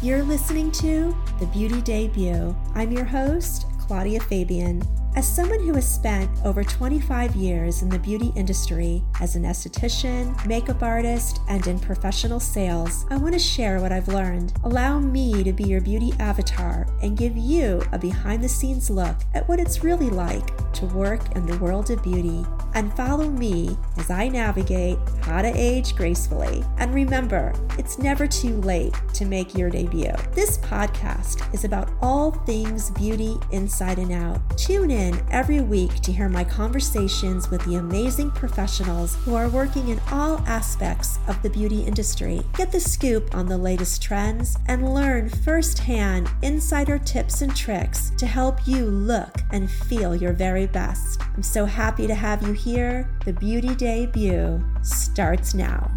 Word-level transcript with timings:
You're 0.00 0.22
listening 0.22 0.70
to 0.72 1.12
The 1.40 1.46
Beauty 1.46 1.80
Debut. 1.80 2.54
I'm 2.76 2.92
your 2.92 3.04
host, 3.04 3.66
Claudia 3.80 4.20
Fabian. 4.20 4.80
As 5.16 5.26
someone 5.26 5.58
who 5.58 5.74
has 5.74 5.92
spent 5.92 6.30
over 6.44 6.62
25 6.62 7.34
years 7.34 7.82
in 7.82 7.88
the 7.88 7.98
beauty 7.98 8.30
industry 8.36 9.02
as 9.20 9.34
an 9.34 9.42
esthetician, 9.42 10.46
makeup 10.46 10.84
artist, 10.84 11.40
and 11.48 11.66
in 11.66 11.80
professional 11.80 12.38
sales, 12.38 13.06
I 13.10 13.16
want 13.16 13.32
to 13.32 13.40
share 13.40 13.80
what 13.80 13.90
I've 13.90 14.06
learned. 14.06 14.52
Allow 14.62 15.00
me 15.00 15.42
to 15.42 15.52
be 15.52 15.64
your 15.64 15.80
beauty 15.80 16.12
avatar 16.20 16.86
and 17.02 17.18
give 17.18 17.36
you 17.36 17.82
a 17.90 17.98
behind 17.98 18.44
the 18.44 18.48
scenes 18.48 18.90
look 18.90 19.16
at 19.34 19.48
what 19.48 19.58
it's 19.58 19.82
really 19.82 20.10
like 20.10 20.72
to 20.74 20.86
work 20.86 21.34
in 21.34 21.44
the 21.44 21.58
world 21.58 21.90
of 21.90 22.04
beauty. 22.04 22.46
And 22.74 22.94
follow 22.96 23.28
me 23.28 23.76
as 23.96 24.10
I 24.10 24.28
navigate 24.28 24.98
how 25.22 25.42
to 25.42 25.52
age 25.54 25.96
gracefully. 25.96 26.64
And 26.78 26.94
remember, 26.94 27.52
it's 27.78 27.98
never 27.98 28.26
too 28.26 28.60
late 28.60 28.94
to 29.14 29.24
make 29.24 29.56
your 29.56 29.70
debut. 29.70 30.12
This 30.32 30.58
podcast 30.58 31.52
is 31.52 31.64
about 31.64 31.90
all 32.00 32.30
things 32.30 32.90
beauty 32.90 33.36
inside 33.52 33.98
and 33.98 34.12
out. 34.12 34.40
Tune 34.56 34.90
in 34.90 35.20
every 35.30 35.60
week 35.60 35.94
to 36.02 36.12
hear 36.12 36.28
my 36.28 36.44
conversations 36.44 37.50
with 37.50 37.64
the 37.64 37.76
amazing 37.76 38.30
professionals 38.30 39.16
who 39.24 39.34
are 39.34 39.48
working 39.48 39.88
in 39.88 40.00
all 40.10 40.38
aspects 40.46 41.18
of 41.26 41.40
the 41.42 41.50
beauty 41.50 41.82
industry. 41.82 42.42
Get 42.56 42.72
the 42.72 42.80
scoop 42.80 43.34
on 43.34 43.46
the 43.46 43.58
latest 43.58 44.02
trends 44.02 44.56
and 44.66 44.94
learn 44.94 45.28
firsthand 45.28 46.30
insider 46.42 46.98
tips 46.98 47.42
and 47.42 47.54
tricks 47.54 48.12
to 48.18 48.26
help 48.26 48.66
you 48.66 48.84
look 48.86 49.36
and 49.50 49.70
feel 49.70 50.14
your 50.14 50.32
very 50.32 50.66
best. 50.66 51.20
I'm 51.34 51.42
so 51.42 51.64
happy 51.64 52.06
to 52.06 52.14
have 52.14 52.46
you 52.46 52.52
here. 52.58 53.08
The 53.24 53.32
Beauty 53.32 53.74
Debut 53.74 54.62
starts 54.82 55.54
now. 55.54 55.90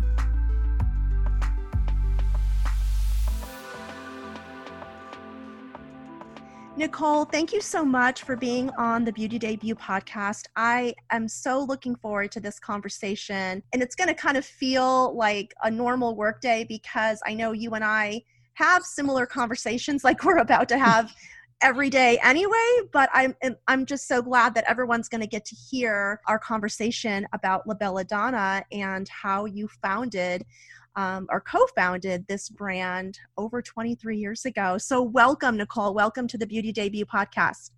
Nicole, 6.77 7.25
thank 7.25 7.51
you 7.51 7.61
so 7.61 7.83
much 7.83 8.23
for 8.23 8.35
being 8.35 8.69
on 8.77 9.03
the 9.03 9.11
Beauty 9.11 9.37
Debut 9.37 9.75
podcast. 9.75 10.45
I 10.55 10.93
am 11.09 11.27
so 11.27 11.63
looking 11.63 11.95
forward 11.95 12.31
to 12.31 12.39
this 12.39 12.59
conversation, 12.59 13.61
and 13.73 13.81
it's 13.81 13.95
going 13.95 14.07
to 14.07 14.13
kind 14.13 14.37
of 14.37 14.45
feel 14.45 15.15
like 15.15 15.53
a 15.63 15.69
normal 15.69 16.15
workday 16.15 16.65
because 16.67 17.19
I 17.25 17.33
know 17.33 17.51
you 17.51 17.71
and 17.71 17.83
I 17.83 18.23
have 18.53 18.83
similar 18.83 19.25
conversations 19.25 20.03
like 20.05 20.23
we're 20.23 20.37
about 20.37 20.69
to 20.69 20.77
have 20.77 21.13
every 21.61 21.89
day 21.89 22.17
anyway 22.23 22.79
but 22.91 23.09
i'm 23.13 23.35
i'm 23.67 23.85
just 23.85 24.07
so 24.07 24.21
glad 24.21 24.55
that 24.55 24.63
everyone's 24.67 25.07
going 25.07 25.21
to 25.21 25.27
get 25.27 25.45
to 25.45 25.55
hear 25.55 26.19
our 26.27 26.39
conversation 26.39 27.27
about 27.33 27.67
la 27.67 27.73
bella 27.75 28.03
donna 28.03 28.63
and 28.71 29.07
how 29.09 29.45
you 29.45 29.67
founded 29.81 30.43
um, 30.95 31.27
or 31.29 31.39
co-founded 31.41 32.25
this 32.27 32.49
brand 32.49 33.17
over 33.37 33.61
23 33.61 34.17
years 34.17 34.45
ago. 34.45 34.77
So 34.77 35.01
welcome, 35.01 35.57
Nicole. 35.57 35.93
Welcome 35.93 36.27
to 36.27 36.37
the 36.37 36.45
Beauty 36.45 36.71
Debut 36.71 37.05
podcast. 37.05 37.71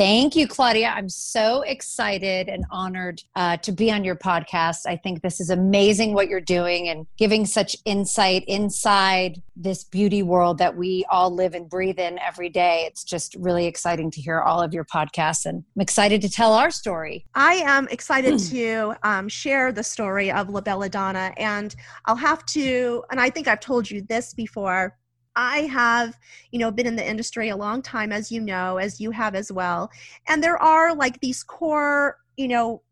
Thank 0.00 0.34
you, 0.34 0.48
Claudia. 0.48 0.94
I'm 0.96 1.10
so 1.10 1.60
excited 1.60 2.48
and 2.48 2.64
honored 2.70 3.22
uh, 3.36 3.58
to 3.58 3.70
be 3.70 3.92
on 3.92 4.02
your 4.02 4.16
podcast. 4.16 4.86
I 4.86 4.96
think 4.96 5.20
this 5.20 5.40
is 5.40 5.50
amazing 5.50 6.14
what 6.14 6.28
you're 6.28 6.40
doing 6.40 6.88
and 6.88 7.06
giving 7.18 7.44
such 7.44 7.76
insight 7.84 8.42
inside 8.48 9.42
this 9.54 9.84
beauty 9.84 10.22
world 10.22 10.56
that 10.56 10.74
we 10.74 11.04
all 11.10 11.30
live 11.30 11.52
and 11.52 11.68
breathe 11.68 11.98
in 11.98 12.18
every 12.18 12.48
day. 12.48 12.84
It's 12.86 13.04
just 13.04 13.34
really 13.34 13.66
exciting 13.66 14.10
to 14.12 14.22
hear 14.22 14.40
all 14.40 14.62
of 14.62 14.72
your 14.72 14.86
podcasts, 14.86 15.44
and 15.44 15.64
I'm 15.76 15.82
excited 15.82 16.22
to 16.22 16.30
tell 16.30 16.54
our 16.54 16.70
story. 16.70 17.26
I 17.34 17.56
am 17.56 17.86
excited 17.88 18.38
to 18.38 18.94
um, 19.02 19.28
share 19.28 19.70
the 19.70 19.84
story 19.84 20.32
of 20.32 20.48
La 20.48 20.62
Bella 20.62 20.88
Donna, 20.88 21.34
and 21.36 21.76
I'll 22.06 22.16
have 22.16 22.46
to, 22.46 23.04
and 23.10 23.20
I 23.20 23.28
think 23.28 23.48
I've 23.48 23.60
told 23.60 23.90
you 23.90 24.00
this 24.00 24.32
before 24.32 24.96
I 25.36 25.60
have, 25.62 26.18
you 26.50 26.58
know, 26.58 26.70
been 26.70 26.86
in 26.86 26.96
the 26.96 27.08
industry 27.08 27.48
a 27.48 27.56
long 27.56 27.82
time, 27.82 28.12
as 28.12 28.30
you 28.30 28.40
know, 28.40 28.78
as 28.78 29.00
you 29.00 29.10
have 29.10 29.34
as 29.34 29.52
well. 29.52 29.90
And 30.28 30.42
there 30.42 30.60
are 30.60 30.94
like 30.94 31.20
these 31.20 31.42
core, 31.42 32.16
you 32.36 32.48
know, 32.48 32.82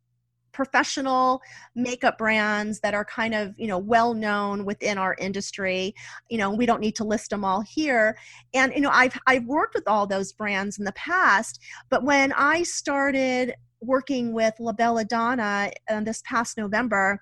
professional 0.53 1.41
makeup 1.77 2.19
brands 2.19 2.81
that 2.81 2.93
are 2.93 3.05
kind 3.05 3.33
of 3.33 3.55
you 3.57 3.69
know 3.69 3.79
well 3.79 4.13
known 4.13 4.65
within 4.65 4.99
our 4.99 5.15
industry 5.21 5.95
you 6.31 6.37
know 6.37 6.51
we 6.51 6.67
don't 6.67 6.81
need 6.81 6.97
to 6.97 7.05
list 7.05 7.31
them 7.31 7.45
all 7.45 7.61
here 7.61 8.19
and 8.55 8.73
you 8.75 8.81
know 8.81 8.91
i've 8.91 9.17
i've 9.29 9.45
worked 9.45 9.75
with 9.75 9.87
all 9.87 10.05
those 10.05 10.33
brands 10.33 10.77
in 10.77 10.85
the 10.85 10.93
past 10.93 11.61
but 11.91 12.03
when 12.03 12.33
i 12.33 12.63
started 12.65 13.55
working 13.81 14.33
with 14.33 14.53
la 14.59 14.73
bella 14.73 15.05
donna 15.05 15.71
uh, 15.89 16.01
this 16.01 16.23
past 16.25 16.59
november 16.59 17.21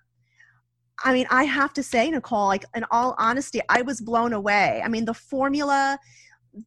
I 1.04 1.12
mean, 1.12 1.26
I 1.30 1.44
have 1.44 1.72
to 1.74 1.82
say, 1.82 2.10
Nicole, 2.10 2.46
like 2.46 2.64
in 2.74 2.84
all 2.90 3.14
honesty, 3.18 3.60
I 3.68 3.82
was 3.82 4.00
blown 4.00 4.32
away. 4.32 4.80
I 4.84 4.88
mean, 4.88 5.04
the 5.04 5.14
formula, 5.14 5.98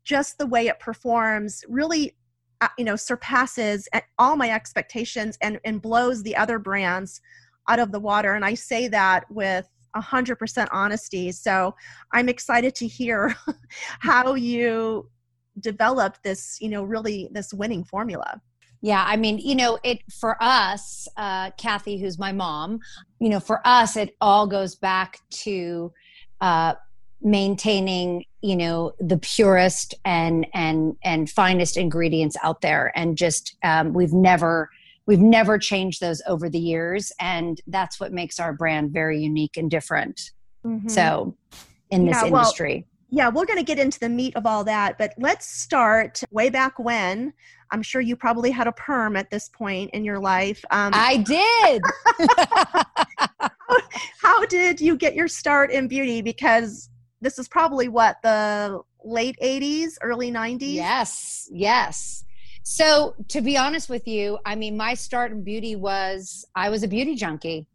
just 0.04 0.38
the 0.38 0.46
way 0.46 0.68
it 0.68 0.80
performs, 0.80 1.64
really, 1.68 2.16
uh, 2.62 2.68
you 2.78 2.86
know, 2.86 2.96
surpasses 2.96 3.88
all 4.20 4.36
my 4.36 4.52
expectations 4.52 5.38
and 5.42 5.60
and 5.66 5.82
blows 5.82 6.22
the 6.22 6.36
other 6.36 6.60
brands 6.60 7.22
out 7.70 7.80
of 7.80 7.92
the 7.92 8.00
water. 8.00 8.34
And 8.34 8.46
I 8.46 8.54
say 8.54 8.88
that 8.90 9.30
with 9.32 9.68
a 9.96 10.02
hundred 10.02 10.36
percent 10.38 10.70
honesty. 10.72 11.32
So 11.32 11.76
I'm 12.14 12.30
excited 12.30 12.76
to 12.76 12.88
hear 12.88 13.36
how 14.00 14.36
you 14.36 15.10
developed 15.60 16.24
this, 16.24 16.58
you 16.62 16.70
know, 16.70 16.84
really 16.84 17.30
this 17.32 17.54
winning 17.54 17.84
formula. 17.84 18.42
Yeah, 18.82 19.04
I 19.06 19.18
mean, 19.18 19.40
you 19.40 19.56
know, 19.56 19.78
it 19.84 20.00
for 20.12 20.42
us, 20.42 21.08
uh, 21.18 21.52
Kathy, 21.52 21.98
who's 22.00 22.18
my 22.18 22.32
mom, 22.32 22.80
you 23.20 23.30
know, 23.30 23.40
for 23.40 23.62
us, 23.66 23.98
it 23.98 24.16
all 24.22 24.48
goes 24.48 24.76
back 24.76 25.20
to 25.32 25.92
uh, 26.40 26.76
maintaining, 27.22 28.24
you 28.42 28.56
know, 28.56 28.94
the 29.00 29.18
purest 29.18 29.96
and 30.06 30.48
and 30.54 30.96
and 31.04 31.30
finest 31.30 31.76
ingredients 31.76 32.38
out 32.42 32.62
there, 32.62 32.94
and 32.96 33.18
just 33.18 33.58
um, 33.64 33.94
we've 33.94 34.14
never 34.14 34.70
we've 35.06 35.20
never 35.20 35.58
changed 35.58 36.00
those 36.00 36.22
over 36.26 36.50
the 36.50 36.60
years, 36.60 37.12
and 37.20 37.60
that's 37.68 38.00
what 38.00 38.14
makes 38.14 38.40
our 38.40 38.54
brand 38.54 38.92
very 38.92 39.20
unique 39.20 39.58
and 39.58 39.70
different. 39.70 40.32
Mm-hmm. 40.66 40.88
So, 40.88 41.36
in 41.90 42.06
this 42.06 42.16
yeah, 42.22 42.28
industry. 42.28 42.86
Well, 42.86 42.96
yeah, 43.12 43.30
we're 43.30 43.46
going 43.46 43.58
to 43.58 43.66
get 43.66 43.80
into 43.80 44.00
the 44.00 44.10
meat 44.10 44.36
of 44.36 44.46
all 44.46 44.64
that, 44.66 44.98
but 45.00 45.14
let's 45.18 45.48
start 45.48 46.22
way 46.32 46.50
back 46.50 46.78
when 46.78 47.34
I'm 47.72 47.82
sure 47.82 48.02
you 48.02 48.16
probably 48.16 48.52
had 48.52 48.68
a 48.68 48.72
perm 48.72 49.16
at 49.16 49.30
this 49.30 49.50
point 49.50 49.92
in 49.92 50.04
your 50.04 50.20
life. 50.20 50.64
Um, 50.72 50.92
I 50.94 51.18
did. 51.18 51.82
how, 53.70 53.78
how 54.22 54.46
did 54.46 54.82
you 54.82 54.96
get 54.96 55.16
your 55.16 55.28
start 55.28 55.72
in 55.72 55.88
beauty? 55.88 56.22
Because 56.22 56.90
this 57.22 57.38
is 57.38 57.48
probably 57.48 57.88
what 57.88 58.22
the 58.24 58.82
late 59.04 59.38
80s, 59.42 59.94
early 60.02 60.32
90s? 60.32 60.74
Yes, 60.74 61.50
yes. 61.52 62.26
So, 62.64 63.16
to 63.30 63.42
be 63.42 63.58
honest 63.58 63.90
with 63.90 64.08
you, 64.08 64.38
I 64.46 64.56
mean, 64.56 64.78
my 64.78 64.94
start 64.94 65.32
in 65.32 65.44
beauty 65.44 65.76
was 65.76 66.46
I 66.56 66.70
was 66.70 66.84
a 66.84 66.88
beauty 66.88 67.16
junkie. 67.16 67.66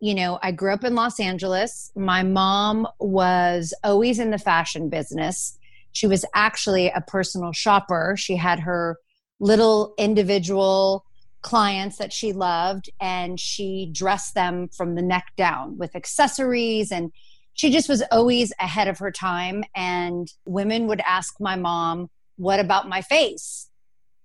You 0.00 0.14
know, 0.14 0.38
I 0.42 0.52
grew 0.52 0.72
up 0.72 0.84
in 0.84 0.94
Los 0.94 1.20
Angeles. 1.20 1.92
My 1.94 2.22
mom 2.22 2.86
was 2.98 3.72
always 3.84 4.18
in 4.18 4.30
the 4.30 4.38
fashion 4.38 4.88
business. 4.88 5.58
She 5.92 6.06
was 6.06 6.24
actually 6.34 6.88
a 6.88 7.00
personal 7.00 7.52
shopper. 7.52 8.14
She 8.18 8.36
had 8.36 8.60
her 8.60 8.98
little 9.42 9.92
individual 9.98 11.04
clients 11.42 11.98
that 11.98 12.12
she 12.12 12.32
loved 12.32 12.88
and 13.00 13.38
she 13.38 13.90
dressed 13.92 14.34
them 14.34 14.68
from 14.68 14.94
the 14.94 15.02
neck 15.02 15.26
down 15.36 15.76
with 15.76 15.96
accessories 15.96 16.92
and 16.92 17.10
she 17.54 17.70
just 17.70 17.88
was 17.88 18.02
always 18.12 18.52
ahead 18.60 18.86
of 18.88 18.98
her 19.00 19.10
time. 19.10 19.64
And 19.74 20.32
women 20.46 20.86
would 20.86 21.02
ask 21.04 21.34
my 21.38 21.56
mom 21.56 22.08
what 22.36 22.60
about 22.60 22.88
my 22.88 23.02
face? 23.02 23.68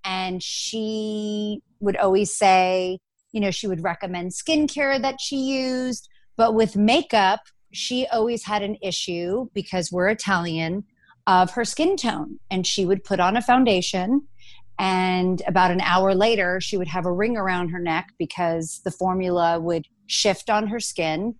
And 0.06 0.42
she 0.42 1.62
would 1.82 1.98
always 1.98 2.34
say 2.34 3.00
you 3.34 3.42
know 3.42 3.52
she 3.52 3.68
would 3.68 3.84
recommend 3.84 4.31
skincare 4.31 5.02
that 5.02 5.20
she 5.20 5.38
used. 5.38 6.08
But 6.38 6.54
with 6.54 6.75
makeup 6.75 7.42
she 7.74 8.08
always 8.08 8.46
had 8.46 8.62
an 8.62 8.78
issue 8.81 9.50
because 9.54 9.92
we're 9.92 10.08
italian 10.10 10.86
of 11.25 11.52
her 11.52 11.66
skin 11.66 11.98
tone. 11.98 12.40
And 12.50 12.66
she 12.66 12.86
would 12.86 13.04
put 13.04 13.20
on 13.20 13.36
a 13.36 13.42
foundation 13.42 14.28
and 14.79 15.41
about 15.47 15.71
an 15.71 15.81
hour 15.81 16.13
later, 16.13 16.62
she 16.62 16.77
would 16.77 16.88
have 16.88 17.06
a 17.06 17.12
ring 17.12 17.35
around 17.35 17.69
her 17.69 17.79
neck 17.79 18.13
because 18.19 18.81
the 18.83 18.91
formula 18.91 19.59
would 19.59 19.88
shift 20.06 20.50
on 20.50 20.68
her 20.68 20.79
skin 20.79 21.35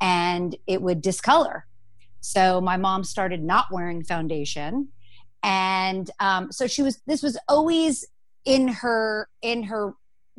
and 0.00 0.56
it 0.66 0.80
would 0.80 1.02
discolor. 1.02 1.66
So 2.20 2.60
my 2.60 2.76
mom 2.76 3.04
started 3.04 3.42
not 3.42 3.66
wearing 3.70 4.04
foundation. 4.04 4.88
And 5.42 6.10
um, 6.18 6.50
so 6.50 6.66
she 6.66 6.82
was, 6.82 7.00
this 7.06 7.22
was 7.22 7.38
always 7.48 8.06
in 8.44 8.68
her, 8.68 9.28
in 9.42 9.64
her 9.64 9.94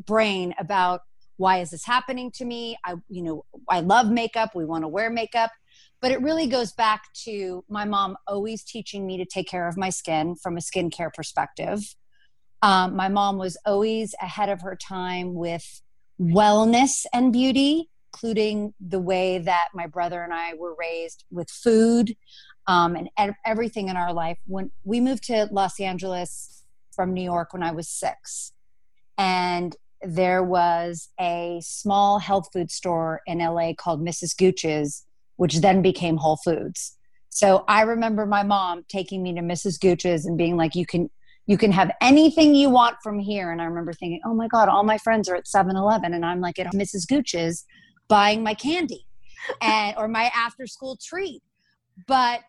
brain 0.06 0.54
about 0.60 1.02
why 1.38 1.60
is 1.60 1.70
this 1.70 1.86
happening 1.86 2.32
to 2.32 2.46
me? 2.46 2.78
I, 2.84 2.96
you 3.08 3.22
know, 3.22 3.46
I 3.70 3.80
love 3.80 4.10
makeup. 4.10 4.56
We 4.56 4.66
want 4.66 4.84
to 4.84 4.90
wear 4.90 5.10
makeup. 5.10 5.52
But 6.02 6.12
it 6.12 6.22
really 6.22 6.48
goes 6.48 6.74
back 6.74 7.04
to 7.26 7.64
my 7.70 7.86
mom 7.86 8.18
always 8.28 8.64
teaching 8.64 9.06
me 9.06 9.18
to 9.18 9.26
take 9.26 9.48
care 9.48 9.68
of 9.68 9.78
my 9.78 9.90
skin 9.90 10.36
from 10.36 10.58
a 10.58 10.62
skincare 10.62 11.14
perspective 11.14 11.96
um, 12.62 12.96
my 12.96 13.08
mom 13.10 13.38
was 13.38 13.58
always 13.66 14.16
ahead 14.22 14.50
of 14.50 14.62
her 14.62 14.76
time 14.76 15.34
with 15.34 15.82
wellness 16.20 17.06
and 17.14 17.32
beauty, 17.34 17.90
including 18.14 18.74
the 18.80 19.00
way 19.00 19.38
that 19.40 19.70
my 19.74 19.88
brother 19.88 20.22
and 20.24 20.34
I 20.34 20.54
were 20.56 20.76
raised 20.80 21.26
with 21.32 21.50
food. 21.50 22.16
um, 22.68 22.96
and 22.96 23.10
everything 23.46 23.90
in 23.90 23.98
our 23.98 24.14
life. 24.14 24.38
When 24.46 24.70
we 24.84 25.02
moved 25.02 25.24
to 25.26 25.48
Los 25.52 25.80
Angeles 25.80 26.64
from 26.96 27.14
New 27.14 27.24
York 27.24 27.52
when 27.54 27.64
I 27.64 27.72
was 27.72 27.90
six, 27.90 28.54
and 29.18 29.76
there 30.04 30.44
was 30.44 31.10
a 31.20 31.60
small 31.64 32.20
health 32.20 32.50
food 32.54 32.72
store 32.72 33.22
in 33.26 33.40
LA 33.40 33.74
called 33.74 34.06
Mrs. 34.06 34.38
Gooch's, 34.38 35.04
which 35.38 35.62
then 35.62 35.82
became 35.82 36.18
Whole 36.18 36.38
Foods. 36.38 36.96
So 37.30 37.64
I 37.68 37.82
remember 37.82 38.26
my 38.26 38.44
mom 38.44 38.86
taking 38.88 39.24
me 39.24 39.34
to 39.34 39.42
Mrs. 39.42 39.80
Gooch's 39.80 40.26
and 40.26 40.38
being 40.38 40.56
like, 40.56 40.76
"You 40.76 40.86
can." 40.86 41.10
You 41.50 41.58
can 41.58 41.72
have 41.72 41.90
anything 42.00 42.54
you 42.54 42.70
want 42.70 42.98
from 43.02 43.18
here. 43.18 43.52
And 43.52 43.60
I 43.60 43.66
remember 43.66 43.92
thinking, 43.92 44.22
oh 44.24 44.36
my 44.36 44.48
God, 44.48 44.70
all 44.70 44.84
my 44.84 45.00
friends 45.00 45.28
are 45.28 45.36
at 45.36 45.48
7 45.48 45.76
Eleven, 45.76 46.14
and 46.14 46.24
I'm 46.24 46.42
like 46.42 46.60
at 46.60 46.68
Mrs. 46.74 47.08
Gooch's 47.08 47.66
buying 48.08 48.44
my 48.44 48.54
candy 48.54 49.08
and 49.60 49.98
or 49.98 50.08
my 50.08 50.32
after 50.36 50.68
school 50.68 50.96
treat. 51.04 51.42
But 52.06 52.42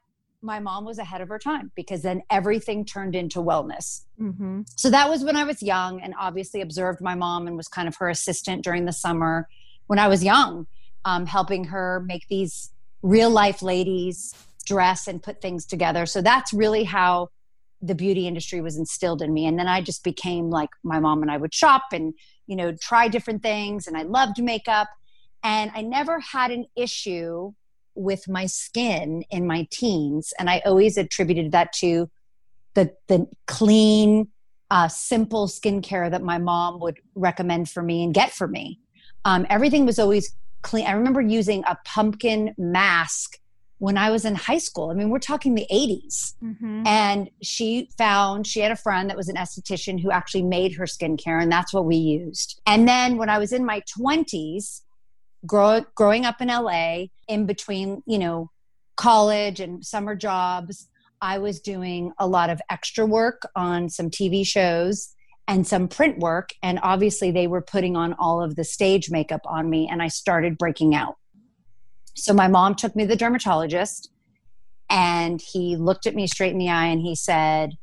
my 0.42 0.60
mom 0.60 0.84
was 0.84 0.98
ahead 0.98 1.22
of 1.22 1.30
her 1.30 1.38
time 1.38 1.72
because 1.74 2.02
then 2.02 2.20
everything 2.28 2.84
turned 2.84 3.14
into 3.14 3.38
wellness. 3.38 4.02
Mm-hmm. 4.20 4.62
So 4.76 4.90
that 4.90 5.08
was 5.08 5.24
when 5.24 5.34
I 5.34 5.44
was 5.44 5.62
young 5.62 6.02
and 6.02 6.12
obviously 6.20 6.60
observed 6.60 7.00
my 7.00 7.14
mom 7.14 7.46
and 7.46 7.56
was 7.56 7.68
kind 7.68 7.88
of 7.88 7.96
her 7.96 8.10
assistant 8.10 8.62
during 8.62 8.84
the 8.84 8.92
summer 8.92 9.48
when 9.86 9.98
I 9.98 10.08
was 10.08 10.22
young, 10.22 10.66
um, 11.06 11.24
helping 11.24 11.64
her 11.64 12.04
make 12.06 12.28
these 12.28 12.70
real 13.00 13.30
life 13.30 13.62
ladies 13.62 14.34
dress 14.66 15.08
and 15.08 15.22
put 15.22 15.40
things 15.40 15.64
together. 15.64 16.04
So 16.04 16.20
that's 16.20 16.52
really 16.52 16.84
how 16.84 17.30
the 17.82 17.94
beauty 17.94 18.26
industry 18.26 18.60
was 18.60 18.76
instilled 18.76 19.22
in 19.22 19.32
me. 19.32 19.46
And 19.46 19.58
then 19.58 19.68
I 19.68 19.80
just 19.80 20.04
became 20.04 20.50
like 20.50 20.70
my 20.82 21.00
mom 21.00 21.22
and 21.22 21.30
I 21.30 21.36
would 21.36 21.54
shop 21.54 21.84
and, 21.92 22.14
you 22.46 22.56
know, 22.56 22.74
try 22.80 23.08
different 23.08 23.42
things. 23.42 23.86
And 23.86 23.96
I 23.96 24.02
loved 24.02 24.42
makeup. 24.42 24.88
And 25.42 25.70
I 25.74 25.82
never 25.82 26.20
had 26.20 26.50
an 26.50 26.66
issue 26.76 27.52
with 27.94 28.28
my 28.28 28.46
skin 28.46 29.24
in 29.30 29.46
my 29.46 29.66
teens. 29.70 30.32
And 30.38 30.50
I 30.50 30.62
always 30.66 30.96
attributed 30.96 31.52
that 31.52 31.72
to 31.74 32.10
the, 32.74 32.94
the 33.08 33.26
clean, 33.46 34.28
uh, 34.70 34.88
simple 34.88 35.48
skincare 35.48 36.10
that 36.10 36.22
my 36.22 36.38
mom 36.38 36.80
would 36.80 36.98
recommend 37.14 37.68
for 37.68 37.82
me 37.82 38.04
and 38.04 38.14
get 38.14 38.30
for 38.32 38.46
me. 38.46 38.78
Um, 39.24 39.46
everything 39.50 39.86
was 39.86 39.98
always 39.98 40.34
clean. 40.62 40.86
I 40.86 40.92
remember 40.92 41.20
using 41.20 41.64
a 41.66 41.76
pumpkin 41.84 42.54
mask 42.56 43.38
when 43.80 43.96
I 43.96 44.10
was 44.10 44.26
in 44.26 44.34
high 44.34 44.58
school. 44.58 44.90
I 44.90 44.94
mean, 44.94 45.08
we're 45.08 45.18
talking 45.18 45.54
the 45.54 45.66
80s. 45.72 46.34
Mm-hmm. 46.44 46.86
And 46.86 47.30
she 47.42 47.88
found, 47.96 48.46
she 48.46 48.60
had 48.60 48.70
a 48.70 48.76
friend 48.76 49.08
that 49.08 49.16
was 49.16 49.28
an 49.28 49.36
esthetician 49.36 49.98
who 49.98 50.10
actually 50.10 50.42
made 50.42 50.74
her 50.76 50.84
skincare, 50.84 51.42
and 51.42 51.50
that's 51.50 51.72
what 51.72 51.86
we 51.86 51.96
used. 51.96 52.60
And 52.66 52.86
then 52.86 53.16
when 53.16 53.30
I 53.30 53.38
was 53.38 53.54
in 53.54 53.64
my 53.64 53.82
20s, 53.98 54.82
grow, 55.46 55.80
growing 55.94 56.26
up 56.26 56.42
in 56.42 56.48
LA, 56.48 57.06
in 57.26 57.46
between, 57.46 58.02
you 58.06 58.18
know, 58.18 58.50
college 58.96 59.60
and 59.60 59.84
summer 59.84 60.14
jobs, 60.14 60.88
I 61.22 61.38
was 61.38 61.58
doing 61.58 62.12
a 62.18 62.26
lot 62.26 62.50
of 62.50 62.60
extra 62.70 63.06
work 63.06 63.48
on 63.56 63.88
some 63.88 64.10
TV 64.10 64.46
shows 64.46 65.14
and 65.48 65.66
some 65.66 65.88
print 65.88 66.18
work. 66.18 66.50
And 66.62 66.78
obviously, 66.82 67.30
they 67.30 67.46
were 67.46 67.62
putting 67.62 67.96
on 67.96 68.14
all 68.18 68.42
of 68.42 68.56
the 68.56 68.64
stage 68.64 69.10
makeup 69.10 69.40
on 69.46 69.70
me, 69.70 69.88
and 69.90 70.02
I 70.02 70.08
started 70.08 70.58
breaking 70.58 70.94
out. 70.94 71.16
So, 72.14 72.32
my 72.32 72.48
mom 72.48 72.74
took 72.74 72.94
me 72.96 73.04
to 73.04 73.08
the 73.08 73.16
dermatologist, 73.16 74.10
and 74.88 75.40
he 75.40 75.76
looked 75.76 76.06
at 76.06 76.14
me 76.14 76.26
straight 76.26 76.52
in 76.52 76.58
the 76.58 76.70
eye 76.70 76.86
and 76.86 77.00
he 77.00 77.14
said, 77.14 77.76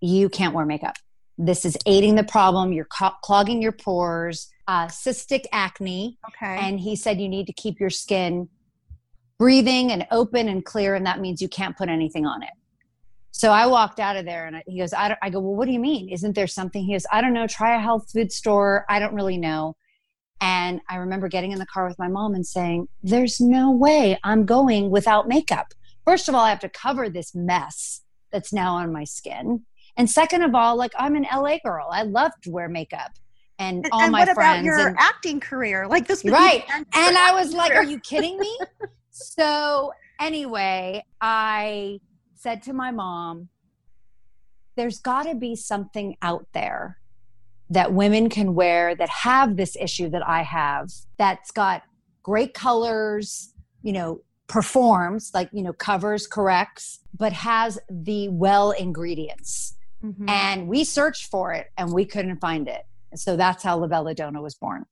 You 0.00 0.28
can't 0.28 0.54
wear 0.54 0.66
makeup. 0.66 0.96
This 1.36 1.64
is 1.64 1.76
aiding 1.86 2.16
the 2.16 2.24
problem. 2.24 2.72
You're 2.72 2.88
clogging 3.22 3.62
your 3.62 3.72
pores 3.72 4.50
uh, 4.68 4.86
cystic 4.86 5.46
acne. 5.50 6.18
Okay. 6.28 6.58
And 6.60 6.78
he 6.78 6.94
said 6.94 7.20
you 7.20 7.28
need 7.28 7.46
to 7.46 7.52
keep 7.52 7.80
your 7.80 7.90
skin 7.90 8.48
breathing 9.38 9.90
and 9.90 10.06
open 10.10 10.48
and 10.48 10.64
clear, 10.64 10.94
and 10.94 11.06
that 11.06 11.20
means 11.20 11.40
you 11.40 11.48
can't 11.48 11.76
put 11.76 11.88
anything 11.88 12.26
on 12.26 12.42
it. 12.42 12.50
So 13.30 13.50
I 13.50 13.66
walked 13.66 14.00
out 14.00 14.16
of 14.16 14.24
there 14.24 14.46
and 14.46 14.62
he 14.66 14.80
goes, 14.80 14.92
I, 14.92 15.16
I 15.22 15.30
go, 15.30 15.38
well, 15.38 15.54
what 15.54 15.66
do 15.66 15.72
you 15.72 15.78
mean? 15.78 16.08
Isn't 16.08 16.34
there 16.34 16.48
something? 16.48 16.82
He 16.82 16.92
goes, 16.92 17.06
I 17.12 17.20
don't 17.20 17.32
know. 17.32 17.46
Try 17.46 17.76
a 17.76 17.78
health 17.78 18.10
food 18.12 18.32
store. 18.32 18.84
I 18.88 18.98
don't 18.98 19.14
really 19.14 19.38
know. 19.38 19.76
And 20.40 20.80
I 20.88 20.96
remember 20.96 21.28
getting 21.28 21.52
in 21.52 21.58
the 21.58 21.66
car 21.66 21.86
with 21.88 21.98
my 21.98 22.08
mom 22.08 22.34
and 22.34 22.46
saying, 22.46 22.88
There's 23.02 23.40
no 23.40 23.70
way 23.70 24.18
I'm 24.22 24.44
going 24.44 24.90
without 24.90 25.28
makeup. 25.28 25.74
First 26.04 26.28
of 26.28 26.34
all, 26.34 26.44
I 26.44 26.50
have 26.50 26.60
to 26.60 26.68
cover 26.68 27.10
this 27.10 27.34
mess 27.34 28.02
that's 28.30 28.52
now 28.52 28.74
on 28.74 28.92
my 28.92 29.04
skin. 29.04 29.64
And 29.96 30.08
second 30.08 30.42
of 30.42 30.54
all, 30.54 30.76
like 30.76 30.92
I'm 30.96 31.16
an 31.16 31.26
LA 31.32 31.58
girl. 31.64 31.88
I 31.90 32.02
love 32.02 32.32
to 32.42 32.50
wear 32.50 32.68
makeup 32.68 33.10
and, 33.58 33.84
and 33.84 33.92
all 33.92 34.02
and 34.02 34.12
my 34.12 34.20
what 34.20 34.34
friends. 34.34 34.66
About 34.66 34.78
your 34.78 34.88
and, 34.88 34.96
acting 34.98 35.40
career, 35.40 35.86
like 35.88 36.06
this, 36.06 36.24
right? 36.24 36.64
And 36.70 37.16
I 37.16 37.32
was 37.32 37.52
like, 37.52 37.74
"Are 37.74 37.84
you 37.84 37.98
kidding 37.98 38.38
me?" 38.38 38.58
so 39.10 39.92
anyway, 40.20 41.04
I 41.20 41.98
said 42.34 42.62
to 42.64 42.72
my 42.72 42.92
mom, 42.92 43.48
"There's 44.76 45.00
got 45.00 45.24
to 45.24 45.34
be 45.34 45.56
something 45.56 46.16
out 46.22 46.46
there 46.52 46.98
that 47.70 47.92
women 47.92 48.28
can 48.28 48.54
wear 48.54 48.94
that 48.94 49.08
have 49.08 49.56
this 49.56 49.76
issue 49.80 50.08
that 50.10 50.26
I 50.26 50.42
have. 50.42 50.90
That's 51.18 51.50
got 51.50 51.82
great 52.22 52.54
colors, 52.54 53.52
you 53.82 53.92
know." 53.92 54.20
performs 54.50 55.30
like 55.34 55.50
you 55.52 55.62
know 55.62 55.74
covers 55.74 56.26
corrects 56.26 57.00
but 57.18 57.34
has 57.34 57.78
the 57.90 58.30
well 58.30 58.70
ingredients 58.70 59.76
mm-hmm. 60.02 60.26
and 60.26 60.66
we 60.66 60.84
searched 60.84 61.26
for 61.26 61.52
it 61.52 61.66
and 61.76 61.92
we 61.92 62.02
couldn't 62.02 62.40
find 62.40 62.66
it 62.66 62.86
so 63.14 63.36
that's 63.36 63.62
how 63.62 63.78
La 63.78 63.86
Bella 63.86 64.14
Donna 64.14 64.40
was 64.42 64.54
born. 64.54 64.84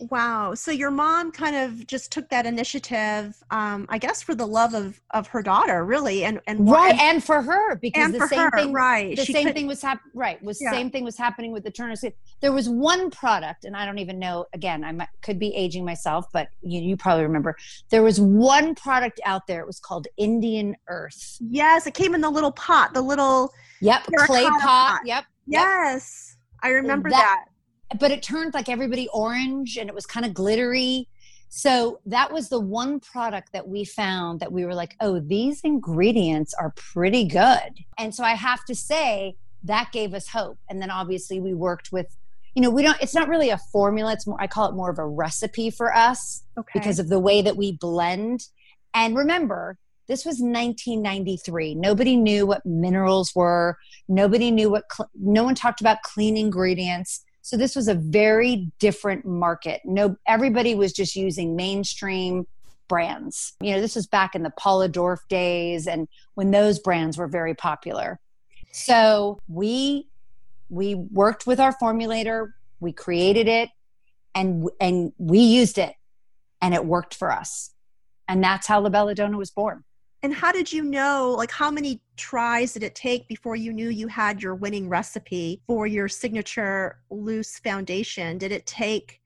Wow. 0.00 0.54
So 0.54 0.70
your 0.70 0.90
mom 0.90 1.32
kind 1.32 1.56
of 1.56 1.86
just 1.86 2.12
took 2.12 2.28
that 2.28 2.46
initiative, 2.46 3.36
um, 3.50 3.86
I 3.88 3.98
guess, 3.98 4.22
for 4.22 4.34
the 4.34 4.46
love 4.46 4.74
of 4.74 5.00
of 5.10 5.26
her 5.28 5.42
daughter, 5.42 5.84
really, 5.84 6.24
and 6.24 6.40
and 6.46 6.70
right, 6.70 6.92
and, 6.92 7.00
and 7.00 7.24
for 7.24 7.42
her 7.42 7.76
because 7.76 8.12
the 8.12 8.26
same 8.28 8.38
her, 8.38 8.50
thing, 8.50 8.72
right? 8.72 9.16
The 9.16 9.24
she 9.24 9.32
same 9.32 9.46
could, 9.46 9.54
thing 9.54 9.66
was 9.66 9.82
happening, 9.82 10.12
right? 10.14 10.42
Was 10.42 10.60
yeah. 10.60 10.70
same 10.70 10.90
thing 10.90 11.04
was 11.04 11.16
happening 11.16 11.52
with 11.52 11.64
the 11.64 11.70
Turner. 11.70 11.94
There 12.40 12.52
was 12.52 12.68
one 12.68 13.10
product, 13.10 13.64
and 13.64 13.76
I 13.76 13.84
don't 13.86 13.98
even 13.98 14.18
know. 14.18 14.46
Again, 14.52 14.84
I 14.84 14.92
might, 14.92 15.08
could 15.22 15.38
be 15.38 15.54
aging 15.54 15.84
myself, 15.84 16.26
but 16.32 16.48
you 16.62 16.80
you 16.80 16.96
probably 16.96 17.24
remember. 17.24 17.56
There 17.90 18.02
was 18.02 18.20
one 18.20 18.74
product 18.74 19.20
out 19.24 19.46
there. 19.46 19.60
It 19.60 19.66
was 19.66 19.80
called 19.80 20.06
Indian 20.16 20.76
Earth. 20.88 21.38
Yes, 21.40 21.86
it 21.86 21.94
came 21.94 22.14
in 22.14 22.20
the 22.20 22.30
little 22.30 22.52
pot, 22.52 22.94
the 22.94 23.02
little 23.02 23.52
yep 23.80 24.04
clay 24.26 24.44
pot. 24.44 24.60
pot. 24.60 25.00
Yep. 25.04 25.24
Yes. 25.46 26.26
Yep 26.30 26.38
I 26.62 26.70
remember 26.70 27.10
that, 27.10 27.16
that. 27.16 27.44
But 27.98 28.10
it 28.10 28.22
turned 28.22 28.54
like 28.54 28.68
everybody 28.68 29.08
orange 29.12 29.76
and 29.76 29.88
it 29.88 29.94
was 29.94 30.06
kind 30.06 30.26
of 30.26 30.34
glittery. 30.34 31.08
So 31.48 32.00
that 32.06 32.32
was 32.32 32.50
the 32.50 32.60
one 32.60 33.00
product 33.00 33.52
that 33.52 33.66
we 33.66 33.84
found 33.84 34.40
that 34.40 34.52
we 34.52 34.64
were 34.66 34.74
like, 34.74 34.94
oh, 35.00 35.20
these 35.20 35.62
ingredients 35.62 36.52
are 36.54 36.72
pretty 36.76 37.24
good. 37.24 37.78
And 37.96 38.14
so 38.14 38.22
I 38.22 38.34
have 38.34 38.64
to 38.66 38.74
say 38.74 39.36
that 39.64 39.90
gave 39.92 40.14
us 40.14 40.28
hope. 40.28 40.58
And 40.68 40.80
then 40.80 40.90
obviously 40.90 41.40
we 41.40 41.54
worked 41.54 41.90
with, 41.90 42.14
you 42.54 42.62
know, 42.62 42.70
we 42.70 42.82
don't, 42.82 43.00
it's 43.00 43.14
not 43.14 43.28
really 43.28 43.50
a 43.50 43.58
formula. 43.72 44.12
It's 44.12 44.26
more, 44.26 44.40
I 44.40 44.46
call 44.46 44.68
it 44.68 44.74
more 44.74 44.90
of 44.90 44.98
a 44.98 45.06
recipe 45.06 45.70
for 45.70 45.94
us 45.94 46.42
okay. 46.58 46.78
because 46.78 46.98
of 46.98 47.08
the 47.08 47.18
way 47.18 47.40
that 47.42 47.56
we 47.56 47.72
blend. 47.72 48.46
And 48.94 49.16
remember, 49.16 49.78
this 50.08 50.24
was 50.24 50.40
1993. 50.40 51.74
Nobody 51.74 52.16
knew 52.16 52.46
what 52.46 52.64
minerals 52.64 53.34
were. 53.34 53.76
Nobody 54.08 54.50
knew 54.50 54.70
what, 54.70 54.84
cl- 54.90 55.10
no 55.14 55.44
one 55.44 55.54
talked 55.54 55.80
about 55.80 56.02
clean 56.02 56.36
ingredients. 56.36 57.24
So 57.48 57.56
this 57.56 57.74
was 57.74 57.88
a 57.88 57.94
very 57.94 58.70
different 58.78 59.24
market. 59.24 59.80
No, 59.82 60.18
everybody 60.26 60.74
was 60.74 60.92
just 60.92 61.16
using 61.16 61.56
mainstream 61.56 62.46
brands. 62.88 63.54
You 63.62 63.72
know, 63.72 63.80
this 63.80 63.96
was 63.96 64.06
back 64.06 64.34
in 64.34 64.42
the 64.42 64.50
Paula 64.50 64.86
Dorf 64.86 65.26
days 65.30 65.86
and 65.86 66.08
when 66.34 66.50
those 66.50 66.78
brands 66.78 67.16
were 67.16 67.26
very 67.26 67.54
popular. 67.54 68.20
So 68.70 69.38
we 69.48 70.08
we 70.68 70.94
worked 70.94 71.46
with 71.46 71.58
our 71.58 71.74
formulator, 71.74 72.52
we 72.80 72.92
created 72.92 73.48
it 73.48 73.70
and 74.34 74.68
and 74.78 75.14
we 75.16 75.38
used 75.38 75.78
it 75.78 75.94
and 76.60 76.74
it 76.74 76.84
worked 76.84 77.14
for 77.14 77.32
us. 77.32 77.70
And 78.28 78.44
that's 78.44 78.66
how 78.66 78.78
La 78.80 78.90
Bella 78.90 79.14
Donna 79.14 79.38
was 79.38 79.50
born 79.50 79.84
and 80.22 80.34
how 80.34 80.50
did 80.50 80.72
you 80.72 80.82
know 80.82 81.34
like 81.36 81.50
how 81.50 81.70
many 81.70 82.00
tries 82.16 82.72
did 82.72 82.82
it 82.82 82.94
take 82.94 83.28
before 83.28 83.54
you 83.54 83.72
knew 83.72 83.88
you 83.88 84.08
had 84.08 84.42
your 84.42 84.54
winning 84.54 84.88
recipe 84.88 85.62
for 85.66 85.86
your 85.86 86.08
signature 86.08 86.98
loose 87.10 87.58
foundation? 87.58 88.38
Did 88.38 88.50
it 88.50 88.66
take 88.66 89.20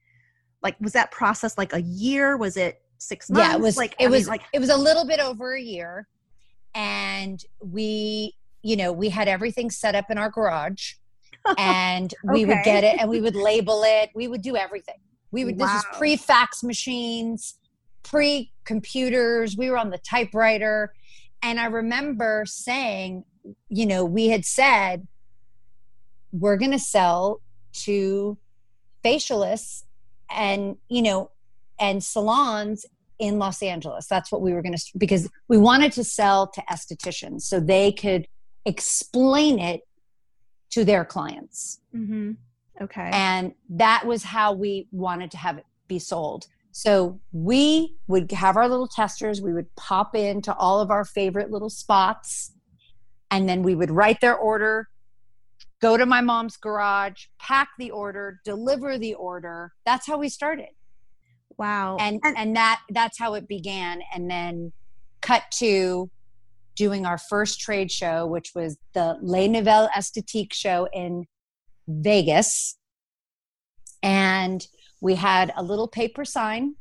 like 0.61 0.79
was 0.79 0.93
that 0.93 1.11
process 1.11 1.57
like 1.57 1.73
a 1.73 1.81
year? 1.81 2.37
Was 2.37 2.57
it 2.57 2.81
six 2.99 3.29
months 3.29 3.49
yeah 3.49 3.55
it 3.55 3.59
was 3.59 3.75
like 3.75 3.95
it 3.99 4.05
I 4.05 4.09
was 4.09 4.21
mean, 4.21 4.27
like 4.27 4.43
it 4.53 4.59
was 4.59 4.69
a 4.69 4.77
little 4.77 5.05
bit 5.05 5.19
over 5.19 5.55
a 5.55 5.61
year. 5.61 6.07
And 6.75 7.43
we 7.59 8.35
you 8.61 8.75
know 8.75 8.91
we 8.91 9.09
had 9.09 9.27
everything 9.27 9.71
set 9.71 9.95
up 9.95 10.11
in 10.11 10.17
our 10.19 10.29
garage 10.29 10.93
and 11.57 12.13
we 12.23 12.43
okay. 12.43 12.45
would 12.45 12.63
get 12.63 12.83
it 12.83 12.99
and 12.99 13.09
we 13.09 13.19
would 13.19 13.35
label 13.35 13.83
it. 13.83 14.11
We 14.13 14.27
would 14.27 14.43
do 14.43 14.55
everything. 14.55 14.99
We 15.31 15.43
would 15.43 15.59
wow. 15.59 15.65
this 15.65 15.73
was 15.73 15.97
pre 15.97 16.17
fax 16.17 16.61
machines 16.61 17.55
pre 18.03 18.51
computers, 18.65 19.57
we 19.57 19.69
were 19.69 19.77
on 19.77 19.89
the 19.89 19.97
typewriter. 19.97 20.93
And 21.41 21.59
I 21.59 21.65
remember 21.65 22.43
saying, 22.45 23.25
you 23.69 23.85
know, 23.85 24.05
we 24.05 24.27
had 24.27 24.45
said, 24.45 25.07
we're 26.31 26.57
going 26.57 26.71
to 26.71 26.79
sell 26.79 27.41
to 27.73 28.37
facialists 29.03 29.83
and, 30.29 30.77
you 30.89 31.01
know, 31.01 31.31
and 31.79 32.03
salons 32.03 32.85
in 33.19 33.39
Los 33.39 33.61
Angeles. 33.61 34.07
That's 34.07 34.31
what 34.31 34.41
we 34.41 34.53
were 34.53 34.61
going 34.61 34.75
to, 34.75 34.83
because 34.97 35.29
we 35.47 35.57
wanted 35.57 35.91
to 35.93 36.03
sell 36.03 36.47
to 36.47 36.63
estheticians 36.71 37.41
so 37.41 37.59
they 37.59 37.91
could 37.91 38.27
explain 38.65 39.59
it 39.59 39.81
to 40.71 40.85
their 40.85 41.05
clients. 41.05 41.79
Mm-hmm. 41.95 42.31
Okay. 42.81 43.09
And 43.13 43.53
that 43.69 44.05
was 44.05 44.23
how 44.23 44.53
we 44.53 44.87
wanted 44.91 45.31
to 45.31 45.37
have 45.37 45.57
it 45.57 45.65
be 45.87 45.99
sold. 45.99 46.47
So 46.73 47.19
we 47.31 47.95
would 48.07 48.31
have 48.31 48.57
our 48.57 48.67
little 48.67 48.87
testers, 48.87 49.41
we 49.41 49.53
would 49.53 49.73
pop 49.75 50.15
into 50.15 50.53
all 50.55 50.81
of 50.81 50.89
our 50.89 51.05
favorite 51.05 51.51
little 51.51 51.69
spots, 51.69 52.51
and 53.29 53.47
then 53.47 53.61
we 53.61 53.75
would 53.75 53.91
write 53.91 54.21
their 54.21 54.35
order, 54.35 54.89
go 55.81 55.97
to 55.97 56.05
my 56.07 56.19
mom's 56.19 56.57
garage, 56.57 57.25
pack 57.39 57.69
the 57.77 57.91
order, 57.91 58.39
deliver 58.43 58.97
the 58.97 59.13
order. 59.13 59.71
That's 59.85 60.07
how 60.07 60.17
we 60.17 60.29
started. 60.29 60.69
Wow. 61.59 61.97
And 61.99 62.19
and, 62.23 62.55
that 62.55 62.81
that's 62.89 63.19
how 63.19 63.35
it 63.35 63.47
began. 63.47 64.01
And 64.11 64.27
then 64.27 64.71
cut 65.21 65.43
to 65.59 66.09
doing 66.75 67.05
our 67.05 67.19
first 67.19 67.59
trade 67.59 67.91
show, 67.91 68.25
which 68.25 68.53
was 68.55 68.77
the 68.93 69.19
Les 69.21 69.47
Nouvelles 69.47 69.89
Esthétiques 69.95 70.53
show 70.53 70.87
in 70.91 71.27
Vegas. 71.87 72.77
And 74.01 74.65
we 75.03 75.15
had 75.15 75.51
a 75.57 75.61
little 75.61 75.89
paper 75.89 76.23
sign 76.23 76.75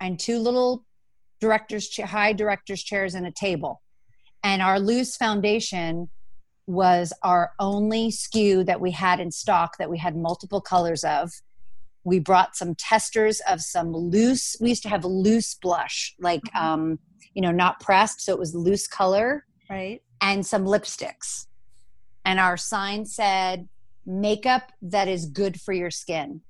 and 0.00 0.20
two 0.20 0.38
little 0.38 0.84
directors 1.40 1.94
high 1.98 2.32
directors 2.32 2.80
chairs 2.80 3.16
and 3.16 3.26
a 3.26 3.32
table. 3.32 3.82
And 4.44 4.62
our 4.62 4.78
loose 4.78 5.16
foundation 5.16 6.10
was 6.68 7.12
our 7.24 7.50
only 7.58 8.10
SKU 8.10 8.64
that 8.66 8.80
we 8.80 8.92
had 8.92 9.18
in 9.18 9.32
stock 9.32 9.78
that 9.78 9.90
we 9.90 9.98
had 9.98 10.16
multiple 10.16 10.60
colors 10.60 11.02
of. 11.02 11.32
We 12.04 12.20
brought 12.20 12.54
some 12.54 12.76
testers 12.76 13.40
of 13.48 13.62
some 13.62 13.92
loose 13.92 14.56
we 14.60 14.68
used 14.68 14.84
to 14.84 14.88
have 14.88 15.04
loose 15.04 15.56
blush 15.56 16.14
like 16.20 16.42
mm-hmm. 16.42 16.64
um 16.64 16.98
you 17.34 17.42
know 17.42 17.50
not 17.50 17.80
pressed 17.80 18.20
so 18.20 18.32
it 18.32 18.38
was 18.38 18.54
loose 18.54 18.86
color. 18.86 19.44
Right. 19.68 20.02
And 20.20 20.46
some 20.46 20.64
lipsticks. 20.64 21.46
And 22.24 22.38
our 22.38 22.56
sign 22.56 23.06
said 23.06 23.68
makeup 24.06 24.70
that 24.82 25.08
is 25.08 25.26
good 25.26 25.60
for 25.60 25.72
your 25.72 25.90
skin 25.90 26.42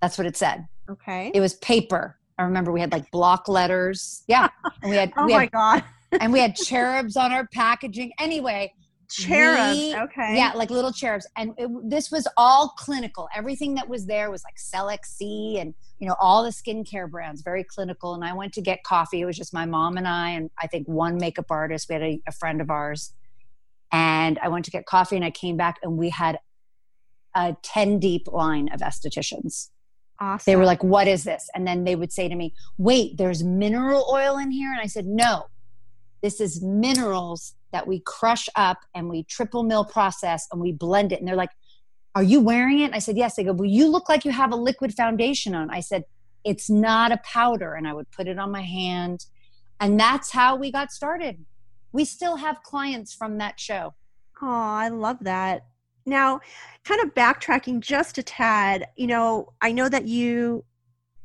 that's 0.00 0.18
what 0.18 0.26
it 0.26 0.36
said. 0.36 0.66
Okay. 0.88 1.30
It 1.34 1.40
was 1.40 1.54
paper. 1.54 2.16
I 2.38 2.42
remember 2.42 2.72
we 2.72 2.80
had 2.80 2.92
like 2.92 3.10
block 3.10 3.48
letters. 3.48 4.24
Yeah. 4.26 4.48
And 4.82 4.90
we 4.90 4.96
had 4.96 5.12
Oh 5.16 5.26
we 5.26 5.34
my 5.34 5.40
had, 5.42 5.50
god. 5.52 5.84
and 6.20 6.32
we 6.32 6.40
had 6.40 6.56
cherubs 6.56 7.16
on 7.16 7.32
our 7.32 7.46
packaging. 7.48 8.12
Anyway, 8.18 8.72
cherubs. 9.10 9.78
We, 9.78 9.94
okay. 9.94 10.36
Yeah, 10.36 10.52
like 10.54 10.70
little 10.70 10.92
cherubs. 10.92 11.26
And 11.36 11.52
it, 11.58 11.68
this 11.84 12.10
was 12.10 12.26
all 12.36 12.70
clinical. 12.78 13.28
Everything 13.34 13.74
that 13.74 13.88
was 13.88 14.06
there 14.06 14.30
was 14.30 14.42
like 14.44 14.56
Cellex-C 14.56 15.58
and 15.60 15.74
you 15.98 16.08
know 16.08 16.16
all 16.18 16.42
the 16.42 16.50
skincare 16.50 17.10
brands, 17.10 17.42
very 17.42 17.64
clinical. 17.64 18.14
And 18.14 18.24
I 18.24 18.32
went 18.32 18.52
to 18.54 18.62
get 18.62 18.82
coffee. 18.84 19.20
It 19.20 19.26
was 19.26 19.36
just 19.36 19.52
my 19.52 19.66
mom 19.66 19.96
and 19.96 20.08
I, 20.08 20.30
and 20.30 20.50
I 20.60 20.66
think 20.66 20.88
one 20.88 21.18
makeup 21.18 21.50
artist. 21.50 21.88
We 21.88 21.94
had 21.94 22.02
a, 22.02 22.20
a 22.26 22.32
friend 22.32 22.60
of 22.60 22.70
ours, 22.70 23.12
and 23.92 24.38
I 24.42 24.48
went 24.48 24.64
to 24.64 24.70
get 24.70 24.86
coffee, 24.86 25.16
and 25.16 25.24
I 25.24 25.30
came 25.30 25.56
back, 25.56 25.76
and 25.82 25.98
we 25.98 26.08
had 26.08 26.38
a 27.34 27.54
ten 27.62 27.98
deep 27.98 28.28
line 28.28 28.70
of 28.72 28.80
estheticians. 28.80 29.68
Awesome. 30.20 30.50
They 30.50 30.56
were 30.56 30.64
like, 30.64 30.84
What 30.84 31.08
is 31.08 31.24
this? 31.24 31.48
And 31.54 31.66
then 31.66 31.84
they 31.84 31.96
would 31.96 32.12
say 32.12 32.28
to 32.28 32.34
me, 32.34 32.54
Wait, 32.76 33.16
there's 33.16 33.42
mineral 33.42 34.06
oil 34.12 34.36
in 34.36 34.50
here? 34.50 34.70
And 34.70 34.80
I 34.80 34.86
said, 34.86 35.06
No, 35.06 35.46
this 36.22 36.40
is 36.40 36.62
minerals 36.62 37.54
that 37.72 37.86
we 37.86 38.00
crush 38.00 38.48
up 38.54 38.78
and 38.94 39.08
we 39.08 39.22
triple 39.24 39.62
mill 39.62 39.84
process 39.84 40.46
and 40.52 40.60
we 40.60 40.72
blend 40.72 41.12
it. 41.12 41.20
And 41.20 41.28
they're 41.28 41.36
like, 41.36 41.50
Are 42.14 42.22
you 42.22 42.40
wearing 42.40 42.80
it? 42.80 42.86
And 42.86 42.94
I 42.94 42.98
said, 42.98 43.16
Yes. 43.16 43.36
They 43.36 43.44
go, 43.44 43.52
Well, 43.52 43.68
you 43.68 43.88
look 43.88 44.08
like 44.08 44.24
you 44.24 44.32
have 44.32 44.52
a 44.52 44.56
liquid 44.56 44.94
foundation 44.94 45.54
on. 45.54 45.70
I 45.70 45.80
said, 45.80 46.04
It's 46.44 46.68
not 46.68 47.12
a 47.12 47.18
powder. 47.24 47.74
And 47.74 47.88
I 47.88 47.94
would 47.94 48.10
put 48.10 48.28
it 48.28 48.38
on 48.38 48.50
my 48.50 48.62
hand. 48.62 49.24
And 49.80 49.98
that's 49.98 50.32
how 50.32 50.56
we 50.56 50.70
got 50.70 50.92
started. 50.92 51.46
We 51.92 52.04
still 52.04 52.36
have 52.36 52.62
clients 52.62 53.14
from 53.14 53.38
that 53.38 53.58
show. 53.58 53.94
Oh, 54.42 54.46
I 54.48 54.88
love 54.88 55.18
that. 55.22 55.64
Now, 56.10 56.40
kind 56.84 57.00
of 57.00 57.14
backtracking 57.14 57.80
just 57.80 58.18
a 58.18 58.22
tad, 58.22 58.86
you 58.96 59.06
know, 59.06 59.52
I 59.62 59.72
know 59.72 59.88
that 59.88 60.06
you 60.06 60.64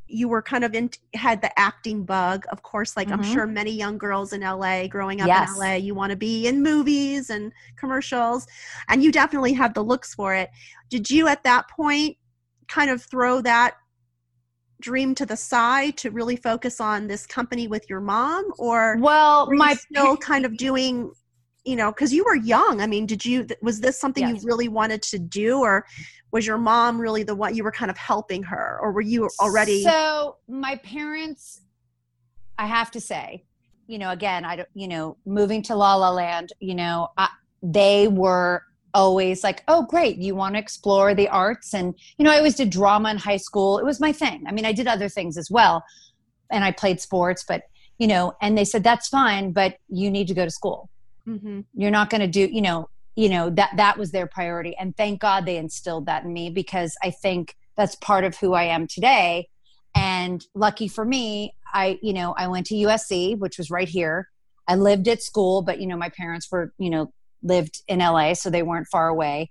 you 0.07 0.27
were 0.27 0.41
kind 0.41 0.63
of 0.63 0.73
in 0.75 0.89
had 1.15 1.41
the 1.41 1.59
acting 1.59 2.03
bug 2.03 2.45
of 2.51 2.61
course 2.61 2.95
like 2.95 3.07
mm-hmm. 3.07 3.21
i'm 3.21 3.23
sure 3.23 3.47
many 3.47 3.71
young 3.71 3.97
girls 3.97 4.33
in 4.33 4.41
la 4.41 4.85
growing 4.85 5.19
up 5.19 5.27
yes. 5.27 5.49
in 5.49 5.57
la 5.57 5.73
you 5.73 5.95
want 5.95 6.11
to 6.11 6.15
be 6.15 6.47
in 6.47 6.61
movies 6.61 7.31
and 7.31 7.51
commercials 7.75 8.45
and 8.89 9.03
you 9.03 9.11
definitely 9.11 9.51
have 9.51 9.73
the 9.73 9.81
looks 9.81 10.13
for 10.13 10.35
it 10.35 10.51
did 10.91 11.09
you 11.09 11.27
at 11.27 11.41
that 11.43 11.67
point 11.69 12.15
kind 12.67 12.91
of 12.91 13.01
throw 13.01 13.41
that 13.41 13.77
dream 14.79 15.15
to 15.15 15.25
the 15.25 15.35
side 15.35 15.97
to 15.97 16.11
really 16.11 16.35
focus 16.35 16.79
on 16.79 17.07
this 17.07 17.25
company 17.25 17.67
with 17.67 17.89
your 17.89 17.99
mom 17.99 18.45
or 18.59 18.97
well 18.99 19.51
my 19.53 19.73
still 19.73 20.15
kind 20.17 20.45
of 20.45 20.55
doing 20.55 21.11
you 21.65 21.75
know 21.75 21.91
because 21.91 22.13
you 22.13 22.23
were 22.23 22.35
young. 22.35 22.81
I 22.81 22.87
mean 22.87 23.05
did 23.05 23.25
you 23.25 23.47
was 23.61 23.79
this 23.79 23.99
something 23.99 24.23
yes. 24.23 24.43
you 24.43 24.47
really 24.47 24.67
wanted 24.67 25.01
to 25.03 25.19
do 25.19 25.59
or 25.59 25.85
was 26.31 26.45
your 26.45 26.57
mom 26.57 26.99
really 26.99 27.23
the 27.23 27.35
one 27.35 27.55
you 27.55 27.63
were 27.63 27.71
kind 27.71 27.89
of 27.89 27.97
helping 27.97 28.43
her 28.43 28.77
or 28.81 28.91
were 28.91 29.01
you 29.01 29.29
already 29.39 29.83
so 29.83 30.35
my 30.49 30.75
parents 30.77 31.61
i 32.57 32.65
have 32.65 32.91
to 32.91 32.99
say 32.99 33.45
you 33.87 33.97
know 33.97 34.11
again 34.11 34.43
i 34.43 34.57
don't 34.57 34.67
you 34.73 34.87
know 34.87 35.15
moving 35.25 35.61
to 35.61 35.73
la 35.75 35.95
la 35.95 36.11
land 36.11 36.51
you 36.59 36.75
know 36.75 37.07
I, 37.17 37.29
they 37.63 38.09
were 38.09 38.63
always 38.93 39.45
like 39.45 39.63
oh 39.69 39.85
great 39.85 40.17
you 40.17 40.35
want 40.35 40.55
to 40.55 40.59
explore 40.59 41.13
the 41.15 41.29
arts? 41.29 41.73
And 41.73 41.95
you 42.17 42.25
know 42.25 42.31
i 42.31 42.37
always 42.37 42.55
did 42.55 42.69
drama 42.69 43.11
in 43.11 43.17
high 43.17 43.37
school. 43.37 43.77
It 43.77 43.85
was 43.85 43.99
my 43.99 44.11
thing. 44.11 44.43
I 44.47 44.51
mean 44.51 44.65
i 44.65 44.73
did 44.73 44.87
other 44.87 45.09
things 45.09 45.37
as 45.37 45.49
well 45.49 45.83
and 46.51 46.63
i 46.63 46.71
played 46.71 46.99
sports 46.99 47.45
but 47.47 47.63
you 47.97 48.07
know 48.07 48.33
and 48.41 48.57
they 48.57 48.65
said 48.65 48.83
that's 48.83 49.07
fine 49.07 49.51
but 49.51 49.77
you 49.87 50.11
need 50.11 50.27
to 50.27 50.33
go 50.33 50.43
to 50.43 50.51
school 50.51 50.89
mm-hmm. 51.27 51.61
you're 51.73 51.91
not 51.91 52.09
going 52.09 52.21
to 52.21 52.27
do 52.27 52.49
you 52.51 52.61
know 52.61 52.89
you 53.15 53.29
know 53.29 53.49
that 53.49 53.71
that 53.77 53.97
was 53.97 54.11
their 54.11 54.27
priority. 54.27 54.75
And 54.77 54.95
thank 54.95 55.21
god 55.21 55.45
they 55.45 55.57
instilled 55.57 56.05
that 56.05 56.23
in 56.23 56.33
me 56.33 56.49
because 56.49 56.95
i 57.01 57.09
think 57.09 57.55
that's 57.75 57.95
part 57.95 58.23
of 58.23 58.37
who 58.37 58.53
i 58.53 58.63
am 58.63 58.87
today. 58.87 59.49
And 59.95 60.45
lucky 60.53 60.87
for 60.87 61.05
me 61.05 61.55
i 61.73 61.97
you 62.01 62.13
know 62.13 62.33
i 62.37 62.47
went 62.47 62.67
to 62.67 62.75
usc 62.75 63.39
which 63.39 63.57
was 63.57 63.71
right 63.71 63.89
here. 63.89 64.29
I 64.67 64.75
lived 64.75 65.07
at 65.07 65.23
school 65.23 65.61
but 65.61 65.79
you 65.79 65.87
know 65.87 65.97
my 65.97 66.09
parents 66.09 66.51
were 66.51 66.73
you 66.77 66.89
know 66.89 67.13
lived 67.41 67.83
in 67.87 67.99
la 67.99 68.33
so 68.33 68.49
they 68.49 68.63
weren't 68.63 68.87
far 68.87 69.07
away. 69.07 69.49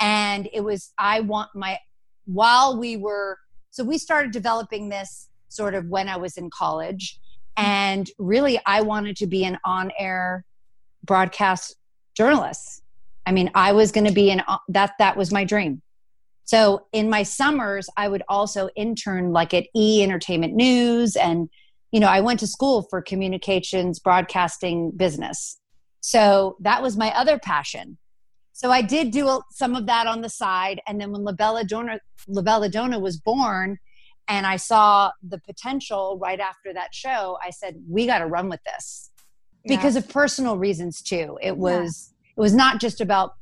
And 0.00 0.48
it 0.52 0.62
was 0.62 0.92
i 0.98 1.20
want 1.20 1.50
my 1.54 1.78
while 2.24 2.78
we 2.78 2.96
were 2.96 3.38
so 3.70 3.84
we 3.84 3.98
started 3.98 4.32
developing 4.32 4.88
this 4.88 5.28
sort 5.48 5.74
of 5.74 5.86
when 5.88 6.08
i 6.08 6.16
was 6.16 6.36
in 6.38 6.48
college. 6.50 7.18
And 7.56 8.08
really 8.18 8.58
i 8.64 8.80
wanted 8.80 9.16
to 9.16 9.26
be 9.26 9.44
an 9.44 9.58
on 9.64 9.92
air 9.98 10.46
broadcast 11.04 11.76
journalists. 12.16 12.82
I 13.26 13.32
mean, 13.32 13.50
I 13.54 13.72
was 13.72 13.92
going 13.92 14.06
to 14.06 14.12
be 14.12 14.30
in 14.30 14.42
that 14.68 14.92
that 14.98 15.16
was 15.16 15.32
my 15.32 15.44
dream. 15.44 15.82
So 16.44 16.86
in 16.92 17.08
my 17.08 17.22
summers, 17.22 17.88
I 17.96 18.08
would 18.08 18.22
also 18.28 18.68
intern 18.76 19.32
like 19.32 19.54
at 19.54 19.66
E 19.74 20.02
Entertainment 20.02 20.54
News 20.54 21.16
and 21.16 21.48
you 21.92 22.00
know, 22.00 22.08
I 22.08 22.20
went 22.20 22.40
to 22.40 22.46
school 22.46 22.86
for 22.88 23.02
communications 23.02 24.00
broadcasting 24.00 24.92
business. 24.92 25.58
So 26.00 26.56
that 26.60 26.82
was 26.82 26.96
my 26.96 27.10
other 27.14 27.38
passion. 27.38 27.98
So 28.54 28.70
I 28.70 28.80
did 28.80 29.10
do 29.10 29.42
some 29.50 29.76
of 29.76 29.86
that 29.86 30.06
on 30.06 30.22
the 30.22 30.30
side 30.30 30.80
and 30.86 31.00
then 31.00 31.12
when 31.12 31.22
La 31.22 31.32
Bella 31.32 31.64
Donna 31.64 32.00
La 32.28 32.42
Bella 32.42 32.68
Donna 32.68 32.98
was 32.98 33.18
born 33.18 33.78
and 34.28 34.46
I 34.46 34.56
saw 34.56 35.10
the 35.22 35.38
potential 35.38 36.18
right 36.20 36.40
after 36.40 36.72
that 36.72 36.94
show, 36.94 37.38
I 37.42 37.50
said, 37.50 37.76
"We 37.88 38.06
got 38.06 38.18
to 38.18 38.26
run 38.26 38.48
with 38.48 38.60
this." 38.64 39.11
Because 39.66 39.96
of 39.96 40.08
personal 40.08 40.56
reasons 40.56 41.02
too. 41.02 41.38
It 41.42 41.56
was 41.56 42.12
yeah. 42.12 42.32
it 42.36 42.40
was 42.40 42.54
not 42.54 42.80
just 42.80 43.00
about 43.00 43.34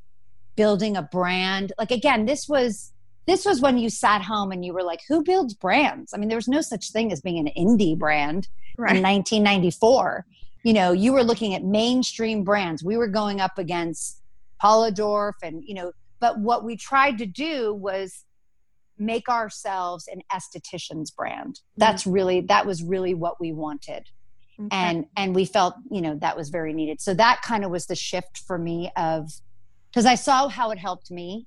building 0.56 0.96
a 0.96 1.02
brand. 1.02 1.72
Like 1.78 1.90
again, 1.90 2.26
this 2.26 2.48
was 2.48 2.92
this 3.26 3.44
was 3.44 3.60
when 3.60 3.78
you 3.78 3.90
sat 3.90 4.22
home 4.22 4.50
and 4.50 4.64
you 4.64 4.72
were 4.72 4.82
like, 4.82 5.00
who 5.08 5.22
builds 5.22 5.54
brands? 5.54 6.12
I 6.12 6.18
mean, 6.18 6.28
there 6.28 6.38
was 6.38 6.48
no 6.48 6.60
such 6.60 6.90
thing 6.90 7.12
as 7.12 7.20
being 7.20 7.38
an 7.38 7.52
indie 7.56 7.96
brand 7.96 8.48
right. 8.76 8.96
in 8.96 9.02
1994. 9.02 10.26
You 10.62 10.72
know, 10.72 10.92
you 10.92 11.12
were 11.12 11.22
looking 11.22 11.54
at 11.54 11.62
mainstream 11.62 12.44
brands. 12.44 12.82
We 12.82 12.96
were 12.96 13.08
going 13.08 13.40
up 13.40 13.56
against 13.56 14.20
Paula 14.60 14.90
Dorf 14.90 15.36
and, 15.42 15.62
you 15.64 15.74
know, 15.74 15.92
but 16.18 16.38
what 16.38 16.64
we 16.64 16.76
tried 16.76 17.18
to 17.18 17.26
do 17.26 17.72
was 17.72 18.24
make 18.98 19.28
ourselves 19.28 20.08
an 20.08 20.20
esthetician's 20.32 21.10
brand. 21.10 21.54
Mm-hmm. 21.54 21.78
That's 21.78 22.06
really, 22.06 22.40
that 22.42 22.66
was 22.66 22.82
really 22.82 23.14
what 23.14 23.40
we 23.40 23.52
wanted 23.52 24.08
okay. 24.66 24.76
and 24.76 25.06
and 25.16 25.34
we 25.34 25.44
felt 25.44 25.74
you 25.90 26.00
know 26.00 26.16
that 26.16 26.36
was 26.36 26.50
very 26.50 26.72
needed. 26.72 27.00
So 27.00 27.14
that 27.14 27.42
kind 27.42 27.64
of 27.64 27.70
was 27.70 27.86
the 27.86 27.96
shift 27.96 28.38
for 28.46 28.58
me 28.58 28.90
of 28.96 29.30
because 29.90 30.06
i 30.06 30.14
saw 30.14 30.48
how 30.48 30.70
it 30.70 30.78
helped 30.78 31.10
me. 31.10 31.46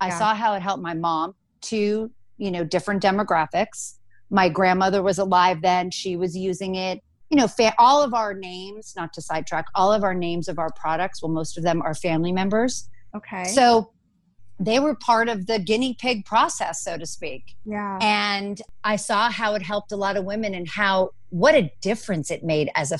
I 0.00 0.08
yeah. 0.08 0.18
saw 0.18 0.34
how 0.34 0.54
it 0.54 0.62
helped 0.62 0.82
my 0.82 0.94
mom 0.94 1.34
to 1.62 2.10
you 2.36 2.50
know 2.50 2.64
different 2.64 3.02
demographics. 3.02 3.94
My 4.30 4.48
grandmother 4.48 5.02
was 5.02 5.18
alive 5.18 5.62
then. 5.62 5.90
She 5.90 6.16
was 6.16 6.36
using 6.36 6.74
it. 6.74 7.00
You 7.30 7.36
know 7.36 7.48
fa- 7.48 7.74
all 7.78 8.02
of 8.02 8.14
our 8.14 8.34
names 8.34 8.94
not 8.96 9.12
to 9.14 9.22
sidetrack 9.22 9.66
all 9.74 9.92
of 9.92 10.04
our 10.04 10.14
names 10.14 10.48
of 10.48 10.58
our 10.58 10.70
products 10.76 11.22
well 11.22 11.32
most 11.32 11.56
of 11.56 11.64
them 11.64 11.82
are 11.82 11.94
family 11.94 12.32
members. 12.32 12.88
Okay. 13.14 13.44
So 13.44 13.92
they 14.64 14.78
were 14.78 14.94
part 14.94 15.28
of 15.28 15.46
the 15.46 15.58
guinea 15.58 15.94
pig 15.94 16.24
process, 16.24 16.82
so 16.82 16.96
to 16.96 17.06
speak. 17.06 17.56
Yeah. 17.64 17.98
And 18.00 18.60
I 18.84 18.96
saw 18.96 19.30
how 19.30 19.54
it 19.54 19.62
helped 19.62 19.92
a 19.92 19.96
lot 19.96 20.16
of 20.16 20.24
women 20.24 20.54
and 20.54 20.68
how 20.68 21.10
what 21.30 21.54
a 21.54 21.70
difference 21.80 22.30
it 22.30 22.44
made 22.44 22.70
as 22.74 22.92
a 22.92 22.98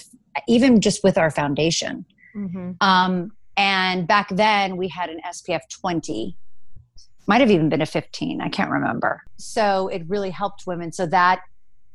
even 0.49 0.81
just 0.81 1.04
with 1.04 1.19
our 1.19 1.31
foundation. 1.31 2.04
Mm-hmm. 2.35 2.73
Um, 2.81 3.33
and 3.57 4.09
back 4.09 4.28
then 4.31 4.76
we 4.76 4.88
had 4.88 5.11
an 5.11 5.21
SPF 5.26 5.61
20, 5.69 6.37
might 7.26 7.40
have 7.40 7.50
even 7.50 7.69
been 7.69 7.83
a 7.83 7.87
15. 7.87 8.40
I 8.40 8.49
can't 8.49 8.71
remember. 8.71 9.23
So 9.37 9.88
it 9.88 10.02
really 10.09 10.31
helped 10.31 10.66
women. 10.66 10.90
So 10.92 11.07
that 11.07 11.42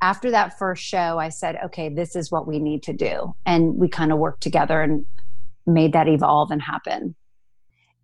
after 0.01 0.29
that 0.31 0.57
first 0.59 0.83
show, 0.83 1.17
I 1.17 1.29
said, 1.29 1.57
okay, 1.65 1.89
this 1.89 2.15
is 2.15 2.31
what 2.31 2.47
we 2.47 2.59
need 2.59 2.83
to 2.83 2.93
do. 2.93 3.33
And 3.45 3.75
we 3.75 3.88
kind 3.88 4.12
of 4.12 4.19
worked 4.19 4.41
together 4.41 4.81
and 4.81 5.05
made 5.65 5.93
that 5.93 6.07
evolve 6.07 6.51
and 6.51 6.62
happen 6.62 7.15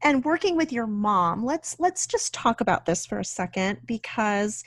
and 0.03 0.23
working 0.23 0.55
with 0.55 0.71
your 0.71 0.87
mom 0.87 1.43
let's 1.43 1.79
let's 1.79 2.05
just 2.05 2.33
talk 2.33 2.61
about 2.61 2.85
this 2.85 3.05
for 3.05 3.19
a 3.19 3.25
second 3.25 3.79
because 3.85 4.63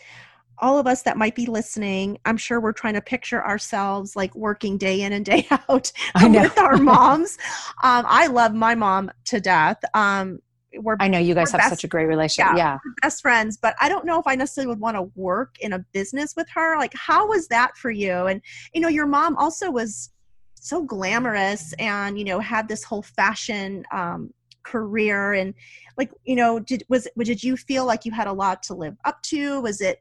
all 0.59 0.79
of 0.79 0.87
us 0.87 1.03
that 1.03 1.17
might 1.17 1.35
be 1.35 1.47
listening 1.47 2.19
i'm 2.25 2.37
sure 2.37 2.61
we're 2.61 2.73
trying 2.73 2.95
to 2.95 3.03
picture 3.03 3.45
ourselves 3.45 4.17
like 4.17 4.35
working 4.35 4.79
day 4.79 5.03
in 5.03 5.13
and 5.13 5.25
day 5.25 5.47
out 5.69 5.93
with 6.23 6.59
our 6.59 6.77
moms 6.79 7.39
um, 7.85 8.05
i 8.09 8.27
love 8.27 8.55
my 8.55 8.75
mom 8.75 9.11
to 9.25 9.41
death 9.41 9.79
um, 9.95 10.39
we're 10.79 10.97
I 11.01 11.09
know 11.09 11.19
you 11.19 11.35
guys 11.35 11.53
have 11.53 11.61
best, 11.61 11.71
such 11.71 11.85
a 11.85 11.89
great 11.89 12.07
relationship. 12.07 12.53
Yeah, 12.57 12.75
yeah. 12.75 12.79
best 13.03 13.23
friends. 13.23 13.57
But 13.57 13.75
I 13.81 13.89
don't 13.89 14.05
know 14.05 14.19
if 14.19 14.27
I 14.27 14.35
necessarily 14.35 14.69
would 14.69 14.81
want 14.81 14.97
to 14.97 15.11
work 15.15 15.57
in 15.61 15.73
a 15.73 15.79
business 15.93 16.35
with 16.37 16.49
her. 16.51 16.77
Like, 16.77 16.93
how 16.95 17.27
was 17.29 17.49
that 17.49 17.77
for 17.77 17.91
you? 17.91 18.27
And 18.27 18.43
you 18.75 18.81
know, 18.81 18.89
your 18.89 19.07
mom 19.07 19.37
also 19.37 19.71
was 19.71 20.11
so 20.55 20.83
glamorous, 20.83 21.73
and 21.79 22.19
you 22.19 22.25
know, 22.25 22.41
had 22.41 22.69
this 22.69 22.85
whole 22.85 23.03
fashion 23.03 23.85
um, 23.93 24.33
career 24.67 25.33
and 25.33 25.55
like 25.97 26.11
you 26.25 26.37
know 26.37 26.59
did 26.59 26.85
was 26.89 27.09
did 27.19 27.43
you 27.43 27.57
feel 27.57 27.87
like 27.87 28.05
you 28.05 28.13
had 28.13 28.27
a 28.27 28.33
lot 28.33 28.63
to 28.65 28.75
live 28.75 28.97
up 29.05 29.23
to? 29.23 29.61
Was 29.61 29.81
it 29.81 30.01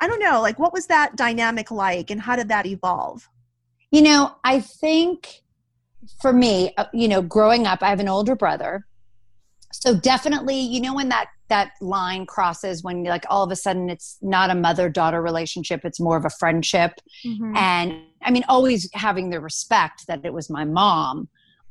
i 0.00 0.06
don't 0.06 0.20
know 0.20 0.40
like 0.40 0.58
what 0.58 0.72
was 0.72 0.86
that 0.86 1.16
dynamic 1.16 1.70
like 1.70 2.10
and 2.10 2.20
how 2.20 2.36
did 2.36 2.48
that 2.48 2.66
evolve? 2.66 3.28
You 3.90 4.02
know 4.02 4.36
i 4.44 4.60
think 4.60 5.42
for 6.20 6.32
me 6.32 6.72
uh, 6.76 6.86
you 6.92 7.08
know 7.08 7.22
growing 7.22 7.66
up 7.66 7.82
i 7.82 7.88
have 7.88 8.00
an 8.00 8.08
older 8.08 8.36
brother. 8.36 8.86
So 9.72 9.94
definitely 9.96 10.58
you 10.58 10.80
know 10.80 10.94
when 10.94 11.08
that 11.10 11.28
that 11.48 11.72
line 11.80 12.26
crosses 12.26 12.82
when 12.82 13.02
like 13.04 13.24
all 13.28 13.42
of 13.42 13.50
a 13.50 13.56
sudden 13.56 13.88
it's 13.88 14.18
not 14.20 14.50
a 14.50 14.54
mother 14.54 14.88
daughter 14.88 15.20
relationship 15.22 15.80
it's 15.84 16.00
more 16.00 16.16
of 16.16 16.24
a 16.24 16.30
friendship. 16.30 16.92
Mm-hmm. 17.24 17.56
and 17.56 18.02
i 18.22 18.30
mean 18.30 18.44
always 18.48 18.88
having 18.92 19.30
the 19.30 19.40
respect 19.40 20.06
that 20.08 20.24
it 20.24 20.32
was 20.32 20.50
my 20.50 20.64
mom. 20.64 21.28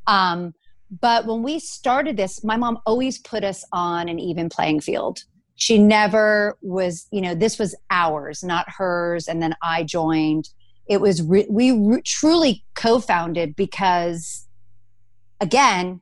Um 0.08 0.54
but 0.90 1.26
when 1.26 1.44
we 1.44 1.60
started 1.60 2.18
this, 2.18 2.44
my 2.44 2.58
mom 2.58 2.80
always 2.86 3.20
put 3.20 3.44
us 3.44 3.64
on 3.72 4.10
an 4.10 4.20
even 4.20 4.50
playing 4.50 4.82
field. 4.82 5.20
She 5.56 5.78
never 5.78 6.58
was, 6.62 7.08
you 7.12 7.22
know, 7.22 7.36
this 7.36 7.60
was 7.60 7.76
ours, 7.92 8.44
not 8.44 8.66
hers. 8.70 9.28
And 9.28 9.42
then 9.42 9.56
I 9.62 9.84
joined. 9.84 10.50
It 10.88 11.02
was, 11.02 11.22
re- 11.22 11.48
we 11.50 11.72
re- 11.72 12.02
truly 12.02 12.64
co 12.76 13.00
founded 13.00 13.56
because, 13.56 14.48
again, 15.40 16.02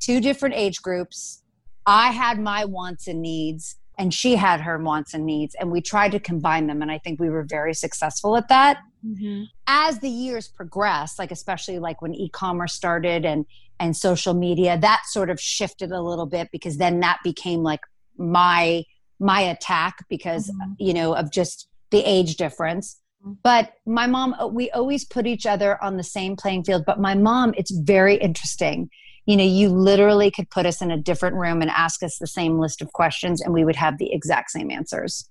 two 0.00 0.20
different 0.20 0.54
age 0.56 0.82
groups. 0.82 1.42
I 1.86 2.10
had 2.10 2.38
my 2.38 2.64
wants 2.64 3.06
and 3.06 3.22
needs, 3.22 3.76
and 3.96 4.12
she 4.12 4.36
had 4.36 4.60
her 4.60 4.76
wants 4.78 5.14
and 5.14 5.24
needs, 5.24 5.54
and 5.54 5.70
we 5.70 5.80
tried 5.80 6.12
to 6.12 6.20
combine 6.20 6.66
them. 6.66 6.82
And 6.82 6.90
I 6.90 6.98
think 6.98 7.20
we 7.20 7.30
were 7.30 7.46
very 7.48 7.74
successful 7.74 8.36
at 8.36 8.48
that. 8.48 8.78
Mm-hmm. 9.06 9.44
As 9.66 10.00
the 10.00 10.08
years 10.08 10.48
progressed, 10.48 11.18
like 11.18 11.30
especially 11.30 11.78
like 11.78 12.02
when 12.02 12.14
e-commerce 12.14 12.74
started 12.74 13.24
and 13.24 13.46
and 13.80 13.96
social 13.96 14.34
media 14.34 14.78
that 14.78 15.02
sort 15.06 15.30
of 15.30 15.40
shifted 15.40 15.92
a 15.92 16.00
little 16.02 16.26
bit 16.26 16.48
because 16.52 16.76
then 16.76 17.00
that 17.00 17.18
became 17.24 17.62
like 17.62 17.80
my 18.16 18.84
my 19.20 19.40
attack 19.40 20.04
because 20.08 20.50
mm-hmm. 20.50 20.72
you 20.78 20.94
know 20.94 21.14
of 21.14 21.30
just 21.30 21.68
the 21.90 22.00
age 22.00 22.36
difference 22.36 23.00
mm-hmm. 23.22 23.34
but 23.42 23.74
my 23.86 24.06
mom 24.06 24.34
uh, 24.34 24.46
we 24.46 24.70
always 24.70 25.04
put 25.04 25.26
each 25.26 25.46
other 25.46 25.82
on 25.82 25.96
the 25.96 26.02
same 26.02 26.36
playing 26.36 26.64
field 26.64 26.84
but 26.86 27.00
my 27.00 27.14
mom 27.14 27.54
it's 27.56 27.70
very 27.70 28.16
interesting 28.16 28.88
you 29.26 29.36
know 29.36 29.44
you 29.44 29.68
literally 29.68 30.30
could 30.30 30.48
put 30.50 30.66
us 30.66 30.82
in 30.82 30.90
a 30.90 30.96
different 30.96 31.36
room 31.36 31.62
and 31.62 31.70
ask 31.70 32.02
us 32.02 32.18
the 32.18 32.26
same 32.26 32.58
list 32.58 32.82
of 32.82 32.92
questions 32.92 33.40
and 33.40 33.52
we 33.52 33.64
would 33.64 33.76
have 33.76 33.98
the 33.98 34.12
exact 34.12 34.50
same 34.50 34.70
answers 34.70 35.28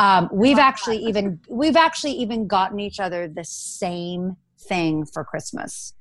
um, 0.00 0.28
we've 0.32 0.58
actually 0.58 0.98
that. 0.98 1.08
even 1.08 1.40
we've 1.48 1.76
actually 1.76 2.12
even 2.12 2.46
gotten 2.46 2.78
each 2.78 3.00
other 3.00 3.28
the 3.28 3.44
same 3.44 4.36
thing 4.58 5.06
for 5.06 5.24
christmas 5.24 5.92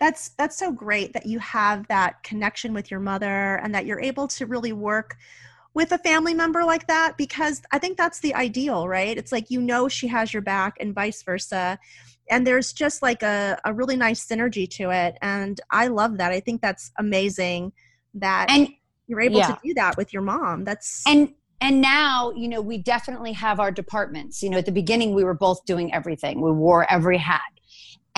that's 0.00 0.30
that's 0.30 0.58
so 0.58 0.72
great 0.72 1.12
that 1.12 1.26
you 1.26 1.38
have 1.38 1.86
that 1.88 2.22
connection 2.22 2.72
with 2.72 2.90
your 2.90 3.00
mother 3.00 3.56
and 3.62 3.74
that 3.74 3.86
you're 3.86 4.00
able 4.00 4.26
to 4.28 4.46
really 4.46 4.72
work 4.72 5.16
with 5.74 5.92
a 5.92 5.98
family 5.98 6.34
member 6.34 6.64
like 6.64 6.86
that 6.88 7.16
because 7.16 7.62
I 7.70 7.78
think 7.78 7.96
that's 7.96 8.18
the 8.18 8.34
ideal, 8.34 8.88
right? 8.88 9.16
It's 9.16 9.30
like 9.30 9.50
you 9.50 9.60
know 9.60 9.88
she 9.88 10.08
has 10.08 10.32
your 10.32 10.42
back 10.42 10.76
and 10.80 10.94
vice 10.94 11.22
versa. 11.22 11.78
And 12.30 12.46
there's 12.46 12.72
just 12.72 13.02
like 13.02 13.22
a, 13.24 13.58
a 13.64 13.72
really 13.72 13.96
nice 13.96 14.24
synergy 14.24 14.68
to 14.76 14.90
it. 14.90 15.16
And 15.20 15.60
I 15.72 15.88
love 15.88 16.18
that. 16.18 16.30
I 16.30 16.38
think 16.38 16.62
that's 16.62 16.92
amazing 16.96 17.72
that 18.14 18.50
and, 18.50 18.68
you're 19.08 19.20
able 19.20 19.38
yeah. 19.38 19.48
to 19.48 19.58
do 19.64 19.74
that 19.74 19.96
with 19.96 20.12
your 20.12 20.22
mom. 20.22 20.64
That's 20.64 21.02
and 21.06 21.34
and 21.60 21.80
now 21.80 22.32
you 22.32 22.48
know 22.48 22.60
we 22.60 22.78
definitely 22.78 23.32
have 23.32 23.60
our 23.60 23.70
departments 23.70 24.42
you 24.42 24.48
know 24.48 24.58
at 24.58 24.64
the 24.64 24.72
beginning 24.72 25.14
we 25.14 25.24
were 25.24 25.34
both 25.34 25.64
doing 25.66 25.92
everything 25.92 26.40
we 26.40 26.50
wore 26.50 26.90
every 26.90 27.18
hat 27.18 27.42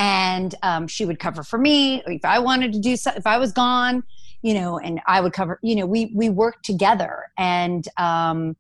and 0.03 0.57
um, 0.63 0.89
she 0.89 1.05
would 1.05 1.19
cover 1.21 1.43
for 1.43 1.59
me 1.59 2.03
if 2.07 2.25
i 2.25 2.39
wanted 2.39 2.73
to 2.73 2.81
do 2.81 2.97
so 2.97 3.11
if 3.17 3.27
i 3.27 3.39
was 3.39 3.53
gone 3.53 4.03
you 4.43 4.53
know 4.53 4.79
and 4.79 5.01
i 5.07 5.21
would 5.21 5.33
cover 5.33 5.59
you 5.63 5.77
know 5.77 5.87
we 5.87 6.13
we 6.15 6.29
worked 6.29 6.65
together 6.65 7.31
and 7.39 7.87
um, 7.99 8.57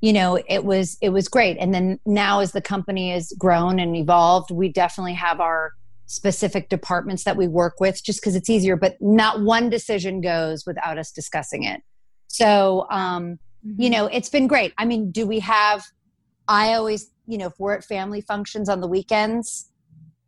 you 0.00 0.12
know 0.12 0.38
it 0.48 0.64
was 0.64 0.96
it 1.00 1.10
was 1.10 1.28
great. 1.28 1.56
And 1.58 1.74
then 1.74 1.98
now 2.06 2.40
as 2.40 2.52
the 2.52 2.60
company 2.60 3.10
has 3.10 3.32
grown 3.38 3.78
and 3.78 3.96
evolved 3.96 4.50
we 4.50 4.68
definitely 4.68 5.14
have 5.14 5.40
our 5.40 5.72
specific 6.06 6.68
departments 6.68 7.24
that 7.24 7.36
we 7.36 7.46
work 7.46 7.80
with 7.80 8.02
just 8.02 8.20
because 8.20 8.34
it's 8.34 8.48
easier 8.48 8.76
but 8.76 8.96
not 9.00 9.42
one 9.42 9.68
decision 9.68 10.20
goes 10.20 10.64
without 10.66 10.98
us 10.98 11.10
discussing 11.10 11.64
it. 11.64 11.82
So 12.28 12.86
um 12.90 13.38
mm-hmm. 13.66 13.82
you 13.82 13.90
know 13.90 14.06
it's 14.06 14.28
been 14.28 14.46
great. 14.46 14.72
I 14.78 14.84
mean 14.84 15.10
do 15.10 15.26
we 15.26 15.40
have 15.40 15.84
i 16.46 16.72
always 16.74 17.10
you 17.26 17.36
know 17.36 17.46
if 17.46 17.54
we're 17.58 17.74
at 17.74 17.84
family 17.84 18.20
functions 18.22 18.68
on 18.68 18.80
the 18.80 18.88
weekends 18.88 19.70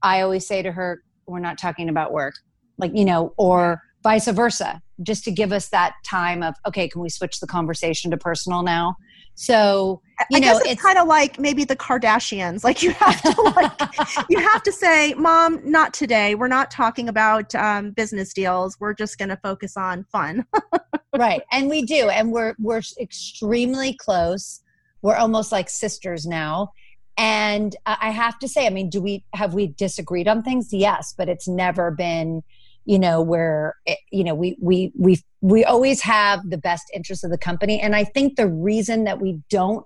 I 0.02 0.20
always 0.20 0.46
say 0.46 0.62
to 0.62 0.72
her, 0.72 1.02
we're 1.26 1.40
not 1.40 1.58
talking 1.58 1.88
about 1.88 2.12
work. 2.12 2.34
Like, 2.78 2.92
you 2.94 3.04
know, 3.04 3.34
or 3.36 3.82
vice 4.02 4.28
versa, 4.28 4.80
just 5.02 5.24
to 5.24 5.30
give 5.30 5.52
us 5.52 5.68
that 5.68 5.94
time 6.04 6.42
of, 6.42 6.54
okay, 6.66 6.88
can 6.88 7.02
we 7.02 7.08
switch 7.08 7.40
the 7.40 7.46
conversation 7.46 8.10
to 8.10 8.16
personal 8.16 8.62
now? 8.62 8.96
So, 9.34 10.02
you 10.30 10.36
I 10.36 10.40
know, 10.40 10.58
it's, 10.58 10.66
it's 10.66 10.82
kind 10.82 10.98
of 10.98 11.06
like 11.06 11.38
maybe 11.38 11.64
the 11.64 11.76
Kardashians. 11.76 12.62
Like 12.62 12.82
you 12.82 12.90
have 12.92 13.22
to 13.22 13.42
like, 13.56 14.26
you 14.28 14.38
have 14.38 14.62
to 14.64 14.72
say, 14.72 15.14
mom, 15.14 15.60
not 15.64 15.94
today. 15.94 16.34
We're 16.34 16.48
not 16.48 16.70
talking 16.70 17.08
about 17.08 17.54
um, 17.54 17.92
business 17.92 18.34
deals. 18.34 18.78
We're 18.80 18.94
just 18.94 19.18
going 19.18 19.30
to 19.30 19.38
focus 19.38 19.76
on 19.76 20.04
fun. 20.12 20.44
right. 21.16 21.42
And 21.52 21.70
we 21.70 21.82
do. 21.82 22.10
And 22.10 22.32
we're, 22.32 22.54
we're 22.58 22.82
extremely 23.00 23.94
close. 23.94 24.60
We're 25.02 25.16
almost 25.16 25.52
like 25.52 25.70
sisters 25.70 26.26
now 26.26 26.72
and 27.20 27.76
i 27.84 28.10
have 28.10 28.38
to 28.38 28.48
say 28.48 28.66
i 28.66 28.70
mean 28.70 28.88
do 28.88 29.00
we 29.00 29.22
have 29.34 29.52
we 29.52 29.66
disagreed 29.66 30.26
on 30.26 30.42
things? 30.42 30.72
Yes 30.72 31.14
but 31.16 31.28
it's 31.28 31.46
never 31.46 31.90
been 31.90 32.42
you 32.86 32.98
know 32.98 33.20
where 33.20 33.76
it, 33.84 33.98
you 34.10 34.24
know 34.24 34.34
we 34.34 34.56
we 34.60 34.90
we 34.98 35.22
we 35.42 35.64
always 35.64 36.00
have 36.00 36.40
the 36.48 36.58
best 36.58 36.84
interest 36.94 37.22
of 37.22 37.30
the 37.30 37.38
company. 37.38 37.80
And 37.80 37.94
i 37.94 38.04
think 38.04 38.36
the 38.36 38.48
reason 38.48 39.04
that 39.04 39.20
we 39.20 39.40
don't 39.50 39.84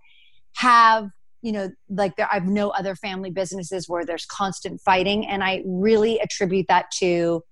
have 0.55 1.11
you 1.43 1.53
know 1.53 1.71
like 1.89 2.17
there, 2.17 2.29
i've 2.31 2.47
no 2.47 2.71
other 2.71 2.95
family 2.95 3.31
businesses 3.31 3.89
where 3.89 4.05
there's 4.05 4.27
constant 4.27 4.81
fighting. 4.81 5.27
And 5.27 5.43
i 5.43 5.63
really 5.67 6.21
attribute 6.21 6.67
that 6.69 6.87
to 6.99 7.43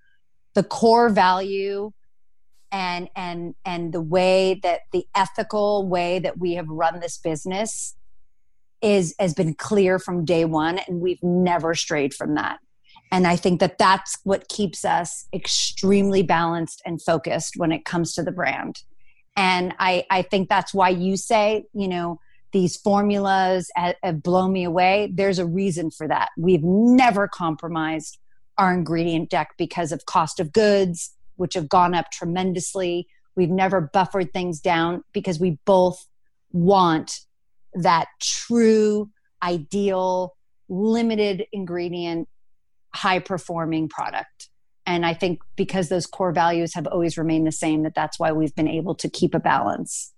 the 0.55 0.62
core 0.62 1.09
value 1.09 1.90
and 2.71 3.09
and 3.16 3.55
and 3.64 3.92
the 3.92 4.01
way 4.01 4.61
that 4.62 4.83
the 4.92 5.05
ethical 5.14 5.88
way 5.88 6.21
that 6.21 6.38
we 6.38 6.55
have 6.55 6.68
run 6.68 7.01
this 7.01 7.18
business 7.18 7.97
is 8.83 9.14
has 9.18 9.35
been 9.35 9.55
clear 9.55 9.99
from 9.99 10.25
day 10.25 10.45
one 10.45 10.79
and 10.87 11.01
we've 11.01 11.23
never 11.23 11.75
strayed 11.75 12.14
from 12.14 12.35
that. 12.35 12.59
And 13.11 13.27
i 13.27 13.37
think 13.37 13.61
that 13.61 13.79
that's 13.79 14.18
what 14.25 14.49
keeps 14.49 14.85
us 14.85 15.27
extremely 15.33 16.23
balanced 16.23 16.83
and 16.85 17.01
focused 17.01 17.55
when 17.57 17.73
it 17.73 17.85
comes 17.85 18.14
to 18.14 18.23
the 18.23 18.33
brand. 18.33 18.83
And 19.37 19.75
i 19.79 20.05
i 20.11 20.23
think 20.23 20.49
that's 20.49 20.75
why 20.75 20.90
you 20.90 21.16
say 21.16 21.64
you 21.73 21.88
know 21.88 22.21
these 22.53 22.77
formulas 22.77 23.71
have, 23.75 24.23
blown 24.23 24.53
me 24.53 24.64
away. 24.64 25.11
There's 25.12 25.38
a 25.38 25.47
reason 25.47 25.90
for 25.90 26.07
that. 26.07 26.29
We've 26.37 26.62
never 26.62 27.27
compromised 27.27 28.18
our 28.59 28.75
ingredient 28.75 29.31
deck 29.31 29.55
because 29.57 29.90
of 29.90 30.05
cost 30.05 30.38
of 30.38 30.53
goods 30.53 31.14
which 31.37 31.55
have 31.55 31.68
gone 31.68 31.95
up 31.95 32.11
tremendously. 32.12 33.09
We've 33.35 33.51
never 33.51 33.81
buffered 33.81 34.33
things 34.33 34.61
down 34.61 35.03
because 35.12 35.40
we 35.40 35.59
both 35.64 36.07
want 36.53 37.21
that 37.75 38.07
true, 38.21 39.11
ideal, 39.43 40.35
limited 40.69 41.47
ingredient, 41.53 42.29
high 42.95 43.19
performing 43.19 43.89
product. 43.89 44.49
and 44.87 45.07
i 45.07 45.15
think 45.15 45.41
because 45.57 45.89
those 45.89 46.07
core 46.07 46.33
values 46.33 46.75
have 46.75 46.87
always 46.89 47.17
remained 47.17 47.47
the 47.47 47.53
same 47.53 47.85
that 47.85 47.95
that's 47.95 48.19
why 48.19 48.33
we've 48.33 48.55
been 48.55 48.69
able 48.69 48.95
to 48.95 49.09
keep 49.09 49.35
a 49.35 49.39
balance 49.39 50.13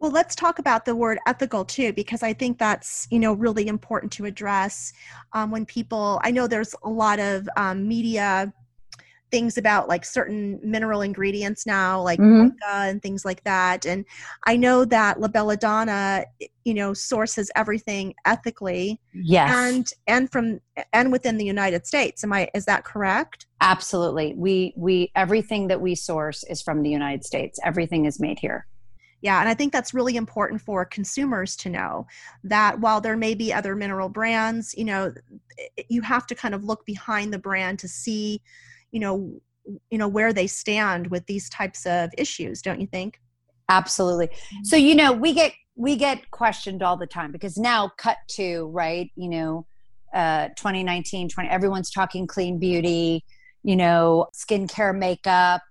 well 0.00 0.10
let's 0.10 0.34
talk 0.34 0.58
about 0.58 0.84
the 0.84 0.96
word 0.96 1.18
ethical 1.26 1.64
too 1.64 1.92
because 1.92 2.22
i 2.22 2.32
think 2.32 2.58
that's 2.58 3.06
you 3.10 3.18
know 3.18 3.32
really 3.32 3.68
important 3.68 4.12
to 4.12 4.24
address 4.24 4.92
um, 5.32 5.50
when 5.50 5.64
people 5.64 6.20
i 6.24 6.30
know 6.30 6.46
there's 6.46 6.74
a 6.82 6.90
lot 6.90 7.18
of 7.20 7.48
um, 7.56 7.86
media 7.86 8.52
things 9.34 9.58
about 9.58 9.88
like 9.88 10.04
certain 10.04 10.60
mineral 10.62 11.02
ingredients 11.02 11.66
now, 11.66 12.00
like 12.00 12.20
mm-hmm. 12.20 12.50
and 12.70 13.02
things 13.02 13.24
like 13.24 13.42
that. 13.42 13.84
And 13.84 14.04
I 14.46 14.56
know 14.56 14.84
that 14.84 15.20
La 15.20 15.26
Bella 15.26 15.56
Donna, 15.56 16.24
you 16.64 16.72
know, 16.72 16.94
sources 16.94 17.50
everything 17.56 18.14
ethically. 18.26 19.00
Yes. 19.12 19.52
And 19.52 19.90
and 20.06 20.30
from 20.30 20.60
and 20.92 21.10
within 21.10 21.36
the 21.36 21.44
United 21.44 21.84
States. 21.84 22.22
Am 22.22 22.32
I 22.32 22.48
is 22.54 22.64
that 22.66 22.84
correct? 22.84 23.46
Absolutely. 23.60 24.34
We 24.36 24.72
we 24.76 25.10
everything 25.16 25.66
that 25.66 25.80
we 25.80 25.96
source 25.96 26.44
is 26.44 26.62
from 26.62 26.84
the 26.84 26.90
United 26.90 27.24
States. 27.24 27.58
Everything 27.64 28.04
is 28.04 28.20
made 28.20 28.38
here. 28.38 28.68
Yeah, 29.20 29.40
and 29.40 29.48
I 29.48 29.54
think 29.54 29.72
that's 29.72 29.94
really 29.94 30.14
important 30.16 30.60
for 30.60 30.84
consumers 30.84 31.56
to 31.56 31.70
know 31.70 32.06
that 32.44 32.78
while 32.78 33.00
there 33.00 33.16
may 33.16 33.34
be 33.34 33.52
other 33.52 33.74
mineral 33.74 34.10
brands, 34.10 34.74
you 34.76 34.84
know, 34.84 35.12
you 35.88 36.02
have 36.02 36.26
to 36.28 36.36
kind 36.36 36.54
of 36.54 36.62
look 36.62 36.84
behind 36.84 37.32
the 37.32 37.38
brand 37.38 37.78
to 37.80 37.88
see 37.88 38.42
you 38.94 39.00
know 39.00 39.32
you 39.90 39.98
know 39.98 40.08
where 40.08 40.32
they 40.32 40.46
stand 40.46 41.08
with 41.08 41.26
these 41.26 41.50
types 41.50 41.84
of 41.84 42.10
issues 42.16 42.62
don't 42.62 42.80
you 42.80 42.86
think 42.86 43.20
absolutely 43.68 44.28
mm-hmm. 44.28 44.64
so 44.64 44.76
you 44.76 44.94
know 44.94 45.12
we 45.12 45.34
get 45.34 45.52
we 45.74 45.96
get 45.96 46.30
questioned 46.30 46.82
all 46.82 46.96
the 46.96 47.06
time 47.06 47.32
because 47.32 47.58
now 47.58 47.90
cut 47.98 48.18
to 48.28 48.68
right 48.68 49.10
you 49.16 49.28
know 49.28 49.66
uh 50.14 50.48
2019 50.56 51.28
20 51.28 51.48
everyone's 51.48 51.90
talking 51.90 52.26
clean 52.26 52.58
beauty 52.58 53.24
you 53.64 53.74
know 53.74 54.26
skincare 54.32 54.96
makeup 54.96 55.62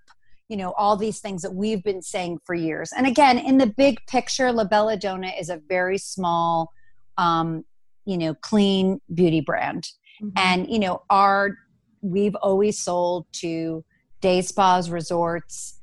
you 0.49 0.57
know 0.57 0.73
all 0.73 0.97
these 0.97 1.21
things 1.21 1.41
that 1.41 1.53
we've 1.53 1.83
been 1.83 2.01
saying 2.01 2.37
for 2.43 2.53
years 2.53 2.91
and 2.97 3.07
again 3.07 3.39
in 3.39 3.57
the 3.57 3.67
big 3.67 3.97
picture 4.07 4.51
la 4.51 4.65
bella 4.65 4.97
donna 4.97 5.31
is 5.39 5.49
a 5.49 5.61
very 5.69 5.97
small 5.97 6.73
um 7.17 7.63
you 8.05 8.17
know 8.17 8.33
clean 8.33 8.99
beauty 9.13 9.39
brand 9.39 9.87
mm-hmm. 10.21 10.29
and 10.35 10.69
you 10.69 10.79
know 10.79 11.03
our 11.09 11.57
we've 12.03 12.35
always 12.35 12.77
sold 12.77 13.25
to 13.31 13.83
day 14.21 14.41
spas, 14.41 14.91
resorts, 14.91 15.79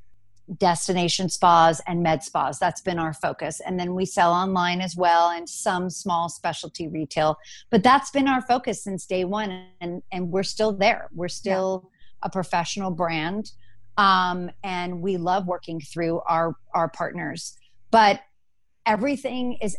destination 0.58 1.28
spas, 1.28 1.80
and 1.86 2.02
med 2.02 2.22
spas. 2.22 2.58
That's 2.58 2.80
been 2.80 2.98
our 2.98 3.12
focus. 3.12 3.60
And 3.60 3.78
then 3.78 3.94
we 3.94 4.04
sell 4.04 4.32
online 4.32 4.80
as 4.80 4.96
well 4.96 5.30
and 5.30 5.48
some 5.48 5.90
small 5.90 6.28
specialty 6.28 6.88
retail. 6.88 7.38
But 7.70 7.82
that's 7.82 8.10
been 8.10 8.28
our 8.28 8.42
focus 8.42 8.84
since 8.84 9.06
day 9.06 9.24
one. 9.24 9.66
And, 9.80 10.02
and 10.12 10.30
we're 10.30 10.42
still 10.42 10.72
there. 10.72 11.08
We're 11.14 11.28
still 11.28 11.84
yeah. 11.84 12.26
a 12.26 12.30
professional 12.30 12.90
brand. 12.90 13.52
Um, 13.96 14.50
and 14.62 15.00
we 15.00 15.16
love 15.16 15.46
working 15.46 15.80
through 15.80 16.20
our, 16.26 16.56
our 16.74 16.88
partners. 16.88 17.56
But 17.90 18.20
everything 18.86 19.58
is, 19.60 19.76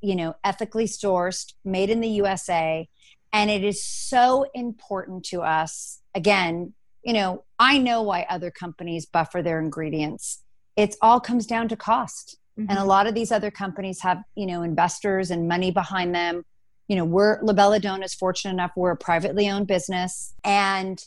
you 0.00 0.16
know, 0.16 0.34
ethically 0.44 0.86
sourced, 0.86 1.52
made 1.64 1.90
in 1.90 2.00
the 2.00 2.08
USA 2.08 2.88
and 3.32 3.50
it 3.50 3.64
is 3.64 3.84
so 3.84 4.46
important 4.54 5.24
to 5.26 5.42
us. 5.42 6.00
Again, 6.14 6.74
you 7.02 7.12
know, 7.12 7.44
I 7.58 7.78
know 7.78 8.02
why 8.02 8.26
other 8.28 8.50
companies 8.50 9.06
buffer 9.06 9.42
their 9.42 9.60
ingredients. 9.60 10.42
It 10.76 10.96
all 11.02 11.20
comes 11.20 11.46
down 11.46 11.68
to 11.68 11.76
cost. 11.76 12.36
Mm-hmm. 12.58 12.70
And 12.70 12.78
a 12.78 12.84
lot 12.84 13.06
of 13.06 13.14
these 13.14 13.30
other 13.30 13.50
companies 13.50 14.00
have, 14.02 14.22
you 14.34 14.46
know, 14.46 14.62
investors 14.62 15.30
and 15.30 15.46
money 15.46 15.70
behind 15.70 16.14
them. 16.14 16.44
You 16.88 16.96
know, 16.96 17.04
we're 17.04 17.38
La 17.42 17.52
Bella 17.52 17.80
Donna 17.80 18.04
is 18.04 18.14
fortunate 18.14 18.52
enough 18.52 18.72
we're 18.74 18.92
a 18.92 18.96
privately 18.96 19.48
owned 19.48 19.66
business. 19.66 20.34
And 20.44 21.02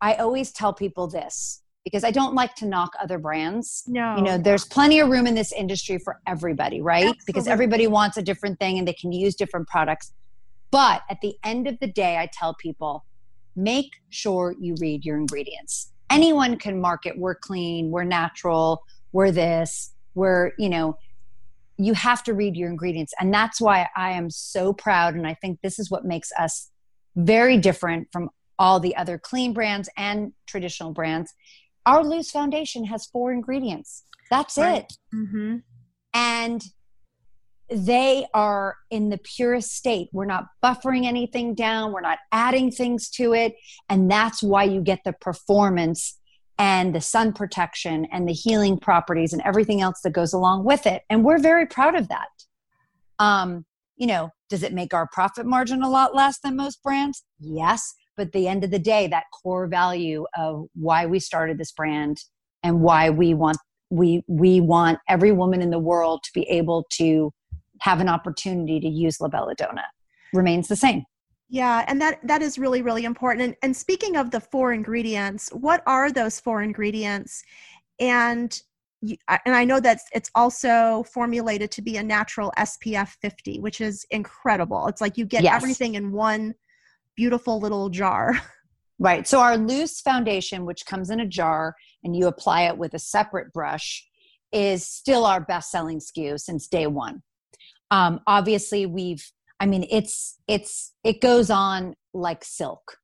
I 0.00 0.14
always 0.14 0.52
tell 0.52 0.72
people 0.72 1.06
this 1.06 1.62
because 1.84 2.02
I 2.02 2.10
don't 2.10 2.34
like 2.34 2.54
to 2.56 2.66
knock 2.66 2.92
other 3.00 3.18
brands. 3.18 3.84
No. 3.86 4.16
You 4.16 4.22
know, 4.22 4.38
there's 4.38 4.64
plenty 4.64 4.98
of 4.98 5.08
room 5.08 5.26
in 5.26 5.34
this 5.34 5.52
industry 5.52 5.98
for 5.98 6.20
everybody, 6.26 6.80
right? 6.80 7.04
Absolutely. 7.04 7.22
Because 7.26 7.46
everybody 7.46 7.86
wants 7.86 8.16
a 8.16 8.22
different 8.22 8.58
thing 8.58 8.78
and 8.78 8.88
they 8.88 8.92
can 8.92 9.12
use 9.12 9.36
different 9.36 9.68
products. 9.68 10.12
But 10.70 11.02
at 11.08 11.20
the 11.20 11.36
end 11.44 11.66
of 11.66 11.78
the 11.80 11.86
day, 11.86 12.16
I 12.16 12.28
tell 12.32 12.54
people 12.54 13.04
make 13.54 13.92
sure 14.10 14.54
you 14.60 14.74
read 14.80 15.04
your 15.04 15.16
ingredients. 15.16 15.92
Anyone 16.10 16.58
can 16.58 16.80
market, 16.80 17.18
we're 17.18 17.34
clean, 17.34 17.90
we're 17.90 18.04
natural, 18.04 18.82
we're 19.12 19.30
this, 19.30 19.92
we're, 20.14 20.52
you 20.58 20.68
know, 20.68 20.98
you 21.78 21.94
have 21.94 22.22
to 22.24 22.34
read 22.34 22.56
your 22.56 22.70
ingredients. 22.70 23.12
And 23.20 23.32
that's 23.32 23.60
why 23.60 23.88
I 23.96 24.12
am 24.12 24.30
so 24.30 24.72
proud. 24.72 25.14
And 25.14 25.26
I 25.26 25.34
think 25.34 25.60
this 25.62 25.78
is 25.78 25.90
what 25.90 26.04
makes 26.04 26.30
us 26.38 26.70
very 27.16 27.58
different 27.58 28.08
from 28.12 28.30
all 28.58 28.80
the 28.80 28.96
other 28.96 29.18
clean 29.18 29.52
brands 29.52 29.88
and 29.96 30.32
traditional 30.46 30.92
brands. 30.92 31.32
Our 31.84 32.02
loose 32.04 32.30
foundation 32.30 32.84
has 32.86 33.06
four 33.06 33.32
ingredients. 33.32 34.04
That's 34.30 34.58
right. 34.58 34.84
it. 34.84 34.92
Mm-hmm. 35.14 35.56
And 36.14 36.64
they 37.68 38.26
are 38.32 38.76
in 38.90 39.08
the 39.08 39.18
purest 39.18 39.72
state. 39.72 40.08
We're 40.12 40.24
not 40.24 40.46
buffering 40.62 41.04
anything 41.04 41.54
down, 41.54 41.92
we're 41.92 42.00
not 42.00 42.18
adding 42.32 42.70
things 42.70 43.08
to 43.10 43.34
it. 43.34 43.54
And 43.88 44.10
that's 44.10 44.42
why 44.42 44.64
you 44.64 44.80
get 44.80 45.00
the 45.04 45.12
performance 45.12 46.18
and 46.58 46.94
the 46.94 47.00
sun 47.00 47.32
protection 47.32 48.06
and 48.10 48.28
the 48.28 48.32
healing 48.32 48.78
properties 48.78 49.32
and 49.32 49.42
everything 49.42 49.80
else 49.80 50.00
that 50.02 50.10
goes 50.10 50.32
along 50.32 50.64
with 50.64 50.86
it. 50.86 51.02
And 51.10 51.24
we're 51.24 51.38
very 51.38 51.66
proud 51.66 51.94
of 51.94 52.08
that. 52.08 52.28
Um, 53.18 53.64
you 53.96 54.06
know, 54.06 54.30
does 54.48 54.62
it 54.62 54.72
make 54.72 54.94
our 54.94 55.08
profit 55.12 55.46
margin 55.46 55.82
a 55.82 55.90
lot 55.90 56.14
less 56.14 56.38
than 56.38 56.56
most 56.56 56.82
brands? 56.82 57.24
Yes. 57.38 57.94
But 58.16 58.28
at 58.28 58.32
the 58.32 58.48
end 58.48 58.64
of 58.64 58.70
the 58.70 58.78
day, 58.78 59.06
that 59.08 59.24
core 59.42 59.66
value 59.66 60.24
of 60.36 60.66
why 60.74 61.06
we 61.06 61.18
started 61.18 61.58
this 61.58 61.72
brand 61.72 62.18
and 62.62 62.80
why 62.80 63.10
we 63.10 63.34
want 63.34 63.58
we 63.90 64.24
we 64.26 64.60
want 64.60 64.98
every 65.08 65.30
woman 65.30 65.62
in 65.62 65.70
the 65.70 65.78
world 65.78 66.20
to 66.24 66.30
be 66.34 66.42
able 66.48 66.86
to 66.90 67.32
have 67.80 68.00
an 68.00 68.08
opportunity 68.08 68.80
to 68.80 68.88
use 68.88 69.20
La 69.20 69.28
Bella 69.28 69.54
Donna 69.54 69.84
remains 70.32 70.68
the 70.68 70.76
same. 70.76 71.04
Yeah, 71.48 71.84
and 71.86 72.00
that 72.00 72.26
that 72.26 72.42
is 72.42 72.58
really 72.58 72.82
really 72.82 73.04
important. 73.04 73.44
And, 73.44 73.56
and 73.62 73.76
speaking 73.76 74.16
of 74.16 74.30
the 74.30 74.40
four 74.40 74.72
ingredients, 74.72 75.48
what 75.50 75.82
are 75.86 76.10
those 76.10 76.40
four 76.40 76.62
ingredients? 76.62 77.44
And 78.00 78.60
you, 79.00 79.16
and 79.28 79.54
I 79.54 79.64
know 79.64 79.78
that 79.80 80.00
it's 80.12 80.30
also 80.34 81.04
formulated 81.12 81.70
to 81.72 81.82
be 81.82 81.98
a 81.98 82.02
natural 82.02 82.52
SPF 82.58 83.08
50, 83.20 83.60
which 83.60 83.80
is 83.80 84.04
incredible. 84.10 84.88
It's 84.88 85.00
like 85.00 85.16
you 85.16 85.24
get 85.24 85.44
yes. 85.44 85.54
everything 85.54 85.94
in 85.94 86.12
one 86.12 86.54
beautiful 87.16 87.60
little 87.60 87.88
jar. 87.88 88.34
Right. 88.98 89.28
So 89.28 89.40
our 89.40 89.58
loose 89.58 90.00
foundation, 90.00 90.64
which 90.64 90.86
comes 90.86 91.10
in 91.10 91.20
a 91.20 91.26
jar 91.26 91.74
and 92.02 92.16
you 92.16 92.28
apply 92.28 92.62
it 92.62 92.78
with 92.78 92.94
a 92.94 92.98
separate 92.98 93.52
brush, 93.52 94.02
is 94.52 94.86
still 94.86 95.26
our 95.26 95.38
best 95.38 95.70
selling 95.70 95.98
SKU 95.98 96.40
since 96.40 96.66
day 96.66 96.86
one 96.86 97.22
um, 97.90 98.20
obviously 98.26 98.86
we've 98.86 99.24
i 99.60 99.66
mean 99.66 99.86
it's 99.90 100.38
it's 100.48 100.92
it 101.04 101.20
goes 101.20 101.50
on 101.50 101.94
like 102.16 102.44
silk. 102.44 102.96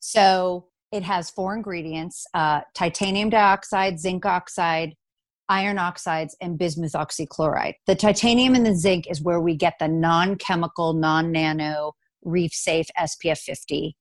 So 0.00 0.66
it 0.92 1.02
has 1.02 1.30
four 1.30 1.54
ingredients 1.54 2.26
uh, 2.34 2.60
titanium 2.74 3.30
dioxide 3.30 3.98
zinc 3.98 4.24
oxide 4.24 4.94
iron 5.48 5.78
oxides 5.78 6.36
and 6.40 6.58
bismuth 6.58 6.92
oxychloride. 6.92 7.74
The 7.86 7.94
titanium 7.94 8.54
and 8.54 8.66
the 8.66 8.74
zinc 8.74 9.06
is 9.10 9.22
where 9.22 9.40
we 9.40 9.56
get 9.56 9.74
the 9.80 9.88
non-chemical 9.88 10.92
non-nano 10.92 11.92
reef 12.22 12.52
safe 12.52 12.86
spf 13.00 13.38
50 13.38 13.96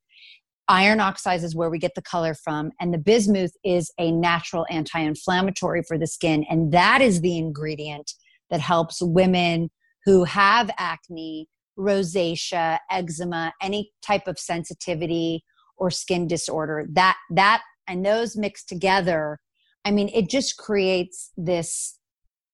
iron 0.67 0.99
oxides 0.99 1.43
is 1.43 1.55
where 1.55 1.69
we 1.69 1.77
get 1.77 1.93
the 1.95 2.01
color 2.01 2.33
from 2.33 2.71
and 2.81 2.91
the 2.91 2.97
bismuth 2.97 3.51
is 3.63 3.91
a 3.99 4.11
natural 4.11 4.65
anti-inflammatory 4.71 5.83
for 5.87 5.99
the 5.99 6.07
skin 6.07 6.43
and 6.49 6.71
that 6.73 6.99
is 6.99 7.21
the 7.21 7.37
ingredient 7.37 8.13
that 8.49 8.59
helps 8.59 9.01
women 9.01 9.69
who 10.07 10.23
have 10.23 10.71
acne, 10.77 11.49
rosacea, 11.77 12.79
eczema, 12.89 13.51
any 13.61 13.91
type 14.01 14.25
of 14.25 14.39
sensitivity 14.39 15.43
or 15.75 15.91
skin 15.91 16.27
disorder. 16.27 16.85
That 16.93 17.17
that 17.31 17.61
and 17.89 18.05
those 18.05 18.37
mixed 18.37 18.69
together, 18.69 19.37
I 19.83 19.91
mean, 19.91 20.09
it 20.13 20.29
just 20.29 20.55
creates 20.55 21.31
this 21.35 21.99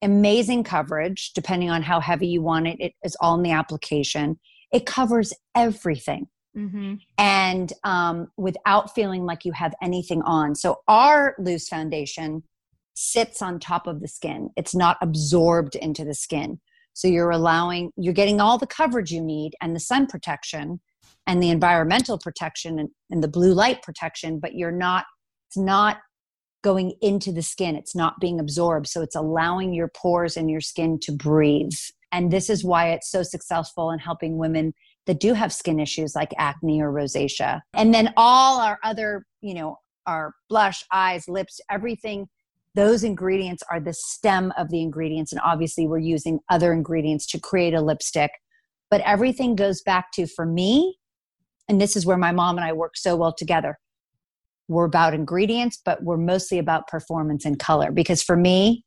amazing 0.02 0.64
coverage 0.64 1.32
depending 1.36 1.70
on 1.70 1.84
how 1.84 2.00
heavy 2.00 2.28
you 2.28 2.42
want 2.42 2.68
it. 2.68 2.78
It 2.80 2.94
is 3.04 3.16
all 3.22 3.36
in 3.36 3.44
the 3.44 3.52
application. 3.52 4.40
It 4.72 4.88
covers 4.88 5.32
everything. 5.56 6.26
Mm-hmm. 6.58 6.96
And 7.20 7.72
um, 7.84 8.30
without 8.36 8.96
feeling 8.96 9.26
like 9.26 9.46
you 9.46 9.52
have 9.52 9.76
anything 9.80 10.24
on. 10.24 10.56
So, 10.56 10.78
our 10.88 11.36
loose 11.38 11.68
foundation 11.68 12.42
sits 12.96 13.44
on 13.44 13.60
top 13.60 13.86
of 13.86 14.02
the 14.02 14.08
skin, 14.08 14.50
it's 14.58 14.74
not 14.74 14.98
absorbed 15.02 15.76
into 15.76 16.04
the 16.04 16.16
skin. 16.16 16.60
So 16.94 17.08
you're 17.08 17.32
allowing, 17.32 17.92
you're 17.98 18.14
getting 18.14 18.40
all 18.40 18.58
the 18.58 18.68
coverage 18.68 19.12
you 19.12 19.22
need 19.22 19.54
and 19.62 19.76
the 19.76 19.80
sun 19.80 20.08
protection 20.08 20.80
and 21.28 21.42
the 21.42 21.50
environmental 21.50 22.18
protection 22.18 22.80
and, 22.80 22.90
and 23.10 23.24
the 23.24 23.28
blue 23.28 23.54
light 23.54 23.82
protection, 23.82 24.40
but 24.40 24.56
you're 24.56 24.72
not, 24.72 25.06
it's 25.50 25.58
not 25.58 25.98
going 26.64 26.94
into 27.02 27.32
the 27.32 27.42
skin. 27.42 27.76
It's 27.76 27.96
not 27.96 28.20
being 28.20 28.40
absorbed. 28.40 28.88
So 28.88 29.02
it's 29.02 29.16
allowing 29.16 29.74
your 29.74 29.90
pores 29.90 30.38
and 30.38 30.50
your 30.50 30.62
skin 30.62 31.00
to 31.04 31.12
breathe. 31.12 31.74
And 32.12 32.32
this 32.32 32.50
is 32.50 32.64
why 32.64 32.92
it's 32.92 33.10
so 33.10 33.24
successful 33.24 33.92
in 33.92 34.00
helping 34.00 34.38
women 34.38 34.74
that 35.06 35.20
do 35.20 35.34
have 35.34 35.52
skin 35.52 35.80
issues 35.80 36.16
like 36.16 36.34
acne 36.38 36.82
or 36.82 36.92
rosacea. 36.92 37.62
And 37.74 37.94
then 37.94 38.14
all 38.16 38.62
our 38.62 38.80
other, 38.84 39.26
you 39.42 39.54
know, 39.54 39.78
our 40.06 40.34
blush, 40.50 40.84
eyes, 40.92 41.28
lips, 41.28 41.60
everything. 41.70 42.28
Those 42.76 43.04
ingredients 43.04 43.64
are 43.70 43.80
the 43.80 43.94
stem 43.94 44.52
of 44.58 44.70
the 44.70 44.82
ingredients. 44.82 45.32
And 45.32 45.42
obviously, 45.44 45.88
we're 45.88 46.00
using 46.00 46.40
other 46.50 46.74
ingredients 46.74 47.26
to 47.28 47.40
create 47.40 47.74
a 47.74 47.82
lipstick. 47.82 48.32
But 48.90 49.02
everything 49.02 49.56
goes 49.56 49.82
back 49.82 50.12
to, 50.14 50.28
for 50.28 50.46
me, 50.46 50.98
and 51.70 51.80
this 51.80 51.96
is 51.96 52.06
where 52.06 52.18
my 52.18 52.32
mom 52.32 52.58
and 52.58 52.66
I 52.66 52.74
work 52.74 52.98
so 52.98 53.16
well 53.16 53.34
together. 53.34 53.80
We're 54.68 54.86
about 54.86 55.14
ingredients, 55.14 55.82
but 55.84 56.04
we're 56.04 56.18
mostly 56.18 56.60
about 56.60 56.88
performance 56.88 57.46
and 57.46 57.60
color. 57.60 57.92
Because 57.92 58.24
for 58.24 58.36
me, 58.36 58.86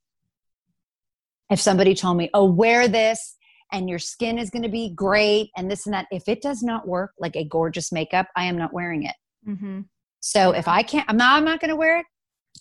if 1.50 1.60
somebody 1.60 1.94
told 1.94 2.16
me, 2.16 2.30
oh, 2.34 2.44
wear 2.44 2.88
this 2.88 3.36
and 3.72 3.88
your 3.88 3.98
skin 3.98 4.38
is 4.38 4.50
going 4.50 4.62
to 4.62 4.68
be 4.68 4.90
great 4.94 5.50
and 5.56 5.70
this 5.70 5.86
and 5.86 5.94
that, 5.94 6.06
if 6.10 6.28
it 6.28 6.42
does 6.42 6.62
not 6.62 6.88
work 6.88 7.12
like 7.18 7.36
a 7.36 7.44
gorgeous 7.44 7.92
makeup, 7.92 8.28
I 8.36 8.44
am 8.44 8.56
not 8.56 8.72
wearing 8.72 9.04
it. 9.04 9.14
Mm-hmm. 9.48 9.80
So 10.20 10.52
if 10.52 10.66
I 10.66 10.82
can't, 10.82 11.08
I'm 11.08 11.16
not, 11.16 11.36
I'm 11.36 11.44
not 11.44 11.60
going 11.60 11.70
to 11.70 11.76
wear 11.76 11.98
it. 12.00 12.06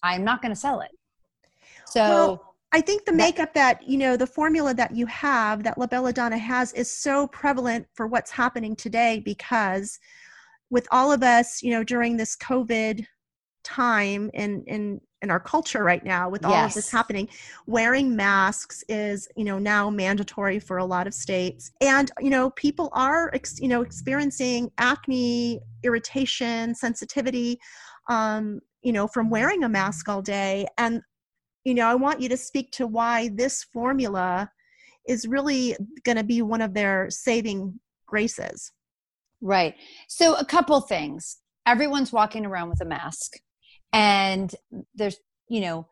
I'm 0.04 0.24
not 0.24 0.42
going 0.42 0.54
to 0.54 0.60
sell 0.60 0.82
it. 0.82 0.92
So 1.88 2.02
well, 2.02 2.56
I 2.72 2.82
think 2.82 3.06
the 3.06 3.14
makeup 3.14 3.54
that, 3.54 3.88
you 3.88 3.98
know, 3.98 4.18
the 4.18 4.28
formula 4.28 4.74
that 4.74 4.96
you 4.96 5.06
have 5.06 5.64
that 5.64 5.78
La 5.78 5.88
Bella 5.88 6.12
Donna 6.12 6.38
has 6.38 6.74
is 6.74 6.92
so 6.92 7.28
prevalent 7.28 7.88
for 7.94 8.08
what's 8.08 8.32
happening 8.32 8.76
today 8.76 9.22
because 9.24 9.98
with 10.70 10.88
all 10.92 11.12
of 11.12 11.24
us, 11.24 11.64
you 11.64 11.72
know, 11.72 11.84
during 11.84 12.18
this 12.18 12.36
COVID 12.36 13.06
time 13.64 14.30
in 14.34 14.64
in 14.68 15.02
in 15.22 15.32
our 15.32 15.40
culture 15.40 15.84
right 15.84 16.06
now 16.06 16.30
with 16.30 16.46
all 16.46 16.52
yes. 16.52 16.72
of 16.72 16.76
this 16.76 16.92
happening 16.92 17.28
wearing 17.66 18.16
masks 18.16 18.84
is 18.88 19.28
you 19.36 19.44
know 19.44 19.58
now 19.58 19.90
mandatory 19.90 20.60
for 20.60 20.78
a 20.78 20.86
lot 20.86 21.08
of 21.08 21.16
states 21.16 21.72
and 21.82 22.12
you 22.20 22.30
know 22.30 22.52
people 22.52 22.90
are 22.94 23.34
ex- 23.34 23.60
you 23.60 23.68
know 23.68 23.82
experiencing 23.82 24.70
acne 24.78 25.60
irritation 25.82 26.76
sensitivity 26.76 27.58
um 28.08 28.60
you 28.84 28.94
know 28.94 29.08
from 29.08 29.32
wearing 29.32 29.64
a 29.64 29.70
mask 29.70 30.08
all 30.08 30.22
day 30.22 30.68
and 30.78 31.02
you 31.66 31.74
know 31.74 31.88
i 31.88 31.96
want 31.96 32.22
you 32.22 32.30
to 32.30 32.38
speak 32.38 32.72
to 32.72 32.88
why 32.88 33.30
this 33.34 33.64
formula 33.74 34.50
is 35.08 35.28
really 35.28 35.76
going 36.04 36.18
to 36.18 36.24
be 36.24 36.42
one 36.42 36.62
of 36.62 36.74
their 36.74 37.08
saving 37.10 37.80
graces. 38.08 38.72
Right. 39.42 39.76
So 40.08 40.36
a 40.36 40.46
couple 40.46 40.80
things. 40.82 41.38
Everyone's 41.68 42.12
walking 42.12 42.46
around 42.46 42.70
with 42.70 42.82
a 42.82 42.86
mask 42.86 43.34
and 43.94 44.54
there's 44.94 45.18
you 45.48 45.62
know 45.62 45.88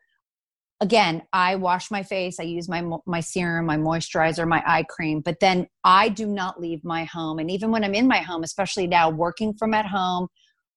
again 0.80 1.22
i 1.32 1.54
wash 1.54 1.90
my 1.90 2.02
face 2.02 2.38
i 2.38 2.42
use 2.42 2.68
my 2.68 2.82
my 3.06 3.20
serum 3.20 3.66
my 3.66 3.76
moisturizer 3.76 4.46
my 4.46 4.62
eye 4.66 4.84
cream 4.88 5.20
but 5.20 5.38
then 5.40 5.66
i 5.84 6.08
do 6.08 6.26
not 6.26 6.60
leave 6.60 6.84
my 6.84 7.04
home. 7.04 7.38
And 7.38 7.50
even 7.50 7.70
when 7.70 7.82
i'm 7.82 7.94
in 7.94 8.06
my 8.06 8.18
home 8.18 8.42
especially 8.42 8.86
now 8.86 9.10
working 9.10 9.54
from 9.54 9.74
at 9.74 9.86
home 9.86 10.28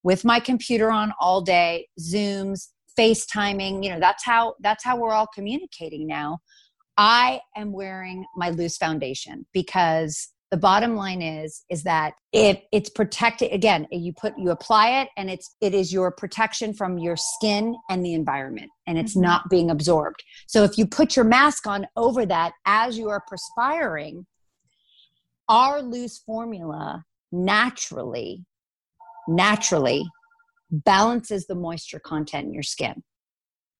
with 0.02 0.24
my 0.24 0.40
computer 0.40 0.90
on 0.90 1.12
all 1.20 1.42
day 1.42 1.88
zooms 2.00 2.68
facetiming 2.98 3.84
you 3.84 3.90
know 3.90 4.00
that's 4.00 4.24
how 4.24 4.54
that's 4.60 4.84
how 4.84 4.96
we're 4.96 5.12
all 5.12 5.28
communicating 5.34 6.06
now 6.06 6.38
i 6.96 7.40
am 7.56 7.72
wearing 7.72 8.24
my 8.36 8.50
loose 8.50 8.76
foundation 8.76 9.46
because 9.52 10.28
the 10.50 10.56
bottom 10.56 10.96
line 10.96 11.20
is 11.20 11.64
is 11.70 11.82
that 11.82 12.14
if 12.32 12.60
it's 12.72 12.90
protected 12.90 13.52
again 13.52 13.86
you 13.90 14.12
put 14.12 14.32
you 14.38 14.50
apply 14.50 15.00
it 15.02 15.08
and 15.16 15.30
it's 15.30 15.56
it 15.60 15.74
is 15.74 15.92
your 15.92 16.10
protection 16.10 16.72
from 16.72 16.98
your 16.98 17.16
skin 17.16 17.76
and 17.90 18.04
the 18.04 18.14
environment 18.14 18.70
and 18.86 18.98
it's 18.98 19.12
mm-hmm. 19.12 19.22
not 19.22 19.50
being 19.50 19.70
absorbed 19.70 20.22
so 20.46 20.64
if 20.64 20.78
you 20.78 20.86
put 20.86 21.16
your 21.16 21.24
mask 21.24 21.66
on 21.66 21.86
over 21.96 22.24
that 22.24 22.52
as 22.66 22.98
you 22.98 23.08
are 23.08 23.22
perspiring 23.28 24.26
our 25.48 25.82
loose 25.82 26.18
formula 26.18 27.04
naturally 27.30 28.44
naturally 29.28 30.04
balances 30.70 31.46
the 31.46 31.54
moisture 31.54 32.00
content 32.00 32.46
in 32.46 32.54
your 32.54 32.62
skin 32.62 33.02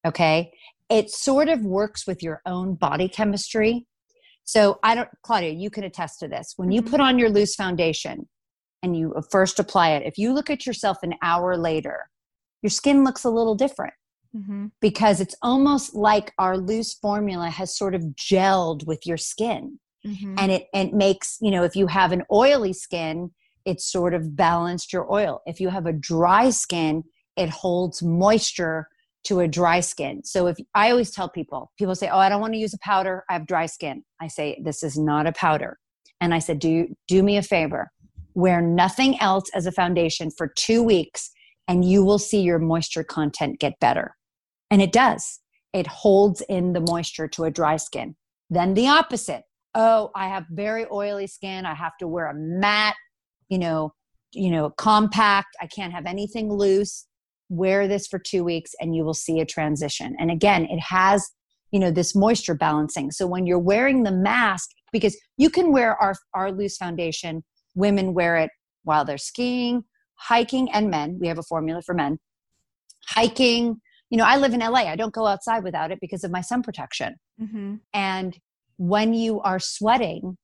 okay 0.07 0.53
it 0.89 1.11
sort 1.11 1.49
of 1.49 1.61
works 1.63 2.07
with 2.07 2.23
your 2.23 2.41
own 2.47 2.75
body 2.75 3.09
chemistry 3.09 3.87
so 4.49 4.79
I 4.83 4.95
don't, 4.95 5.11
Claudia, 5.23 5.51
you 5.51 5.69
can 5.69 5.85
attest 5.85 6.21
to 6.21 6.29
this. 6.29 6.55
When 6.57 6.73
you 6.73 6.81
mm-hmm. 6.81 6.91
put 6.91 7.01
on 7.01 7.19
your 7.19 7.29
loose 7.29 7.55
foundation 7.55 8.27
and 8.83 8.97
you 8.97 9.15
first 9.31 9.59
apply 9.59 9.91
it, 9.91 10.07
if 10.07 10.17
you 10.17 10.33
look 10.33 10.49
at 10.49 10.65
yourself 10.65 10.97
an 11.03 11.13
hour 11.21 11.55
later, 11.59 12.09
your 12.63 12.71
skin 12.71 13.05
looks 13.05 13.25
a 13.25 13.31
little 13.31 13.55
different 13.55 13.93
mm-hmm. 14.35 14.69
because 14.81 15.21
it's 15.21 15.35
almost 15.43 15.95
like 15.95 16.33
our 16.39 16.57
loose 16.57 16.95
formula 16.95 17.51
has 17.51 17.77
sort 17.77 17.95
of 17.95 18.01
gelled 18.17 18.87
with 18.87 19.07
your 19.07 19.19
skin. 19.19 19.79
Mm-hmm. 20.07 20.37
And 20.39 20.51
it, 20.51 20.69
it 20.73 20.95
makes, 20.95 21.37
you 21.43 21.51
know, 21.51 21.65
if 21.65 21.77
you 21.77 21.87
have 21.87 22.13
an 22.13 22.23
oily 22.33 22.73
skin, 22.73 23.33
it's 23.69 23.93
sort 23.93 24.15
of 24.15 24.35
balanced 24.35 24.93
your 24.95 25.13
oil. 25.13 25.43
If 25.47 25.61
you 25.61 25.69
have 25.69 25.87
a 25.87 25.93
dry 25.93 26.49
skin, 26.49 27.05
it 27.37 27.51
holds 27.51 28.03
moisture 28.03 28.89
to 29.25 29.41
a 29.41 29.49
dry 29.49 29.81
skin. 29.81 30.25
So 30.25 30.47
if 30.47 30.57
I 30.75 30.91
always 30.91 31.11
tell 31.11 31.29
people, 31.29 31.71
people 31.79 31.95
say, 31.95 32.09
"Oh, 32.09 32.19
I 32.19 32.29
don't 32.31 32.41
want 32.41 32.55
to 32.55 32.59
use 32.59 32.73
a 32.73 32.79
powder. 32.79 33.25
I 33.29 33.35
have 33.35 33.47
dry 33.47 33.67
skin." 33.67 34.05
I 34.21 34.29
say, 34.29 34.59
"This 34.65 34.83
is 34.83 34.97
not 34.97 35.27
a 35.27 35.33
powder." 35.33 35.79
And 36.21 36.33
I 36.33 36.39
said, 36.39 36.59
"Do 36.61 36.89
do 37.09 37.23
me 37.23 37.37
a 37.37 37.43
favor. 37.43 37.91
Wear 38.35 38.63
nothing 38.63 39.21
else 39.21 39.45
as 39.55 39.67
a 39.67 39.73
foundation 39.73 40.31
for 40.31 40.49
2 40.49 40.83
weeks 40.83 41.31
and 41.67 41.85
you 41.85 42.03
will 42.03 42.19
see 42.19 42.41
your 42.41 42.59
moisture 42.59 43.05
content 43.05 43.61
get 43.61 43.79
better." 43.81 44.17
And 44.71 44.81
it 44.81 44.93
does. 44.93 45.41
It 45.75 45.87
holds 45.87 46.41
in 46.43 46.73
the 46.73 46.81
moisture 46.81 47.29
to 47.29 47.45
a 47.45 47.51
dry 47.51 47.77
skin. 47.77 48.17
Then 48.49 48.73
the 48.73 48.89
opposite. 48.89 49.45
Oh, 49.75 50.11
I 50.15 50.29
have 50.29 50.47
very 50.51 50.87
oily 50.91 51.27
skin. 51.27 51.67
I 51.67 51.75
have 51.75 51.97
to 51.99 52.09
wear 52.09 52.27
a 52.29 52.35
matte, 52.35 52.97
you 53.49 53.59
know, 53.59 53.93
you 54.33 54.51
know, 54.51 54.71
compact. 54.71 55.57
I 55.61 55.67
can't 55.67 55.93
have 55.93 56.07
anything 56.07 56.53
loose 56.53 57.09
wear 57.49 57.89
this 57.89 58.07
for 58.07 58.19
two 58.19 58.45
weeks 58.45 58.73
and 58.81 58.95
you 58.95 59.05
will 59.05 59.15
see 59.15 59.41
a 59.41 59.47
transition 59.47 60.15
and 60.19 60.31
again 60.31 60.67
it 60.67 60.81
has 60.81 61.31
you 61.71 61.81
know 61.81 61.91
this 61.91 62.15
moisture 62.15 62.55
balancing 62.55 63.11
so 63.11 63.27
when 63.27 63.47
you're 63.47 63.59
wearing 63.59 64.03
the 64.03 64.13
mask 64.13 64.69
because 64.93 65.17
you 65.37 65.49
can 65.49 65.73
wear 65.73 65.97
our 65.97 66.15
our 66.35 66.53
loose 66.53 66.77
foundation 66.77 67.43
women 67.75 68.13
wear 68.13 68.37
it 68.37 68.51
while 68.85 69.05
they're 69.05 69.19
skiing 69.19 69.83
hiking 70.17 70.71
and 70.73 70.91
men 70.91 71.17
we 71.21 71.27
have 71.27 71.39
a 71.39 71.43
formula 71.43 71.81
for 71.81 71.95
men 71.95 72.19
hiking 73.09 73.81
you 74.11 74.19
know 74.19 74.25
i 74.25 74.37
live 74.37 74.53
in 74.53 74.61
la 74.61 74.79
i 74.79 74.97
don't 74.97 75.15
go 75.15 75.27
outside 75.27 75.65
without 75.65 75.91
it 75.91 75.99
because 76.01 76.25
of 76.25 76.31
my 76.31 76.43
sun 76.43 76.63
protection 76.63 77.15
mm-hmm. 77.41 77.77
and 77.95 78.39
when 78.77 79.15
you 79.15 79.41
are 79.41 79.59
sweating 79.59 80.37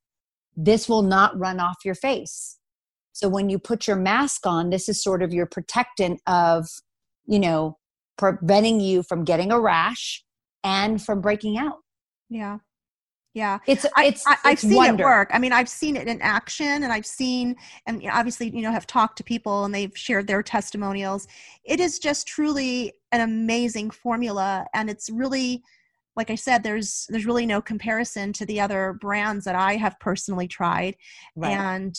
this 0.57 0.89
will 0.89 1.03
not 1.03 1.39
run 1.39 1.61
off 1.61 1.77
your 1.85 1.95
face 1.95 2.59
so 3.25 3.29
when 3.31 3.49
you 3.49 3.59
put 3.59 3.87
your 3.87 3.97
mask 3.97 4.47
on 4.47 4.71
this 4.71 4.89
is 4.89 5.03
sort 5.03 5.23
of 5.23 5.33
your 5.33 5.47
protectant 5.47 6.21
of 6.27 6.67
you 7.27 7.39
know, 7.39 7.79
preventing 8.17 8.81
you 8.81 9.03
from 9.03 9.25
getting 9.25 9.51
a 9.51 9.59
rash 9.59 10.23
and 10.63 11.03
from 11.03 11.21
breaking 11.21 11.59
out. 11.59 11.79
Yeah. 12.29 12.59
Yeah, 13.37 13.59
it's 13.67 13.85
it's. 13.99 14.25
I, 14.29 14.37
have 14.51 14.61
seen 14.61 14.77
wonder. 14.77 15.03
it 15.03 15.07
work. 15.07 15.31
I 15.33 15.41
mean, 15.41 15.53
I've 15.53 15.69
seen 15.69 15.97
it 15.97 16.07
in 16.07 16.23
action, 16.23 16.85
and 16.85 16.93
I've 16.93 17.05
seen, 17.05 17.57
and 17.85 18.01
obviously, 18.13 18.49
you 18.55 18.63
know, 18.63 18.71
have 18.71 18.87
talked 18.87 19.19
to 19.19 19.25
people, 19.25 19.65
and 19.65 19.75
they've 19.75 19.91
shared 19.99 20.29
their 20.29 20.41
testimonials. 20.41 21.27
It 21.65 21.81
is 21.81 21.99
just 21.99 22.29
truly 22.29 22.93
an 23.11 23.23
amazing 23.23 23.91
formula, 23.91 24.69
and 24.73 24.89
it's 24.89 25.11
really, 25.11 25.65
like 26.15 26.31
I 26.31 26.37
said, 26.37 26.63
there's 26.63 27.07
there's 27.09 27.27
really 27.27 27.45
no 27.45 27.61
comparison 27.61 28.33
to 28.35 28.47
the 28.47 28.61
other 28.61 28.97
brands 29.01 29.45
that 29.47 29.57
I 29.57 29.79
have 29.79 29.99
personally 29.99 30.47
tried, 30.47 30.95
right. 31.35 31.51
and 31.51 31.99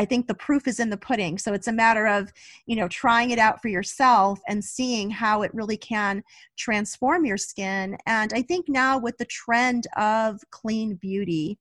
I 0.00 0.06
think 0.06 0.26
the 0.26 0.34
proof 0.34 0.66
is 0.66 0.80
in 0.80 0.88
the 0.88 0.96
pudding. 0.96 1.36
So 1.36 1.52
it's 1.52 1.68
a 1.68 1.72
matter 1.72 2.06
of, 2.06 2.32
you 2.64 2.74
know, 2.74 2.88
trying 2.88 3.32
it 3.32 3.38
out 3.38 3.60
for 3.60 3.68
yourself 3.68 4.40
and 4.48 4.64
seeing 4.64 5.10
how 5.10 5.42
it 5.42 5.52
really 5.52 5.76
can 5.76 6.24
transform 6.56 7.26
your 7.26 7.36
skin. 7.36 7.98
And 8.06 8.32
I 8.32 8.40
think 8.40 8.66
now 8.66 8.96
with 8.96 9.18
the 9.18 9.26
trend 9.26 9.86
of 9.98 10.40
clean 10.50 10.94
beauty, 10.94 11.58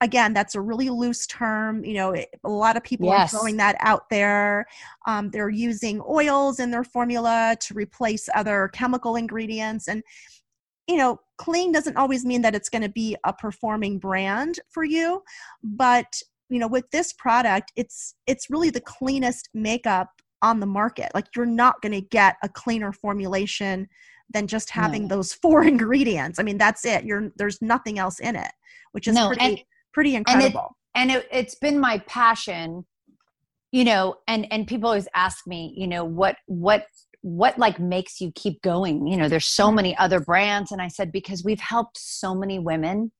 again 0.00 0.34
that's 0.34 0.56
a 0.56 0.60
really 0.60 0.90
loose 0.90 1.24
term 1.28 1.84
you 1.84 1.94
know 1.94 2.10
it, 2.10 2.28
a 2.42 2.48
lot 2.48 2.76
of 2.76 2.82
people 2.82 3.06
yes. 3.06 3.32
are 3.32 3.38
throwing 3.38 3.56
that 3.56 3.76
out 3.78 4.10
there 4.10 4.66
um, 5.06 5.30
they're 5.30 5.48
using 5.48 6.02
oils 6.08 6.58
in 6.58 6.72
their 6.72 6.82
formula 6.82 7.56
to 7.60 7.72
replace 7.74 8.28
other 8.34 8.68
chemical 8.74 9.14
ingredients 9.14 9.86
and 9.86 10.02
you 10.88 10.96
know 10.96 11.20
clean 11.38 11.70
doesn't 11.70 11.96
always 11.96 12.24
mean 12.24 12.42
that 12.42 12.56
it's 12.56 12.68
going 12.68 12.82
to 12.82 12.88
be 12.88 13.16
a 13.24 13.32
performing 13.32 13.96
brand 13.96 14.58
for 14.68 14.82
you 14.82 15.22
but 15.62 16.20
you 16.48 16.58
know 16.58 16.68
with 16.68 16.90
this 16.90 17.12
product 17.14 17.72
it's 17.76 18.14
it's 18.26 18.50
really 18.50 18.70
the 18.70 18.80
cleanest 18.80 19.48
makeup 19.54 20.08
on 20.42 20.60
the 20.60 20.66
market. 20.66 21.10
Like 21.14 21.26
you're 21.34 21.46
not 21.46 21.80
going 21.80 21.92
to 21.92 22.02
get 22.02 22.36
a 22.42 22.50
cleaner 22.50 22.92
formulation 22.92 23.88
than 24.34 24.46
just 24.46 24.68
having 24.68 25.08
no. 25.08 25.16
those 25.16 25.32
four 25.42 25.64
ingredients. 25.64 26.38
I 26.38 26.42
mean 26.42 26.58
that's 26.58 26.84
it. 26.84 27.04
You're 27.04 27.30
there's 27.36 27.62
nothing 27.62 27.98
else 27.98 28.20
in 28.20 28.36
it 28.36 28.52
which 28.94 29.08
is 29.08 29.14
no, 29.14 29.26
pretty 29.26 29.44
and, 29.44 29.60
pretty 29.92 30.14
incredible. 30.14 30.76
and, 30.94 31.10
it, 31.10 31.14
and 31.14 31.22
it, 31.22 31.28
it's 31.30 31.56
been 31.56 31.78
my 31.78 31.98
passion 32.06 32.86
you 33.72 33.84
know 33.84 34.14
and 34.28 34.46
and 34.52 34.66
people 34.66 34.88
always 34.88 35.08
ask 35.14 35.46
me 35.46 35.74
you 35.76 35.86
know 35.86 36.04
what 36.04 36.36
what 36.46 36.86
what 37.22 37.58
like 37.58 37.80
makes 37.80 38.20
you 38.20 38.30
keep 38.34 38.60
going? 38.60 39.06
You 39.06 39.16
know 39.16 39.28
there's 39.28 39.46
so 39.46 39.68
mm. 39.68 39.76
many 39.76 39.96
other 39.96 40.20
brands. 40.20 40.72
And 40.72 40.80
i 40.82 40.88
said 40.88 41.10
because 41.10 41.42
we've 41.42 41.60
helped 41.60 41.98
so 41.98 42.34
many 42.34 42.58
women 42.58 43.12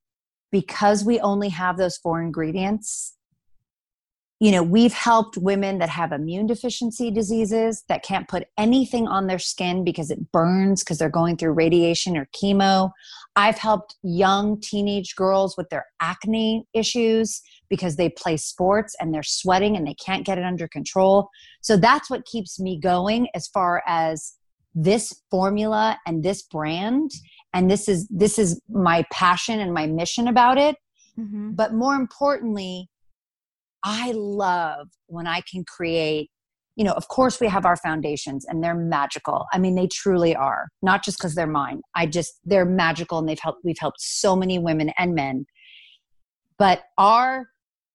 because 0.51 1.03
we 1.03 1.19
only 1.19 1.49
have 1.49 1.77
those 1.77 1.97
four 1.97 2.21
ingredients 2.21 3.15
you 4.41 4.51
know, 4.51 4.63
we've 4.63 4.93
helped 4.93 5.37
women 5.37 5.77
that 5.77 5.87
have 5.89 6.11
immune 6.11 6.45
deficiency 6.45 7.09
diseases 7.09 7.85
that 7.87 8.03
can't 8.03 8.27
put 8.27 8.47
anything 8.57 9.07
on 9.07 9.27
their 9.27 9.39
skin 9.39 9.85
because 9.85 10.11
it 10.11 10.31
burns 10.33 10.83
because 10.83 10.97
they're 10.97 11.09
going 11.09 11.37
through 11.37 11.53
radiation 11.53 12.17
or 12.17 12.27
chemo. 12.35 12.91
I've 13.37 13.57
helped 13.57 13.95
young 14.03 14.59
teenage 14.59 15.15
girls 15.15 15.55
with 15.55 15.69
their 15.69 15.85
acne 16.01 16.67
issues 16.73 17.41
because 17.69 17.95
they 17.95 18.09
play 18.09 18.35
sports 18.35 18.93
and 18.99 19.13
they're 19.13 19.23
sweating 19.23 19.77
and 19.77 19.87
they 19.87 19.95
can't 19.95 20.25
get 20.25 20.37
it 20.37 20.43
under 20.43 20.67
control. 20.67 21.29
So 21.61 21.77
that's 21.77 22.09
what 22.09 22.25
keeps 22.25 22.59
me 22.59 22.77
going 22.77 23.29
as 23.33 23.47
far 23.47 23.83
as 23.87 24.33
this 24.75 25.21
formula 25.31 25.97
and 26.05 26.21
this 26.21 26.43
brand 26.43 27.09
and 27.55 27.71
this 27.71 27.87
is 27.87 28.07
this 28.09 28.37
is 28.37 28.61
my 28.69 29.03
passion 29.11 29.59
and 29.59 29.73
my 29.73 29.87
mission 29.87 30.27
about 30.27 30.59
it. 30.59 30.75
Mm-hmm. 31.17 31.51
But 31.51 31.73
more 31.73 31.95
importantly, 31.95 32.89
I 33.83 34.11
love 34.11 34.89
when 35.07 35.25
I 35.25 35.41
can 35.49 35.63
create, 35.63 36.29
you 36.75 36.83
know, 36.83 36.91
of 36.91 37.07
course 37.07 37.39
we 37.39 37.47
have 37.47 37.65
our 37.65 37.77
foundations 37.77 38.45
and 38.45 38.61
they're 38.61 38.75
magical. 38.75 39.45
I 39.53 39.59
mean, 39.59 39.75
they 39.75 39.87
truly 39.87 40.35
are, 40.35 40.67
not 40.81 41.03
just 41.03 41.17
because 41.17 41.33
they're 41.35 41.47
mine. 41.47 41.81
I 41.95 42.07
just, 42.07 42.33
they're 42.43 42.65
magical 42.65 43.19
and 43.19 43.29
they've 43.29 43.39
helped, 43.39 43.61
we've 43.63 43.79
helped 43.79 44.01
so 44.01 44.35
many 44.35 44.59
women 44.59 44.91
and 44.97 45.15
men. 45.15 45.45
But 46.57 46.83
our 46.97 47.47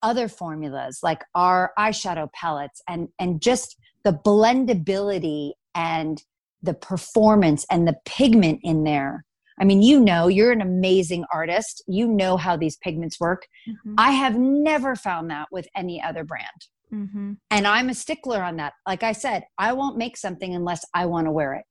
other 0.02 0.28
formulas, 0.28 1.00
like 1.02 1.22
our 1.34 1.72
eyeshadow 1.78 2.32
palettes 2.32 2.80
and, 2.88 3.08
and 3.18 3.42
just 3.42 3.76
the 4.04 4.12
blendability 4.12 5.52
and 5.74 6.22
the 6.62 6.74
performance 6.74 7.66
and 7.70 7.86
the 7.86 7.96
pigment 8.06 8.60
in 8.62 8.84
there 8.84 9.24
I 9.60 9.64
mean, 9.64 9.82
you 9.82 10.00
know, 10.00 10.28
you're 10.28 10.52
an 10.52 10.62
amazing 10.62 11.24
artist. 11.32 11.82
You 11.86 12.08
know 12.08 12.36
how 12.36 12.56
these 12.56 12.76
pigments 12.78 13.20
work. 13.20 13.46
Mm-hmm. 13.68 13.94
I 13.98 14.12
have 14.12 14.38
never 14.38 14.96
found 14.96 15.30
that 15.30 15.48
with 15.52 15.68
any 15.76 16.02
other 16.02 16.24
brand. 16.24 16.46
Mm-hmm. 16.92 17.32
And 17.50 17.66
I'm 17.66 17.90
a 17.90 17.94
stickler 17.94 18.42
on 18.42 18.56
that. 18.56 18.72
Like 18.86 19.02
I 19.02 19.12
said, 19.12 19.44
I 19.58 19.72
won't 19.74 19.98
make 19.98 20.16
something 20.16 20.54
unless 20.54 20.84
I 20.94 21.06
want 21.06 21.26
to 21.26 21.32
wear 21.32 21.54
it. 21.54 21.64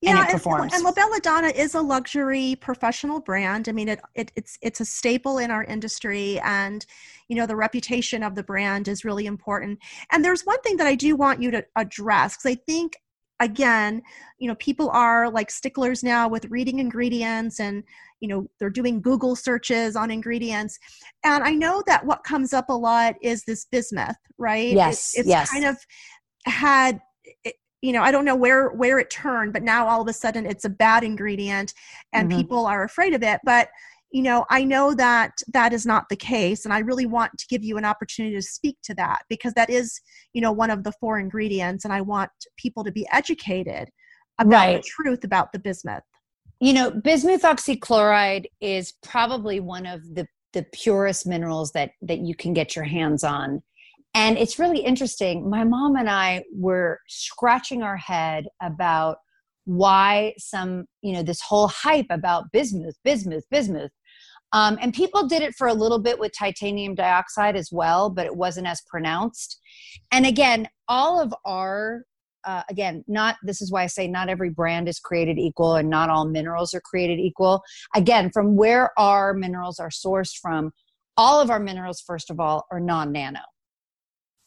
Yeah, 0.00 0.28
and, 0.30 0.46
and, 0.46 0.72
and 0.72 0.84
La 0.84 0.92
Bella 0.92 1.18
Donna 1.20 1.48
is 1.48 1.74
a 1.74 1.80
luxury 1.80 2.56
professional 2.60 3.18
brand. 3.18 3.68
I 3.68 3.72
mean, 3.72 3.88
it, 3.88 4.00
it 4.14 4.30
it's 4.36 4.56
it's 4.62 4.80
a 4.80 4.84
staple 4.84 5.38
in 5.38 5.50
our 5.50 5.64
industry, 5.64 6.38
and 6.44 6.86
you 7.26 7.34
know 7.34 7.46
the 7.46 7.56
reputation 7.56 8.22
of 8.22 8.36
the 8.36 8.44
brand 8.44 8.86
is 8.86 9.04
really 9.04 9.26
important. 9.26 9.80
And 10.12 10.24
there's 10.24 10.42
one 10.42 10.60
thing 10.60 10.76
that 10.76 10.86
I 10.86 10.94
do 10.94 11.16
want 11.16 11.42
you 11.42 11.50
to 11.50 11.64
address 11.74 12.36
because 12.36 12.52
I 12.52 12.62
think 12.64 12.92
again 13.40 14.02
you 14.38 14.48
know 14.48 14.54
people 14.56 14.90
are 14.90 15.30
like 15.30 15.50
sticklers 15.50 16.02
now 16.02 16.28
with 16.28 16.44
reading 16.46 16.78
ingredients 16.78 17.60
and 17.60 17.84
you 18.20 18.28
know 18.28 18.48
they're 18.58 18.70
doing 18.70 19.00
google 19.00 19.36
searches 19.36 19.96
on 19.96 20.10
ingredients 20.10 20.78
and 21.24 21.44
i 21.44 21.52
know 21.52 21.82
that 21.86 22.04
what 22.04 22.24
comes 22.24 22.52
up 22.52 22.68
a 22.68 22.72
lot 22.72 23.14
is 23.22 23.44
this 23.44 23.66
bismuth 23.66 24.16
right 24.38 24.72
yes 24.72 25.14
it, 25.14 25.20
it's 25.20 25.28
yes. 25.28 25.50
kind 25.50 25.64
of 25.64 25.76
had 26.46 27.00
it, 27.44 27.54
you 27.80 27.92
know 27.92 28.02
i 28.02 28.10
don't 28.10 28.24
know 28.24 28.36
where 28.36 28.70
where 28.70 28.98
it 28.98 29.10
turned 29.10 29.52
but 29.52 29.62
now 29.62 29.86
all 29.86 30.02
of 30.02 30.08
a 30.08 30.12
sudden 30.12 30.46
it's 30.46 30.64
a 30.64 30.70
bad 30.70 31.04
ingredient 31.04 31.74
and 32.12 32.28
mm-hmm. 32.28 32.38
people 32.38 32.66
are 32.66 32.84
afraid 32.84 33.14
of 33.14 33.22
it 33.22 33.40
but 33.44 33.68
you 34.10 34.22
know 34.22 34.44
i 34.50 34.64
know 34.64 34.94
that 34.94 35.32
that 35.52 35.72
is 35.72 35.84
not 35.84 36.08
the 36.08 36.16
case 36.16 36.64
and 36.64 36.72
i 36.72 36.78
really 36.78 37.06
want 37.06 37.30
to 37.38 37.46
give 37.48 37.62
you 37.62 37.76
an 37.76 37.84
opportunity 37.84 38.34
to 38.34 38.42
speak 38.42 38.76
to 38.82 38.94
that 38.94 39.22
because 39.28 39.52
that 39.54 39.70
is 39.70 40.00
you 40.32 40.40
know 40.40 40.52
one 40.52 40.70
of 40.70 40.84
the 40.84 40.92
four 41.00 41.18
ingredients 41.18 41.84
and 41.84 41.92
i 41.92 42.00
want 42.00 42.30
people 42.56 42.84
to 42.84 42.92
be 42.92 43.06
educated 43.12 43.88
about 44.40 44.52
right. 44.52 44.82
the 44.82 44.88
truth 44.88 45.24
about 45.24 45.52
the 45.52 45.58
bismuth 45.58 46.02
you 46.60 46.72
know 46.72 46.90
bismuth 46.90 47.42
oxychloride 47.42 48.46
is 48.60 48.94
probably 49.02 49.60
one 49.60 49.86
of 49.86 50.02
the 50.14 50.26
the 50.54 50.64
purest 50.72 51.26
minerals 51.26 51.72
that 51.72 51.90
that 52.02 52.20
you 52.20 52.34
can 52.34 52.52
get 52.54 52.74
your 52.74 52.84
hands 52.84 53.22
on 53.22 53.62
and 54.14 54.38
it's 54.38 54.58
really 54.58 54.80
interesting 54.80 55.48
my 55.48 55.64
mom 55.64 55.96
and 55.96 56.08
i 56.08 56.42
were 56.54 56.98
scratching 57.08 57.82
our 57.82 57.96
head 57.96 58.46
about 58.62 59.18
why 59.68 60.32
some 60.38 60.86
you 61.02 61.12
know 61.12 61.22
this 61.22 61.42
whole 61.42 61.68
hype 61.68 62.06
about 62.10 62.50
bismuth 62.52 62.96
bismuth 63.04 63.44
bismuth 63.50 63.90
um, 64.52 64.78
and 64.80 64.94
people 64.94 65.26
did 65.26 65.42
it 65.42 65.54
for 65.54 65.66
a 65.66 65.74
little 65.74 65.98
bit 65.98 66.18
with 66.18 66.32
titanium 66.36 66.94
dioxide 66.94 67.56
as 67.56 67.70
well, 67.70 68.08
but 68.08 68.26
it 68.26 68.36
wasn't 68.36 68.66
as 68.66 68.80
pronounced. 68.88 69.60
And 70.10 70.24
again, 70.24 70.68
all 70.88 71.20
of 71.20 71.34
our, 71.44 72.04
uh, 72.44 72.62
again, 72.70 73.04
not, 73.06 73.36
this 73.42 73.60
is 73.60 73.70
why 73.70 73.82
I 73.82 73.86
say 73.88 74.08
not 74.08 74.30
every 74.30 74.48
brand 74.48 74.88
is 74.88 75.00
created 75.00 75.38
equal 75.38 75.74
and 75.74 75.90
not 75.90 76.08
all 76.08 76.26
minerals 76.26 76.72
are 76.72 76.80
created 76.80 77.18
equal. 77.18 77.62
Again, 77.94 78.30
from 78.32 78.56
where 78.56 78.98
our 78.98 79.34
minerals 79.34 79.78
are 79.78 79.90
sourced 79.90 80.36
from, 80.40 80.72
all 81.16 81.40
of 81.40 81.50
our 81.50 81.60
minerals, 81.60 82.00
first 82.00 82.30
of 82.30 82.40
all, 82.40 82.66
are 82.70 82.80
non 82.80 83.12
nano. 83.12 83.40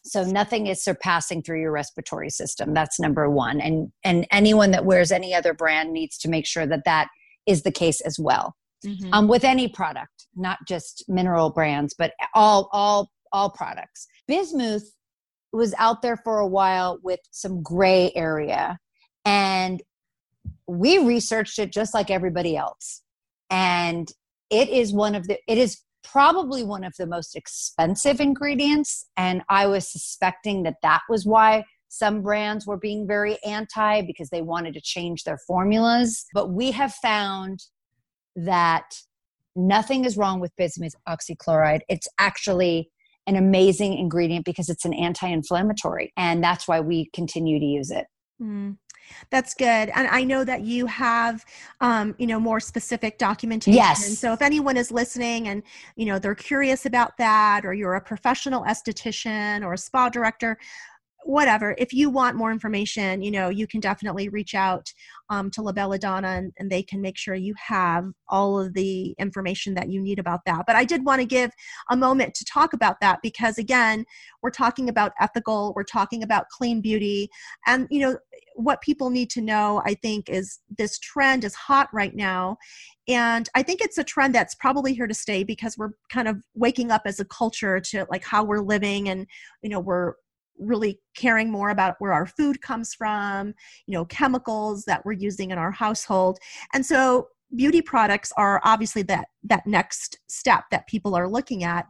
So 0.03 0.23
nothing 0.23 0.65
is 0.65 0.83
surpassing 0.83 1.43
through 1.43 1.61
your 1.61 1.71
respiratory 1.71 2.31
system. 2.31 2.73
That's 2.73 2.99
number 2.99 3.29
one. 3.29 3.61
And, 3.61 3.91
and 4.03 4.25
anyone 4.31 4.71
that 4.71 4.83
wears 4.83 5.11
any 5.11 5.35
other 5.35 5.53
brand 5.53 5.93
needs 5.93 6.17
to 6.19 6.29
make 6.29 6.47
sure 6.47 6.65
that 6.65 6.85
that 6.85 7.09
is 7.45 7.61
the 7.61 7.71
case 7.71 8.01
as 8.01 8.17
well 8.17 8.55
mm-hmm. 8.85 9.13
um, 9.13 9.27
with 9.27 9.43
any 9.43 9.67
product, 9.67 10.27
not 10.35 10.57
just 10.67 11.05
mineral 11.07 11.49
brands, 11.49 11.93
but 11.97 12.13
all 12.33 12.69
all 12.71 13.11
all 13.31 13.49
products. 13.49 14.07
Bismuth 14.27 14.93
was 15.53 15.73
out 15.77 16.01
there 16.01 16.17
for 16.17 16.39
a 16.39 16.47
while 16.47 16.99
with 17.03 17.19
some 17.31 17.61
gray 17.61 18.11
area, 18.15 18.77
and 19.25 19.81
we 20.67 20.97
researched 20.99 21.59
it 21.59 21.71
just 21.71 21.93
like 21.93 22.09
everybody 22.09 22.55
else, 22.55 23.01
and 23.49 24.11
it 24.51 24.69
is 24.69 24.93
one 24.93 25.15
of 25.15 25.27
the 25.27 25.39
it 25.47 25.57
is 25.57 25.81
probably 26.03 26.63
one 26.63 26.83
of 26.83 26.93
the 26.97 27.07
most 27.07 27.35
expensive 27.35 28.19
ingredients 28.19 29.07
and 29.17 29.41
i 29.49 29.65
was 29.65 29.91
suspecting 29.91 30.63
that 30.63 30.75
that 30.81 31.01
was 31.09 31.25
why 31.25 31.63
some 31.89 32.21
brands 32.21 32.65
were 32.65 32.77
being 32.77 33.05
very 33.07 33.37
anti 33.45 34.01
because 34.01 34.29
they 34.29 34.41
wanted 34.41 34.73
to 34.73 34.81
change 34.81 35.23
their 35.23 35.37
formulas 35.47 36.25
but 36.33 36.51
we 36.51 36.71
have 36.71 36.93
found 36.95 37.59
that 38.35 38.95
nothing 39.55 40.05
is 40.05 40.17
wrong 40.17 40.39
with 40.39 40.55
bismuth 40.57 40.95
oxychloride. 41.07 41.81
It's 41.89 42.07
actually 42.17 42.89
an 43.27 43.35
amazing 43.35 43.97
ingredient 43.97 44.45
because 44.45 44.69
it's 44.69 44.85
an 44.85 44.93
anti 44.93 45.27
inflammatory. 45.27 46.11
And 46.17 46.43
that's 46.43 46.67
why 46.67 46.79
we 46.79 47.09
continue 47.13 47.59
to 47.59 47.65
use 47.65 47.91
it. 47.91 48.07
Mm, 48.41 48.77
that's 49.29 49.53
good. 49.53 49.91
And 49.93 50.07
I 50.07 50.23
know 50.23 50.43
that 50.43 50.61
you 50.61 50.85
have, 50.87 51.45
um, 51.79 52.15
you 52.17 52.25
know, 52.25 52.39
more 52.39 52.59
specific 52.59 53.17
documentation. 53.17 53.77
Yes. 53.77 54.17
So 54.17 54.33
if 54.33 54.41
anyone 54.41 54.77
is 54.77 54.91
listening 54.91 55.47
and, 55.47 55.61
you 55.95 56.05
know, 56.05 56.17
they're 56.17 56.33
curious 56.33 56.85
about 56.85 57.17
that, 57.17 57.65
or 57.65 57.73
you're 57.73 57.95
a 57.95 58.01
professional 58.01 58.63
esthetician 58.63 59.63
or 59.63 59.73
a 59.73 59.77
spa 59.77 60.09
director, 60.09 60.57
whatever 61.23 61.75
if 61.77 61.93
you 61.93 62.09
want 62.09 62.35
more 62.35 62.51
information 62.51 63.21
you 63.21 63.31
know 63.31 63.49
you 63.49 63.67
can 63.67 63.79
definitely 63.79 64.29
reach 64.29 64.55
out 64.55 64.91
um, 65.29 65.49
to 65.51 65.61
la 65.61 65.71
bella 65.71 65.97
donna 65.97 66.27
and, 66.27 66.51
and 66.57 66.69
they 66.69 66.83
can 66.83 67.01
make 67.01 67.17
sure 67.17 67.35
you 67.35 67.53
have 67.57 68.05
all 68.27 68.59
of 68.59 68.73
the 68.73 69.15
information 69.19 69.73
that 69.73 69.89
you 69.89 70.01
need 70.01 70.19
about 70.19 70.41
that. 70.45 70.63
But 70.67 70.75
i 70.75 70.85
did 70.85 71.05
want 71.05 71.21
to 71.21 71.25
give 71.25 71.51
a 71.89 71.97
moment 71.97 72.33
to 72.35 72.45
talk 72.45 72.73
about 72.73 72.99
that 73.01 73.19
because 73.21 73.57
again 73.57 74.05
we're 74.41 74.49
talking 74.51 74.89
about 74.89 75.13
ethical 75.19 75.73
we're 75.75 75.83
talking 75.83 76.23
about 76.23 76.49
clean 76.49 76.81
beauty 76.81 77.29
and 77.67 77.87
you 77.89 77.99
know 77.99 78.17
what 78.55 78.81
people 78.81 79.09
need 79.09 79.29
to 79.29 79.41
know 79.41 79.81
i 79.85 79.93
think 79.93 80.29
is 80.29 80.59
this 80.77 80.99
trend 80.99 81.43
is 81.43 81.55
hot 81.55 81.87
right 81.93 82.15
now 82.15 82.57
and 83.07 83.49
i 83.55 83.63
think 83.63 83.81
it's 83.81 83.97
a 83.97 84.03
trend 84.03 84.35
that's 84.35 84.55
probably 84.55 84.93
here 84.93 85.07
to 85.07 85.13
stay 85.13 85.43
because 85.43 85.77
we're 85.77 85.91
kind 86.11 86.27
of 86.27 86.37
waking 86.55 86.91
up 86.91 87.03
as 87.05 87.19
a 87.19 87.25
culture 87.25 87.79
to 87.79 88.05
like 88.09 88.23
how 88.23 88.43
we're 88.43 88.59
living 88.59 89.09
and 89.09 89.25
you 89.61 89.69
know 89.69 89.79
we're 89.79 90.13
really 90.57 90.99
caring 91.15 91.51
more 91.51 91.69
about 91.69 91.95
where 91.99 92.13
our 92.13 92.25
food 92.25 92.61
comes 92.61 92.93
from, 92.93 93.53
you 93.87 93.93
know, 93.93 94.05
chemicals 94.05 94.85
that 94.85 95.03
we're 95.05 95.13
using 95.13 95.51
in 95.51 95.57
our 95.57 95.71
household. 95.71 96.37
And 96.73 96.85
so 96.85 97.27
beauty 97.55 97.81
products 97.81 98.31
are 98.37 98.61
obviously 98.63 99.01
that 99.01 99.27
that 99.43 99.65
next 99.67 100.17
step 100.27 100.63
that 100.71 100.87
people 100.87 101.15
are 101.15 101.27
looking 101.27 101.63
at 101.63 101.85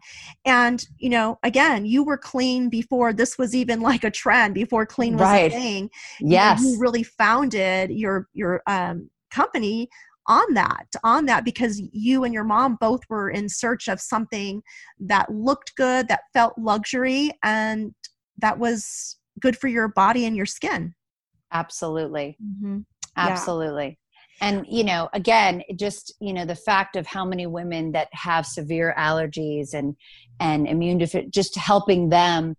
and 0.45 0.87
you 0.97 1.09
know 1.09 1.37
again 1.43 1.85
you 1.85 2.03
were 2.03 2.17
clean 2.17 2.69
before 2.69 3.13
this 3.13 3.37
was 3.37 3.55
even 3.55 3.79
like 3.79 4.03
a 4.03 4.11
trend 4.11 4.53
before 4.53 4.85
clean 4.85 5.13
was 5.13 5.21
right. 5.21 5.51
a 5.51 5.55
thing 5.55 5.89
yes 6.19 6.59
you, 6.59 6.65
know, 6.65 6.71
you 6.73 6.79
really 6.79 7.03
founded 7.03 7.91
your 7.91 8.27
your 8.33 8.61
um, 8.67 9.09
company 9.29 9.87
on 10.27 10.53
that 10.53 10.85
on 11.03 11.25
that 11.25 11.43
because 11.43 11.81
you 11.91 12.23
and 12.23 12.33
your 12.33 12.43
mom 12.43 12.77
both 12.79 13.01
were 13.09 13.29
in 13.29 13.49
search 13.49 13.87
of 13.87 13.99
something 13.99 14.61
that 14.99 15.31
looked 15.31 15.75
good 15.75 16.07
that 16.07 16.21
felt 16.33 16.53
luxury 16.57 17.31
and 17.43 17.93
that 18.41 18.59
was 18.59 19.17
good 19.39 19.57
for 19.57 19.67
your 19.67 19.87
body 19.87 20.25
and 20.25 20.35
your 20.35 20.45
skin 20.45 20.93
absolutely 21.51 22.37
mm-hmm. 22.43 22.79
absolutely 23.17 23.97
yeah. 24.41 24.47
and 24.49 24.65
you 24.67 24.83
know 24.83 25.09
again 25.13 25.61
just 25.75 26.13
you 26.19 26.33
know 26.33 26.45
the 26.45 26.55
fact 26.55 26.95
of 26.95 27.05
how 27.05 27.25
many 27.25 27.47
women 27.47 27.91
that 27.91 28.07
have 28.11 28.45
severe 28.45 28.93
allergies 28.97 29.73
and 29.73 29.95
and 30.39 30.67
immune 30.67 30.97
deficient 30.97 31.33
just 31.33 31.55
helping 31.55 32.09
them 32.09 32.55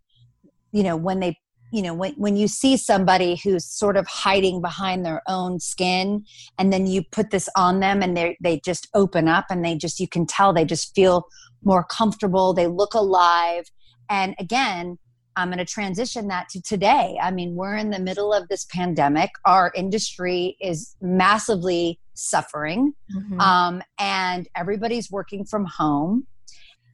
you 0.73 0.83
know 0.83 0.97
when 0.97 1.21
they 1.21 1.37
you 1.73 1.81
know 1.81 1.95
when, 1.95 2.13
when 2.15 2.37
you 2.37 2.47
see 2.47 2.77
somebody 2.77 3.41
who's 3.43 3.65
sort 3.65 3.97
of 3.97 4.07
hiding 4.07 4.61
behind 4.61 5.05
their 5.05 5.23
own 5.27 5.59
skin 5.59 6.25
and 6.59 6.73
then 6.73 6.87
you 6.87 7.03
put 7.11 7.31
this 7.31 7.49
on 7.57 7.81
them 7.81 8.03
and 8.03 8.17
they 8.17 8.37
they 8.41 8.61
just 8.65 8.87
open 8.95 9.27
up 9.27 9.47
and 9.51 9.65
they 9.65 9.75
just 9.75 9.99
you 9.99 10.07
can 10.07 10.27
tell 10.27 10.53
they 10.53 10.65
just 10.65 10.95
feel 10.95 11.27
more 11.65 11.85
comfortable 11.85 12.53
they 12.53 12.67
look 12.67 12.95
alive 12.95 13.65
and 14.11 14.35
again 14.39 14.99
I'm 15.37 15.49
going 15.49 15.59
to 15.59 15.65
transition 15.65 16.29
that 16.29 16.49
to 16.51 16.63
today. 16.63 17.19
I 17.21 17.31
mean, 17.31 17.55
we're 17.55 17.77
in 17.77 17.91
the 17.91 17.99
middle 17.99 18.33
of 18.33 18.49
this 18.49 18.65
pandemic. 18.67 19.31
Our 19.45 19.73
industry 19.75 20.57
is 20.61 20.97
massively 21.01 21.99
suffering, 22.15 22.95
mm-hmm. 23.15 23.41
um, 23.41 23.83
and 23.99 24.49
everybody's 24.55 25.11
working 25.11 25.45
from 25.45 25.65
home. 25.65 26.27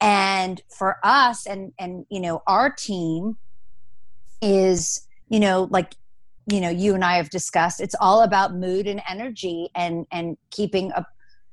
And 0.01 0.61
for 0.77 0.97
us, 1.03 1.45
and 1.45 1.73
and 1.77 2.05
you 2.09 2.21
know, 2.21 2.41
our 2.47 2.69
team 2.69 3.37
is 4.41 5.05
you 5.27 5.41
know 5.41 5.67
like 5.69 5.95
you 6.49 6.61
know 6.61 6.69
you 6.69 6.95
and 6.95 7.03
I 7.03 7.17
have 7.17 7.29
discussed. 7.29 7.81
It's 7.81 7.95
all 7.99 8.21
about 8.21 8.55
mood 8.55 8.87
and 8.87 9.01
energy, 9.09 9.69
and 9.75 10.05
and 10.11 10.37
keeping 10.51 10.91
a 10.91 11.05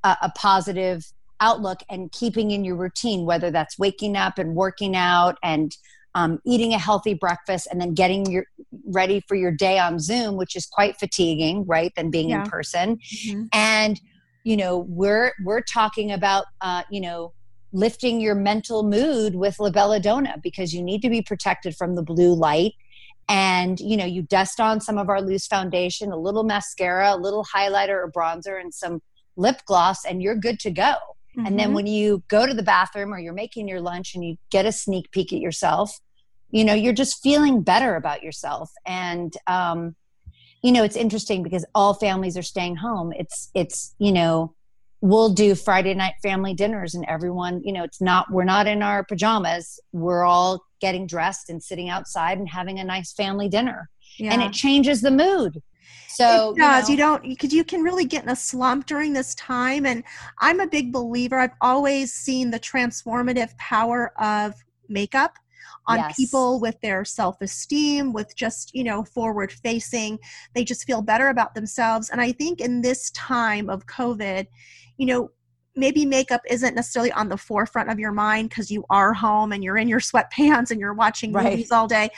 a, 0.07 0.17
a 0.23 0.33
positive 0.37 1.13
outlook 1.41 1.81
and 1.91 2.11
keeping 2.13 2.51
in 2.51 2.65
your 2.65 2.77
routine, 2.77 3.27
whether 3.27 3.51
that's 3.51 3.79
waking 3.79 4.17
up 4.17 4.39
and 4.39 4.55
working 4.55 4.97
out 4.97 5.37
and 5.43 5.77
um, 6.17 6.41
eating 6.47 6.73
a 6.73 6.79
healthy 6.79 7.13
breakfast 7.13 7.69
and 7.71 7.79
then 7.79 7.93
getting 7.93 8.25
your 8.31 8.47
ready 8.87 9.23
for 9.29 9.37
your 9.37 9.53
day 9.53 9.79
on 9.79 10.01
zoom 10.01 10.37
which 10.37 10.57
is 10.57 10.67
quite 10.67 10.97
fatiguing 10.99 11.65
right 11.67 11.93
than 11.95 12.11
being 12.11 12.31
yeah. 12.31 12.43
in 12.43 12.51
person 12.51 12.97
mm-hmm. 12.97 13.45
and 13.53 14.01
you 14.43 14.57
know 14.57 14.79
we're 14.89 15.33
we're 15.45 15.61
talking 15.61 16.11
about 16.11 16.47
uh, 16.63 16.83
you 16.91 17.01
know 17.01 17.33
lifting 17.73 18.21
your 18.21 18.35
mental 18.35 18.83
mood 18.83 19.35
with 19.35 19.61
La 19.61 19.69
Bella 19.69 20.01
Donna 20.01 20.37
because 20.43 20.73
you 20.73 20.83
need 20.83 21.03
to 21.03 21.11
be 21.11 21.21
protected 21.21 21.77
from 21.77 21.95
the 21.95 22.03
blue 22.03 22.35
light 22.35 22.73
and 23.29 23.79
you 23.79 23.97
know 23.97 24.07
you 24.07 24.23
dust 24.23 24.59
on 24.59 24.81
some 24.81 24.97
of 24.97 25.11
our 25.11 25.21
loose 25.21 25.47
foundation 25.47 26.13
a 26.13 26.17
little 26.17 26.45
mascara 26.45 27.15
a 27.15 27.19
little 27.19 27.45
highlighter 27.45 28.05
or 28.05 28.11
bronzer 28.11 28.59
and 28.59 28.73
some 28.73 29.03
lip 29.37 29.61
gloss 29.67 30.05
and 30.07 30.23
you're 30.23 30.37
good 30.37 30.59
to 30.61 30.71
go 30.71 30.83
mm-hmm. 30.83 31.45
and 31.45 31.59
then 31.59 31.67
mm-hmm. 31.67 31.75
when 31.75 31.87
you 31.87 32.23
go 32.29 32.47
to 32.47 32.55
the 32.55 32.63
bathroom 32.63 33.13
or 33.13 33.19
you're 33.19 33.35
making 33.35 33.69
your 33.69 33.81
lunch 33.81 34.15
and 34.15 34.25
you 34.25 34.37
get 34.51 34.65
a 34.65 34.73
sneak 34.73 35.11
peek 35.11 35.33
at 35.33 35.41
yourself 35.41 35.99
you 36.51 36.65
know 36.65 36.75
you're 36.75 36.93
just 36.93 37.23
feeling 37.23 37.63
better 37.63 37.97
about 37.97 38.23
yourself 38.23 38.71
and 38.87 39.35
um 39.47 39.95
you 40.63 40.73
know 40.73 40.83
it's 40.83 40.97
interesting 40.97 41.43
because 41.43 41.65
all 41.75 41.95
families 41.95 42.37
are 42.37 42.43
staying 42.43 42.77
home 42.77 43.13
it's 43.17 43.51
it's 43.55 43.95
you 43.99 44.13
know 44.13 44.55
we'll 45.01 45.31
do 45.31 45.55
friday 45.55 45.95
night 45.95 46.15
family 46.23 46.55
dinners 46.55 46.95
and 46.95 47.05
everyone 47.07 47.63
you 47.65 47.73
know 47.73 47.85
it's 47.85 48.01
not 48.01 48.31
we're 48.31 48.45
not 48.45 48.67
in 48.67 48.83
our 48.83 49.05
pajamas 49.05 49.79
we're 49.93 50.25
all 50.25 50.65
getting 50.81 51.07
dressed 51.07 51.51
and 51.51 51.63
sitting 51.63 51.89
outside 51.89 52.39
and 52.39 52.49
having 52.49 52.79
a 52.79 52.85
nice 52.85 53.13
family 53.13 53.49
dinner 53.49 53.89
yeah. 54.19 54.33
and 54.33 54.43
it 54.43 54.53
changes 54.53 55.01
the 55.01 55.11
mood 55.11 55.63
so 56.09 56.53
it 56.53 56.59
does. 56.59 56.89
You, 56.89 56.97
know, 56.97 57.13
you 57.13 57.19
don't 57.19 57.29
because 57.29 57.53
you 57.53 57.63
can 57.63 57.83
really 57.83 58.07
get 58.07 58.23
in 58.23 58.31
a 58.31 58.37
slump 58.37 58.87
during 58.87 59.13
this 59.13 59.35
time. 59.35 59.85
And 59.85 60.03
I'm 60.41 60.61
a 60.61 60.67
big 60.67 60.91
believer. 60.91 61.39
I've 61.39 61.55
always 61.61 62.13
seen 62.13 62.51
the 62.51 62.59
transformative 62.59 63.57
power 63.59 64.13
of 64.19 64.55
makeup 64.89 65.35
on 65.87 65.99
yes. 65.99 66.17
people 66.17 66.61
with 66.61 66.81
their 66.81 67.05
self-esteem 67.05 68.13
with 68.13 68.35
just 68.37 68.75
you 68.75 68.85
know 68.85 69.05
forward 69.05 69.53
facing 69.53 70.19
they 70.55 70.65
just 70.65 70.85
feel 70.85 71.03
better 71.03 71.29
about 71.29 71.55
themselves 71.55 72.11
and 72.11 72.21
i 72.21 72.33
think 72.33 72.61
in 72.61 72.81
this 72.81 73.11
time 73.11 73.69
of 73.71 73.87
covid 73.87 74.47
you 74.97 75.07
know 75.07 75.31
maybe 75.77 76.07
makeup 76.07 76.41
isn't 76.49 76.75
necessarily 76.75 77.13
on 77.13 77.29
the 77.29 77.37
forefront 77.37 77.91
of 77.91 77.99
your 77.99 78.13
mind 78.13 78.49
because 78.49 78.71
you 78.71 78.85
are 78.91 79.13
home 79.13 79.53
and 79.53 79.63
you're 79.63 79.77
in 79.77 79.89
your 79.89 80.01
sweatpants 80.01 80.71
and 80.71 80.81
you're 80.81 80.95
watching 80.95 81.33
right. 81.33 81.51
movies 81.51 81.71
all 81.71 81.87
day 81.87 82.09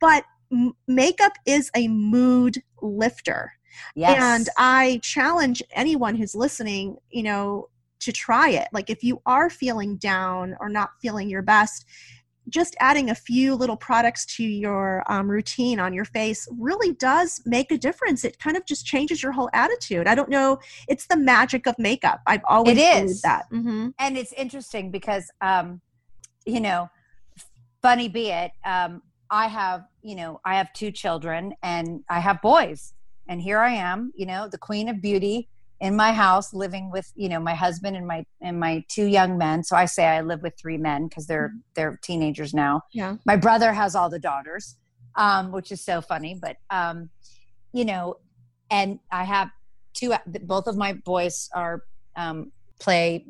but 0.00 0.24
m- 0.52 0.74
makeup 0.88 1.32
is 1.46 1.70
a 1.74 1.88
mood 1.88 2.62
lifter 2.82 3.52
yes. 3.94 4.20
and 4.20 4.48
i 4.56 4.98
challenge 5.02 5.62
anyone 5.72 6.14
who's 6.14 6.34
listening 6.34 6.96
you 7.10 7.22
know 7.22 7.68
to 7.98 8.12
try 8.12 8.50
it 8.50 8.68
like 8.72 8.90
if 8.90 9.02
you 9.02 9.20
are 9.26 9.48
feeling 9.48 9.96
down 9.96 10.56
or 10.60 10.68
not 10.68 10.90
feeling 11.00 11.28
your 11.28 11.42
best 11.42 11.86
just 12.48 12.76
adding 12.80 13.10
a 13.10 13.14
few 13.14 13.54
little 13.54 13.76
products 13.76 14.24
to 14.36 14.44
your 14.44 15.02
um, 15.10 15.30
routine 15.30 15.80
on 15.80 15.92
your 15.92 16.04
face 16.04 16.48
really 16.58 16.92
does 16.94 17.40
make 17.44 17.70
a 17.70 17.78
difference. 17.78 18.24
It 18.24 18.38
kind 18.38 18.56
of 18.56 18.64
just 18.66 18.86
changes 18.86 19.22
your 19.22 19.32
whole 19.32 19.50
attitude. 19.52 20.06
I 20.06 20.14
don't 20.14 20.28
know. 20.28 20.58
It's 20.88 21.06
the 21.06 21.16
magic 21.16 21.66
of 21.66 21.74
makeup. 21.78 22.20
I've 22.26 22.42
always 22.48 22.78
it 22.78 22.80
is 22.80 23.22
that. 23.22 23.44
Mm-hmm. 23.52 23.88
And 23.98 24.16
it's 24.16 24.32
interesting 24.32 24.90
because, 24.90 25.30
um, 25.40 25.80
you 26.44 26.60
know, 26.60 26.88
funny 27.82 28.08
be 28.08 28.30
it, 28.30 28.52
um, 28.64 29.02
I 29.30 29.48
have, 29.48 29.84
you 30.02 30.14
know, 30.14 30.40
I 30.44 30.56
have 30.56 30.72
two 30.72 30.90
children 30.90 31.54
and 31.62 32.04
I 32.08 32.20
have 32.20 32.40
boys. 32.42 32.92
And 33.28 33.42
here 33.42 33.58
I 33.58 33.72
am, 33.72 34.12
you 34.14 34.26
know, 34.26 34.48
the 34.48 34.58
queen 34.58 34.88
of 34.88 35.02
beauty 35.02 35.48
in 35.80 35.94
my 35.94 36.12
house 36.12 36.54
living 36.54 36.90
with 36.90 37.12
you 37.14 37.28
know 37.28 37.40
my 37.40 37.54
husband 37.54 37.96
and 37.96 38.06
my 38.06 38.24
and 38.40 38.58
my 38.58 38.84
two 38.88 39.06
young 39.06 39.38
men. 39.38 39.62
So 39.62 39.76
i 39.76 39.84
say 39.84 40.06
i 40.06 40.20
live 40.20 40.42
with 40.42 40.54
three 40.58 40.78
men 40.78 41.08
because 41.08 41.26
they're 41.26 41.48
mm-hmm. 41.48 41.58
they're 41.74 41.98
teenagers 42.02 42.54
now. 42.54 42.82
Yeah. 42.92 43.16
My 43.24 43.36
brother 43.36 43.72
has 43.72 43.94
all 43.94 44.10
the 44.10 44.18
daughters 44.18 44.76
um, 45.16 45.52
which 45.52 45.72
is 45.72 45.84
so 45.84 46.00
funny 46.00 46.38
but 46.40 46.56
um, 46.70 47.10
you 47.72 47.84
know 47.84 48.16
and 48.70 48.98
i 49.10 49.24
have 49.24 49.50
two 49.94 50.12
both 50.42 50.66
of 50.66 50.76
my 50.76 50.92
boys 50.92 51.48
are 51.54 51.82
um, 52.16 52.52
play 52.78 53.26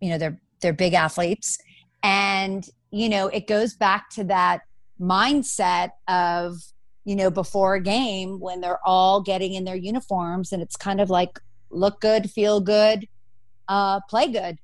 you 0.00 0.10
know 0.10 0.18
they're 0.18 0.40
they're 0.60 0.72
big 0.72 0.94
athletes. 0.94 1.58
And 2.02 2.66
you 2.90 3.08
know 3.08 3.28
it 3.28 3.46
goes 3.46 3.74
back 3.74 4.10
to 4.10 4.24
that 4.24 4.60
mindset 5.00 5.90
of 6.08 6.56
you 7.04 7.16
know 7.16 7.30
before 7.30 7.74
a 7.74 7.80
game 7.80 8.40
when 8.40 8.60
they're 8.60 8.80
all 8.86 9.20
getting 9.20 9.54
in 9.54 9.64
their 9.64 9.76
uniforms 9.76 10.52
and 10.52 10.62
it's 10.62 10.76
kind 10.76 11.00
of 11.00 11.10
like 11.10 11.38
look 11.70 12.00
good, 12.00 12.30
feel 12.30 12.60
good, 12.60 13.06
uh, 13.68 14.00
play 14.08 14.28
good. 14.28 14.58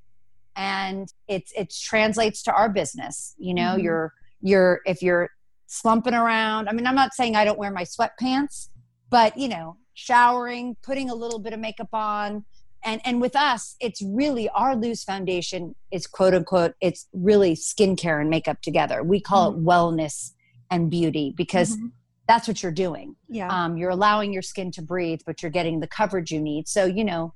And 0.55 1.11
it's 1.27 1.51
it 1.55 1.73
translates 1.73 2.43
to 2.43 2.53
our 2.53 2.69
business. 2.69 3.35
You 3.37 3.53
know, 3.53 3.71
mm-hmm. 3.71 3.81
you're 3.81 4.13
you're 4.41 4.81
if 4.85 5.01
you're 5.01 5.29
slumping 5.67 6.13
around. 6.13 6.69
I 6.69 6.73
mean, 6.73 6.85
I'm 6.85 6.95
not 6.95 7.13
saying 7.13 7.35
I 7.35 7.43
don't 7.43 7.57
wear 7.57 7.71
my 7.71 7.83
sweatpants, 7.83 8.69
but 9.09 9.35
you 9.37 9.47
know, 9.47 9.77
showering, 9.95 10.75
putting 10.83 11.09
a 11.09 11.15
little 11.15 11.39
bit 11.39 11.53
of 11.53 11.59
makeup 11.59 11.89
on, 11.91 12.45
and 12.83 13.01
and 13.05 13.19
with 13.21 13.35
us 13.35 13.75
it's 13.79 14.01
really 14.01 14.49
our 14.49 14.75
loose 14.75 15.03
foundation 15.03 15.73
is 15.91 16.05
quote 16.05 16.33
unquote 16.33 16.73
it's 16.81 17.07
really 17.13 17.55
skincare 17.55 18.19
and 18.19 18.29
makeup 18.29 18.61
together 18.61 19.03
we 19.03 19.19
call 19.19 19.51
mm-hmm. 19.51 19.61
it 19.61 19.65
wellness 19.65 20.31
and 20.69 20.89
beauty 20.91 21.33
because 21.35 21.77
mm-hmm 21.77 21.87
that's 22.33 22.47
what 22.47 22.63
you're 22.63 22.71
doing. 22.71 23.15
Yeah. 23.29 23.47
Um, 23.47 23.77
you're 23.77 23.91
allowing 23.91 24.33
your 24.33 24.41
skin 24.41 24.71
to 24.71 24.81
breathe, 24.81 25.21
but 25.23 25.43
you're 25.43 25.51
getting 25.51 25.79
the 25.79 25.87
coverage 25.87 26.31
you 26.31 26.41
need. 26.41 26.67
So, 26.67 26.85
you 26.85 27.03
know, 27.03 27.31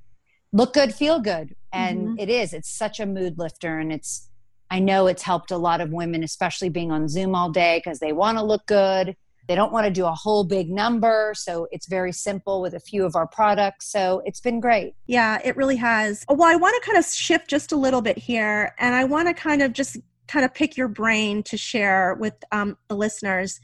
look 0.51 0.73
good, 0.73 0.91
feel 0.91 1.19
good. 1.19 1.55
And 1.71 1.99
mm-hmm. 1.99 2.19
it 2.19 2.29
is, 2.29 2.51
it's 2.51 2.71
such 2.71 2.99
a 2.99 3.05
mood 3.05 3.37
lifter. 3.37 3.77
And 3.77 3.93
it's, 3.93 4.27
I 4.71 4.79
know 4.79 5.05
it's 5.05 5.21
helped 5.21 5.51
a 5.51 5.57
lot 5.57 5.81
of 5.81 5.91
women, 5.91 6.23
especially 6.23 6.69
being 6.69 6.91
on 6.91 7.07
Zoom 7.07 7.35
all 7.35 7.51
day 7.51 7.77
because 7.77 7.99
they 7.99 8.11
want 8.11 8.39
to 8.39 8.43
look 8.43 8.65
good. 8.65 9.15
They 9.47 9.53
don't 9.53 9.71
want 9.71 9.85
to 9.85 9.91
do 9.91 10.07
a 10.07 10.11
whole 10.13 10.43
big 10.43 10.71
number. 10.71 11.33
So 11.35 11.67
it's 11.69 11.87
very 11.87 12.11
simple 12.11 12.59
with 12.59 12.73
a 12.73 12.79
few 12.79 13.05
of 13.05 13.15
our 13.15 13.27
products. 13.27 13.91
So 13.91 14.23
it's 14.25 14.39
been 14.39 14.59
great. 14.59 14.95
Yeah, 15.05 15.39
it 15.43 15.55
really 15.55 15.77
has. 15.77 16.25
Well, 16.27 16.49
I 16.49 16.55
want 16.55 16.75
to 16.81 16.89
kind 16.89 16.97
of 16.97 17.05
shift 17.05 17.51
just 17.51 17.71
a 17.71 17.77
little 17.77 18.01
bit 18.01 18.17
here. 18.17 18.73
And 18.79 18.95
I 18.95 19.03
want 19.03 19.27
to 19.27 19.35
kind 19.35 19.61
of 19.61 19.73
just 19.73 19.97
kind 20.27 20.43
of 20.43 20.55
pick 20.55 20.75
your 20.75 20.87
brain 20.87 21.43
to 21.43 21.55
share 21.55 22.17
with 22.19 22.33
um, 22.51 22.77
the 22.87 22.95
listeners 22.95 23.61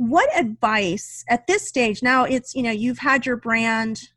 what 0.00 0.30
advice 0.34 1.22
at 1.28 1.46
this 1.46 1.68
stage 1.68 2.02
now 2.02 2.24
it's 2.24 2.54
you 2.54 2.62
know 2.62 2.70
you've 2.70 3.00
had 3.00 3.26
your 3.26 3.36
brand 3.36 4.08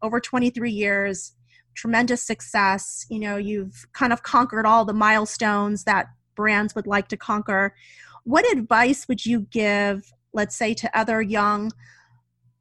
over 0.00 0.20
23 0.20 0.70
years 0.70 1.32
tremendous 1.74 2.22
success 2.22 3.04
you 3.10 3.18
know 3.18 3.36
you've 3.36 3.88
kind 3.92 4.12
of 4.12 4.22
conquered 4.22 4.64
all 4.64 4.84
the 4.84 4.92
milestones 4.92 5.82
that 5.82 6.06
brands 6.36 6.76
would 6.76 6.86
like 6.86 7.08
to 7.08 7.16
conquer 7.16 7.74
what 8.22 8.48
advice 8.52 9.08
would 9.08 9.26
you 9.26 9.40
give 9.50 10.12
let's 10.32 10.54
say 10.54 10.72
to 10.74 10.96
other 10.96 11.20
young 11.20 11.72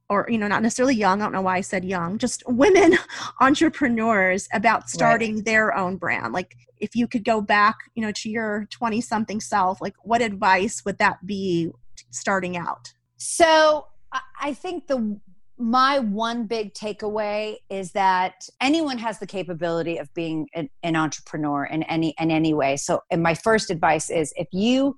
or 0.09 0.25
you 0.27 0.39
know 0.39 0.47
not 0.47 0.63
necessarily 0.63 0.95
young 0.95 1.21
i 1.21 1.25
don't 1.25 1.34
know 1.34 1.41
why 1.41 1.57
i 1.57 1.61
said 1.61 1.86
young 1.86 2.17
just 2.17 2.41
women 2.47 2.97
entrepreneurs 3.41 4.47
about 4.53 4.89
starting 4.89 5.36
right. 5.36 5.45
their 5.45 5.77
own 5.77 5.97
brand 5.97 6.34
like 6.34 6.55
if 6.79 6.95
you 6.95 7.07
could 7.07 7.23
go 7.23 7.41
back 7.41 7.75
you 7.93 8.01
know 8.01 8.11
to 8.11 8.27
your 8.27 8.65
20 8.71 9.01
something 9.01 9.39
self 9.39 9.79
like 9.82 9.93
what 10.01 10.19
advice 10.19 10.84
would 10.84 10.97
that 10.97 11.23
be 11.27 11.71
starting 12.12 12.58
out? 12.58 12.94
So 13.18 13.88
I 14.39 14.54
think 14.54 14.88
the 14.88 15.20
my 15.58 16.00
one 16.00 16.48
big 16.48 16.74
takeaway 16.74 17.58
is 17.70 17.92
that 17.92 18.48
anyone 18.60 18.98
has 18.98 19.20
the 19.20 19.28
capability 19.28 19.98
of 19.98 20.12
being 20.16 20.48
an, 20.56 20.70
an, 20.82 20.96
entrepreneur 20.96 21.66
in 21.66 21.84
any 21.84 22.16
in 22.20 22.32
any 22.32 22.54
way. 22.54 22.76
So, 22.78 23.02
and 23.12 23.22
my 23.22 23.36
first 23.36 23.70
advice 23.70 24.10
is 24.10 24.34
if 24.36 24.48
you 24.52 24.98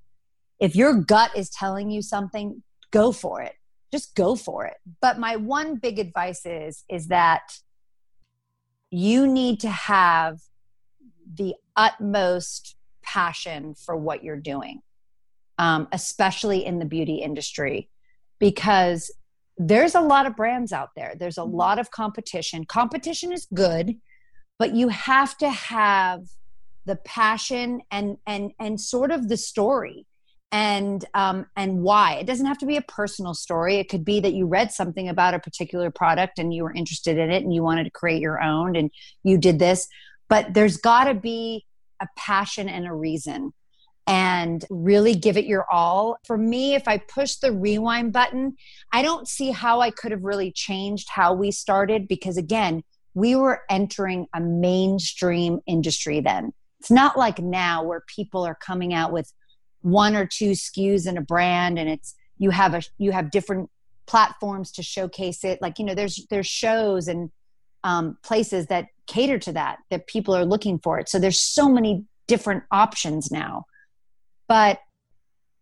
if 0.59 0.75
your 0.75 0.93
gut 0.93 1.31
is 1.35 1.49
telling 1.49 1.91
you 1.91 2.01
something, 2.01 2.63
go 2.91 3.11
for 3.11 3.41
it. 3.41 3.55
Just 3.91 4.15
go 4.15 4.35
for 4.35 4.65
it. 4.65 4.77
But 5.01 5.19
my 5.19 5.35
one 5.35 5.75
big 5.75 5.99
advice 5.99 6.45
is 6.45 6.85
is 6.89 7.07
that 7.07 7.41
you 8.89 9.27
need 9.27 9.59
to 9.59 9.69
have 9.69 10.39
the 11.35 11.55
utmost 11.75 12.77
passion 13.03 13.75
for 13.75 13.97
what 13.97 14.23
you're 14.23 14.39
doing 14.39 14.81
um, 15.63 15.87
especially 15.93 16.65
in 16.65 16.79
the 16.79 16.85
beauty 16.85 17.15
industry, 17.15 17.89
because 18.37 19.09
there's 19.57 19.95
a 19.95 20.01
lot 20.01 20.25
of 20.25 20.35
brands 20.35 20.73
out 20.73 20.89
there. 20.97 21.13
There's 21.17 21.37
a 21.37 21.41
mm-hmm. 21.41 21.55
lot 21.55 21.79
of 21.79 21.89
competition. 21.89 22.65
Competition 22.65 23.31
is 23.31 23.47
good, 23.53 23.95
but 24.59 24.75
you 24.75 24.89
have 24.89 25.37
to 25.37 25.49
have 25.49 26.23
the 26.85 26.97
passion 26.97 27.81
and 27.91 28.17
and 28.27 28.51
and 28.59 28.81
sort 28.81 29.09
of 29.09 29.29
the 29.29 29.37
story 29.37 30.05
and 30.51 31.05
um, 31.13 31.45
and 31.55 31.81
why 31.81 32.15
it 32.15 32.27
doesn't 32.27 32.45
have 32.45 32.57
to 32.57 32.65
be 32.65 32.75
a 32.75 32.81
personal 32.81 33.33
story 33.33 33.77
it 33.77 33.87
could 33.87 34.03
be 34.03 34.19
that 34.19 34.33
you 34.33 34.45
read 34.45 34.69
something 34.69 35.07
about 35.07 35.33
a 35.33 35.39
particular 35.39 35.89
product 35.89 36.39
and 36.39 36.53
you 36.53 36.63
were 36.63 36.73
interested 36.73 37.17
in 37.17 37.31
it 37.31 37.41
and 37.41 37.53
you 37.53 37.63
wanted 37.63 37.85
to 37.85 37.89
create 37.89 38.21
your 38.21 38.41
own 38.41 38.75
and 38.75 38.91
you 39.23 39.37
did 39.37 39.59
this 39.59 39.87
but 40.27 40.53
there's 40.53 40.75
got 40.75 41.05
to 41.05 41.13
be 41.13 41.65
a 42.01 42.07
passion 42.17 42.67
and 42.67 42.85
a 42.85 42.93
reason 42.93 43.53
and 44.05 44.65
really 44.69 45.15
give 45.15 45.37
it 45.37 45.45
your 45.45 45.65
all. 45.71 46.17
For 46.25 46.37
me, 46.37 46.75
if 46.75 46.87
I 46.87 46.97
push 46.97 47.35
the 47.35 47.51
rewind 47.51 48.11
button, 48.11 48.55
I 48.91 49.01
don't 49.01 49.27
see 49.27 49.51
how 49.51 49.79
I 49.79 49.91
could 49.91 50.11
have 50.11 50.23
really 50.23 50.51
changed 50.51 51.09
how 51.09 51.33
we 51.33 51.51
started 51.51 52.07
because, 52.07 52.37
again, 52.37 52.83
we 53.13 53.35
were 53.35 53.61
entering 53.69 54.27
a 54.33 54.41
mainstream 54.41 55.59
industry 55.67 56.19
then. 56.19 56.51
It's 56.79 56.91
not 56.91 57.17
like 57.17 57.39
now 57.39 57.83
where 57.83 58.03
people 58.13 58.43
are 58.43 58.55
coming 58.55 58.93
out 58.93 59.13
with 59.13 59.31
one 59.81 60.15
or 60.15 60.25
two 60.25 60.51
SKUs 60.51 61.07
in 61.07 61.17
a 61.17 61.21
brand 61.21 61.77
and 61.77 61.89
it's 61.89 62.15
you 62.37 62.49
have 62.49 62.73
a 62.73 62.81
you 62.97 63.11
have 63.11 63.31
different 63.31 63.69
platforms 64.05 64.71
to 64.71 64.83
showcase 64.83 65.43
it 65.43 65.61
like 65.61 65.77
you 65.77 65.85
know 65.85 65.93
there's 65.93 66.25
there's 66.29 66.47
shows 66.47 67.07
and 67.07 67.29
um, 67.83 68.17
places 68.23 68.67
that 68.67 68.87
cater 69.07 69.37
to 69.39 69.51
that 69.51 69.77
that 69.91 70.07
people 70.07 70.35
are 70.35 70.45
looking 70.45 70.79
for 70.79 70.99
it 70.99 71.09
so 71.09 71.19
there's 71.19 71.39
so 71.39 71.69
many 71.69 72.05
different 72.27 72.63
options 72.71 73.29
now 73.31 73.65
but 74.47 74.79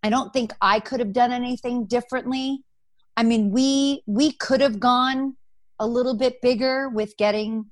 I 0.03 0.09
don't 0.09 0.33
think 0.33 0.53
I 0.61 0.79
could 0.79 0.99
have 0.99 1.13
done 1.13 1.31
anything 1.31 1.85
differently. 1.85 2.63
I 3.15 3.23
mean, 3.23 3.51
we 3.51 4.03
we 4.07 4.31
could 4.31 4.61
have 4.61 4.79
gone 4.79 5.35
a 5.79 5.87
little 5.87 6.15
bit 6.15 6.41
bigger 6.41 6.89
with 6.89 7.17
getting 7.17 7.65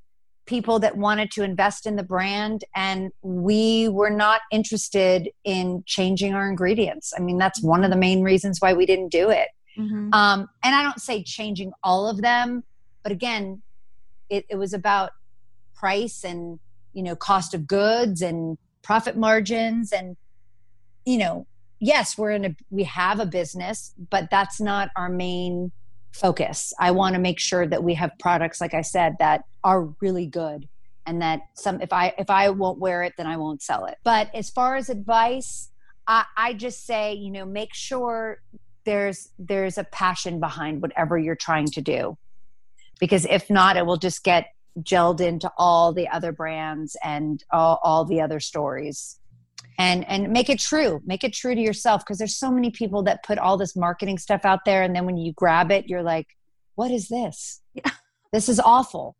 people 0.45 0.79
that 0.79 0.97
wanted 0.97 1.29
to 1.29 1.43
invest 1.43 1.85
in 1.85 1.95
the 1.95 2.03
brand 2.03 2.63
and 2.75 3.11
we 3.21 3.87
were 3.87 4.09
not 4.09 4.41
interested 4.51 5.29
in 5.43 5.83
changing 5.85 6.33
our 6.33 6.49
ingredients. 6.49 7.13
I 7.15 7.21
mean, 7.21 7.37
that's 7.37 7.61
one 7.61 7.83
of 7.83 7.91
the 7.91 7.95
main 7.95 8.23
reasons 8.23 8.59
why 8.59 8.73
we 8.73 8.87
didn't 8.87 9.09
do 9.09 9.29
it. 9.29 9.49
Mm-hmm. 9.77 10.11
Um, 10.11 10.49
and 10.63 10.73
I 10.73 10.81
don't 10.81 10.99
say 10.99 11.21
changing 11.21 11.71
all 11.83 12.09
of 12.09 12.23
them, 12.23 12.63
but 13.03 13.11
again, 13.11 13.61
it, 14.29 14.45
it 14.49 14.55
was 14.55 14.73
about 14.73 15.11
price 15.75 16.23
and 16.23 16.59
you 16.93 17.03
know 17.03 17.15
cost 17.15 17.53
of 17.53 17.67
goods 17.67 18.21
and 18.21 18.57
profit 18.81 19.15
margins 19.15 19.91
and 19.93 20.17
you 21.09 21.17
know, 21.17 21.47
yes, 21.79 22.19
we're 22.19 22.31
in 22.31 22.45
a 22.45 22.55
we 22.69 22.83
have 22.83 23.19
a 23.19 23.25
business, 23.25 23.93
but 24.11 24.29
that's 24.29 24.61
not 24.61 24.91
our 24.95 25.09
main 25.09 25.71
focus. 26.11 26.71
I 26.79 26.91
want 26.91 27.15
to 27.15 27.19
make 27.19 27.39
sure 27.39 27.65
that 27.65 27.83
we 27.83 27.95
have 27.95 28.11
products 28.19 28.61
like 28.61 28.75
I 28.75 28.81
said 28.81 29.15
that 29.17 29.45
are 29.63 29.89
really 30.01 30.27
good 30.27 30.67
and 31.07 31.19
that 31.23 31.41
some 31.55 31.81
if 31.81 31.91
I 31.91 32.13
if 32.19 32.29
I 32.29 32.49
won't 32.49 32.77
wear 32.77 33.01
it 33.01 33.13
then 33.17 33.25
I 33.25 33.37
won't 33.37 33.63
sell 33.63 33.85
it. 33.85 33.97
But 34.03 34.29
as 34.35 34.51
far 34.51 34.75
as 34.75 34.89
advice, 34.89 35.69
I, 36.07 36.25
I 36.37 36.53
just 36.53 36.85
say, 36.85 37.13
you 37.13 37.31
know, 37.31 37.45
make 37.45 37.73
sure 37.73 38.41
there's 38.85 39.29
there's 39.39 39.79
a 39.79 39.85
passion 39.85 40.39
behind 40.39 40.83
whatever 40.83 41.17
you're 41.17 41.35
trying 41.35 41.67
to 41.67 41.81
do. 41.81 42.19
Because 42.99 43.25
if 43.25 43.49
not, 43.49 43.77
it 43.77 43.85
will 43.87 43.97
just 43.97 44.23
get 44.23 44.53
gelled 44.81 45.21
into 45.21 45.51
all 45.57 45.91
the 45.91 46.07
other 46.09 46.31
brands 46.31 46.95
and 47.03 47.43
all, 47.51 47.79
all 47.81 48.05
the 48.05 48.21
other 48.21 48.39
stories 48.39 49.18
and 49.79 50.07
and 50.09 50.29
make 50.29 50.49
it 50.49 50.59
true 50.59 51.01
make 51.05 51.23
it 51.23 51.33
true 51.33 51.55
to 51.55 51.61
yourself 51.61 52.03
because 52.05 52.19
there's 52.19 52.37
so 52.37 52.51
many 52.51 52.69
people 52.69 53.01
that 53.01 53.23
put 53.23 53.39
all 53.39 53.57
this 53.57 53.75
marketing 53.75 54.17
stuff 54.17 54.45
out 54.45 54.59
there 54.65 54.83
and 54.83 54.95
then 54.95 55.05
when 55.05 55.17
you 55.17 55.33
grab 55.33 55.71
it 55.71 55.85
you're 55.87 56.03
like 56.03 56.27
what 56.75 56.91
is 56.91 57.07
this 57.07 57.61
yeah. 57.73 57.89
this 58.33 58.47
is 58.47 58.59
awful 58.59 59.15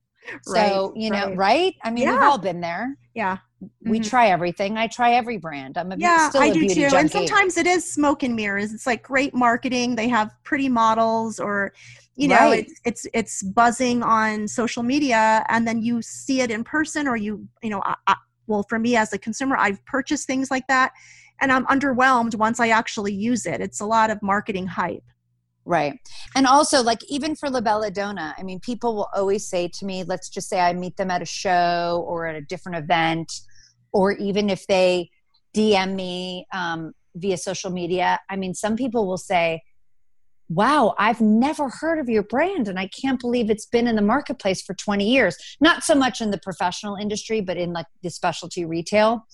right, 0.47 0.69
so 0.69 0.93
you 0.95 1.09
know 1.09 1.27
right, 1.27 1.37
right? 1.37 1.75
i 1.83 1.89
mean 1.89 2.03
yeah. 2.03 2.13
we've 2.13 2.23
all 2.23 2.37
been 2.37 2.59
there 2.59 2.95
yeah 3.15 3.37
mm-hmm. 3.63 3.89
we 3.89 3.99
try 3.99 4.27
everything 4.27 4.77
i 4.77 4.85
try 4.85 5.13
every 5.13 5.37
brand 5.37 5.77
i'm 5.77 5.91
a 5.93 5.97
yeah 5.97 6.29
i 6.35 6.51
do 6.51 6.67
too 6.67 6.81
junkie. 6.81 6.97
and 6.97 7.09
sometimes 7.09 7.57
it 7.57 7.65
is 7.65 7.89
smoke 7.89 8.21
and 8.23 8.35
mirrors 8.35 8.73
it's 8.73 8.85
like 8.85 9.01
great 9.01 9.33
marketing 9.33 9.95
they 9.95 10.09
have 10.09 10.31
pretty 10.43 10.69
models 10.69 11.39
or 11.39 11.73
you 12.15 12.27
know 12.27 12.35
right. 12.35 12.67
it's, 12.67 12.81
it's 12.83 13.07
it's 13.13 13.43
buzzing 13.43 14.03
on 14.03 14.45
social 14.45 14.83
media 14.83 15.45
and 15.47 15.65
then 15.65 15.81
you 15.81 16.01
see 16.01 16.41
it 16.41 16.51
in 16.51 16.65
person 16.65 17.07
or 17.07 17.15
you 17.15 17.47
you 17.63 17.69
know 17.69 17.81
I, 18.05 18.15
well 18.49 18.65
for 18.67 18.79
me 18.79 18.95
as 18.95 19.13
a 19.13 19.17
consumer 19.17 19.55
i've 19.57 19.83
purchased 19.85 20.27
things 20.27 20.51
like 20.51 20.67
that 20.67 20.91
and 21.41 21.51
i'm 21.51 21.65
underwhelmed 21.67 22.35
once 22.35 22.59
i 22.59 22.69
actually 22.69 23.13
use 23.13 23.45
it. 23.45 23.61
It's 23.61 23.79
a 23.79 23.85
lot 23.85 24.09
of 24.09 24.21
marketing 24.21 24.67
hype. 24.67 25.03
Right. 25.65 25.99
And 26.35 26.47
also 26.47 26.81
like 26.81 26.99
even 27.09 27.35
for 27.35 27.49
la 27.49 27.61
bella 27.61 27.91
donna 27.91 28.33
i 28.37 28.43
mean 28.43 28.59
people 28.59 28.95
will 28.95 29.09
always 29.15 29.47
say 29.47 29.69
to 29.75 29.85
me 29.85 30.03
let's 30.03 30.27
just 30.27 30.49
say 30.49 30.59
i 30.59 30.73
meet 30.73 30.97
them 30.97 31.11
at 31.11 31.21
a 31.21 31.25
show 31.25 32.03
or 32.07 32.27
at 32.27 32.35
a 32.35 32.41
different 32.41 32.77
event 32.83 33.31
or 33.93 34.13
even 34.13 34.49
if 34.49 34.65
they 34.67 35.09
dm 35.55 35.95
me 35.95 36.45
um, 36.53 36.93
via 37.15 37.37
social 37.37 37.71
media. 37.71 38.19
I 38.29 38.35
mean 38.35 38.53
some 38.53 38.75
people 38.75 39.07
will 39.07 39.17
say 39.17 39.61
wow, 40.49 40.95
I've 40.97 41.21
never 41.21 41.69
heard 41.69 41.99
of 41.99 42.09
your 42.09 42.23
brand 42.23 42.67
and 42.67 42.79
I 42.79 42.87
can't 42.87 43.19
believe 43.19 43.49
it's 43.49 43.67
been 43.67 43.87
in 43.87 43.95
the 43.95 44.01
marketplace 44.01 44.63
for 44.63 44.73
20 44.73 45.07
years. 45.07 45.37
Not 45.61 45.83
so 45.83 45.93
much 45.93 46.21
in 46.21 46.31
the 46.31 46.39
professional 46.39 46.95
industry, 46.95 47.39
but 47.39 47.55
in 47.55 47.71
like 47.71 47.85
the 48.01 48.09
specialty 48.09 48.65
retail. 48.65 49.27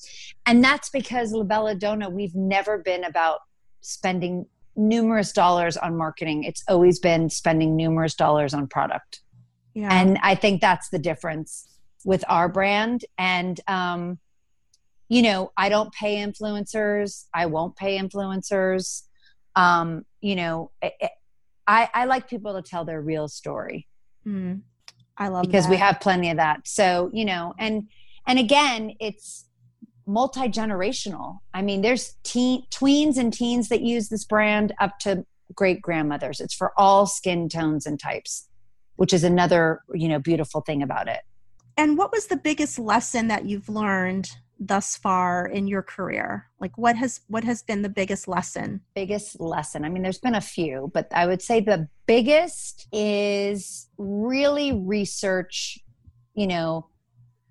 And 0.45 0.61
that's 0.61 0.89
because 0.89 1.31
La 1.31 1.43
Bella 1.43 1.75
Donna, 1.75 2.09
we've 2.09 2.35
never 2.35 2.77
been 2.77 3.05
about 3.05 3.39
spending 3.79 4.45
numerous 4.75 5.31
dollars 5.31 5.77
on 5.77 5.95
marketing. 5.95 6.43
It's 6.43 6.63
always 6.67 6.99
been 6.99 7.29
spending 7.29 7.77
numerous 7.77 8.13
dollars 8.13 8.53
on 8.53 8.67
product. 8.67 9.21
Yeah. 9.73 9.89
And 9.91 10.19
I 10.21 10.35
think 10.35 10.59
that's 10.59 10.89
the 10.89 10.99
difference 10.99 11.79
with 12.03 12.25
our 12.27 12.49
brand. 12.49 13.05
And, 13.17 13.59
um, 13.67 14.19
you 15.07 15.21
know, 15.21 15.53
I 15.55 15.69
don't 15.69 15.93
pay 15.93 16.17
influencers. 16.17 17.25
I 17.33 17.45
won't 17.45 17.77
pay 17.77 17.97
influencers 17.97 19.03
um, 19.55 20.05
you 20.25 20.35
know, 20.35 20.71
it, 20.81 20.93
I, 21.67 21.87
I 21.93 22.05
like 22.05 22.27
people 22.27 22.55
to 22.55 22.67
tell 22.67 22.83
their 22.83 22.99
real 22.99 23.27
story. 23.27 23.87
Mm, 24.25 24.61
I 25.15 25.27
love 25.27 25.45
because 25.45 25.65
that. 25.65 25.69
we 25.69 25.77
have 25.77 25.99
plenty 25.99 26.31
of 26.31 26.37
that. 26.37 26.67
So 26.67 27.11
you 27.13 27.25
know, 27.25 27.53
and 27.59 27.87
and 28.25 28.39
again, 28.39 28.95
it's 28.99 29.45
multi 30.07 30.49
generational. 30.49 31.39
I 31.53 31.61
mean, 31.61 31.83
there's 31.83 32.15
teen 32.23 32.63
tweens 32.71 33.17
and 33.17 33.31
teens 33.31 33.69
that 33.69 33.81
use 33.81 34.09
this 34.09 34.25
brand 34.25 34.73
up 34.79 34.97
to 35.01 35.27
great 35.53 35.79
grandmothers. 35.79 36.39
It's 36.39 36.55
for 36.55 36.71
all 36.75 37.05
skin 37.05 37.47
tones 37.47 37.85
and 37.85 37.99
types, 37.99 38.49
which 38.95 39.13
is 39.13 39.23
another 39.23 39.81
you 39.93 40.07
know 40.07 40.17
beautiful 40.17 40.61
thing 40.61 40.81
about 40.81 41.07
it. 41.07 41.21
And 41.77 41.99
what 41.99 42.11
was 42.11 42.25
the 42.27 42.37
biggest 42.37 42.79
lesson 42.79 43.27
that 43.27 43.45
you've 43.45 43.69
learned 43.69 44.31
thus 44.59 44.95
far 44.95 45.45
in 45.45 45.67
your 45.67 45.81
career? 45.81 46.47
Like 46.59 46.77
what 46.77 46.95
has 46.95 47.21
what 47.27 47.43
has 47.43 47.61
been 47.61 47.81
the 47.81 47.89
biggest 47.89 48.27
lesson? 48.27 48.81
Biggest 48.95 49.39
lesson. 49.39 49.85
I 49.85 49.89
mean 49.89 50.03
there's 50.03 50.17
been 50.17 50.35
a 50.35 50.41
few 50.41 50.91
but 50.93 51.07
i 51.13 51.25
would 51.25 51.41
say 51.41 51.59
the 51.59 51.87
biggest 52.05 52.87
is 52.91 53.87
really 53.97 54.71
research 54.71 55.79
you 56.33 56.47
know 56.47 56.87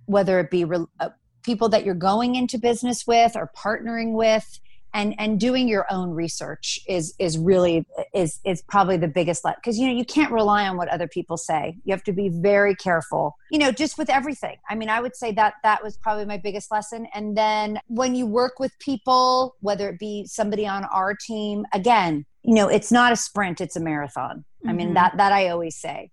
whether 0.07 0.39
it 0.41 0.51
be 0.51 0.65
re- 0.65 0.87
uh, 1.01 1.11
people 1.43 1.69
that 1.69 1.85
you're 1.85 1.95
going 1.95 2.35
into 2.35 2.59
business 2.59 3.07
with 3.07 3.37
or 3.37 3.51
partnering 3.57 4.13
with 4.13 4.61
and 4.95 5.15
and 5.19 5.39
doing 5.39 5.69
your 5.69 5.87
own 5.91 6.11
research 6.11 6.79
is 6.89 7.15
is 7.19 7.37
really 7.37 7.85
is 8.15 8.41
is 8.45 8.63
probably 8.63 8.97
the 8.97 9.09
biggest 9.09 9.45
let 9.45 9.57
because 9.57 9.79
you 9.79 9.87
know 9.87 9.93
you 9.93 10.05
can't 10.05 10.33
rely 10.33 10.67
on 10.67 10.77
what 10.77 10.89
other 10.89 11.09
people 11.09 11.37
say. 11.37 11.77
You 11.85 11.93
have 11.93 12.05
to 12.05 12.13
be 12.13 12.31
very 12.31 12.75
careful 12.75 13.35
you 13.51 13.59
know 13.59 13.73
just 13.73 13.99
with 13.99 14.09
everything. 14.09 14.57
I 14.71 14.75
mean 14.75 14.89
i 14.89 15.01
would 15.01 15.17
say 15.17 15.33
that 15.33 15.55
that 15.63 15.83
was 15.83 15.97
probably 15.99 16.25
my 16.25 16.39
biggest 16.39 16.71
lesson. 16.71 17.07
And 17.13 17.37
then 17.37 17.81
when 17.89 18.15
you 18.15 18.27
work 18.27 18.59
with 18.59 18.73
people 18.79 19.57
whether 19.61 19.89
it 19.89 19.99
be 19.99 20.25
somebody 20.27 20.67
on 20.67 20.85
our 20.85 21.15
team 21.15 21.67
again 21.73 22.25
you 22.43 22.55
know 22.55 22.69
it's 22.69 22.93
not 22.93 23.13
a 23.13 23.17
sprint 23.17 23.61
it's 23.61 23.77
a 23.77 23.81
marathon. 23.81 24.39
Mm-hmm. 24.39 24.69
i 24.69 24.73
mean 24.73 24.87
mm-hmm. 24.89 24.95
that 24.95 25.17
that 25.17 25.33
i 25.33 25.49
always 25.49 25.77
say 25.77 26.11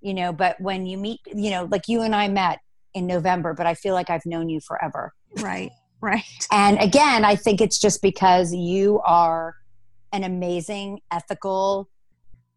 you 0.00 0.14
know 0.14 0.32
but 0.32 0.60
when 0.60 0.86
you 0.86 0.96
meet 0.96 1.20
you 1.26 1.50
know 1.50 1.68
like 1.70 1.88
you 1.88 2.00
and 2.02 2.14
i 2.14 2.28
met 2.28 2.60
in 2.94 3.06
november 3.06 3.52
but 3.52 3.66
i 3.66 3.74
feel 3.74 3.94
like 3.94 4.08
i've 4.08 4.24
known 4.24 4.48
you 4.48 4.60
forever. 4.60 5.12
Right 5.38 5.70
Right. 6.02 6.46
And 6.50 6.78
again, 6.80 7.24
I 7.24 7.36
think 7.36 7.60
it's 7.60 7.78
just 7.78 8.02
because 8.02 8.52
you 8.52 9.00
are 9.04 9.54
an 10.12 10.24
amazing, 10.24 11.00
ethical 11.12 11.88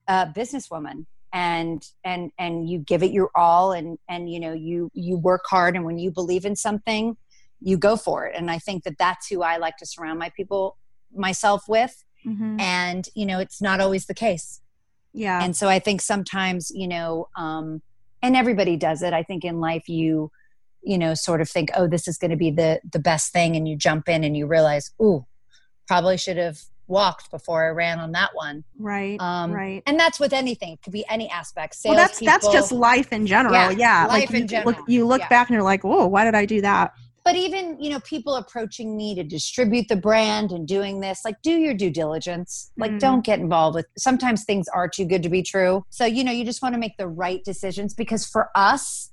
uh, 0.07 0.25
businesswoman 0.33 1.05
and 1.31 1.83
and 2.03 2.31
and 2.39 2.69
you 2.69 2.79
give 2.79 3.03
it 3.03 3.11
your 3.11 3.29
all 3.35 3.71
and 3.71 3.97
and 4.07 4.31
you 4.31 4.39
know 4.39 4.53
you 4.53 4.89
you 4.93 5.17
work 5.17 5.43
hard 5.47 5.75
and 5.75 5.83
when 5.83 5.97
you 5.97 6.09
believe 6.09 6.45
in 6.45 6.55
something 6.55 7.17
you 7.61 7.77
go 7.77 7.97
for 7.97 8.25
it. 8.25 8.35
And 8.35 8.49
i 8.49 8.57
think 8.57 8.83
that 8.83 8.97
that's 8.97 9.27
who 9.27 9.41
i 9.41 9.57
like 9.57 9.77
to 9.77 9.85
surround 9.85 10.19
my 10.19 10.31
people 10.35 10.77
myself 11.13 11.63
with. 11.67 12.03
Mm-hmm. 12.25 12.59
and 12.59 13.07
you 13.13 13.23
know 13.23 13.37
it's 13.37 13.61
not 13.61 13.79
always 13.79 14.07
the 14.07 14.15
case. 14.15 14.61
Yeah. 15.13 15.43
And 15.43 15.55
so 15.55 15.67
i 15.67 15.79
think 15.79 16.01
sometimes 16.01 16.71
you 16.73 16.87
know 16.87 17.27
um 17.35 17.81
and 18.21 18.35
everybody 18.35 18.75
does 18.75 19.03
it. 19.03 19.13
I 19.13 19.21
think 19.21 19.43
in 19.43 19.59
life 19.59 19.87
you 19.87 20.31
you 20.85 20.97
know 20.97 21.13
sort 21.13 21.41
of 21.41 21.49
think 21.49 21.69
oh 21.75 21.87
this 21.87 22.07
is 22.07 22.17
going 22.17 22.31
to 22.31 22.37
be 22.37 22.51
the 22.51 22.79
the 22.91 22.99
best 22.99 23.31
thing 23.33 23.55
and 23.55 23.67
you 23.67 23.75
jump 23.75 24.07
in 24.07 24.23
and 24.23 24.37
you 24.37 24.47
realize 24.47 24.91
ooh 25.01 25.25
probably 25.87 26.17
should 26.17 26.37
have 26.37 26.59
walked 26.87 27.31
before 27.31 27.65
I 27.65 27.69
ran 27.69 27.99
on 27.99 28.11
that 28.11 28.29
one. 28.33 28.63
Right. 28.77 29.19
Um, 29.19 29.51
right. 29.51 29.81
And 29.87 29.99
that's 29.99 30.19
with 30.19 30.33
anything. 30.33 30.73
It 30.73 30.81
could 30.83 30.93
be 30.93 31.03
any 31.09 31.29
aspect. 31.29 31.75
Sales 31.75 31.95
well, 31.95 32.05
that's 32.05 32.19
people, 32.19 32.31
that's 32.31 32.47
just 32.49 32.71
life 32.71 33.11
in 33.11 33.25
general. 33.25 33.53
Yeah. 33.53 33.71
yeah. 33.71 34.05
Life 34.05 34.29
like 34.29 34.41
in 34.41 34.47
general. 34.47 34.73
Look, 34.73 34.83
you 34.87 35.05
look 35.05 35.21
yeah. 35.21 35.29
back 35.29 35.49
and 35.49 35.55
you're 35.55 35.63
like, 35.63 35.83
oh, 35.83 36.05
why 36.07 36.25
did 36.25 36.35
I 36.35 36.45
do 36.45 36.61
that? 36.61 36.93
but 37.25 37.35
even 37.35 37.75
you 37.81 37.89
know 37.89 37.99
people 38.01 38.35
approaching 38.35 38.95
me 38.95 39.15
to 39.15 39.23
distribute 39.23 39.87
the 39.89 39.95
brand 39.95 40.51
and 40.51 40.67
doing 40.67 41.01
this 41.01 41.21
like 41.25 41.41
do 41.41 41.51
your 41.51 41.73
due 41.73 41.89
diligence 41.89 42.71
like 42.77 42.91
mm. 42.91 42.99
don't 42.99 43.25
get 43.25 43.39
involved 43.39 43.75
with 43.75 43.87
sometimes 43.97 44.45
things 44.45 44.67
are 44.69 44.87
too 44.87 45.03
good 45.03 45.23
to 45.23 45.29
be 45.29 45.41
true 45.41 45.83
so 45.89 46.05
you 46.05 46.23
know 46.23 46.31
you 46.31 46.45
just 46.45 46.61
want 46.61 46.73
to 46.73 46.79
make 46.79 46.95
the 46.97 47.07
right 47.07 47.43
decisions 47.43 47.93
because 47.93 48.25
for 48.25 48.49
us 48.55 49.11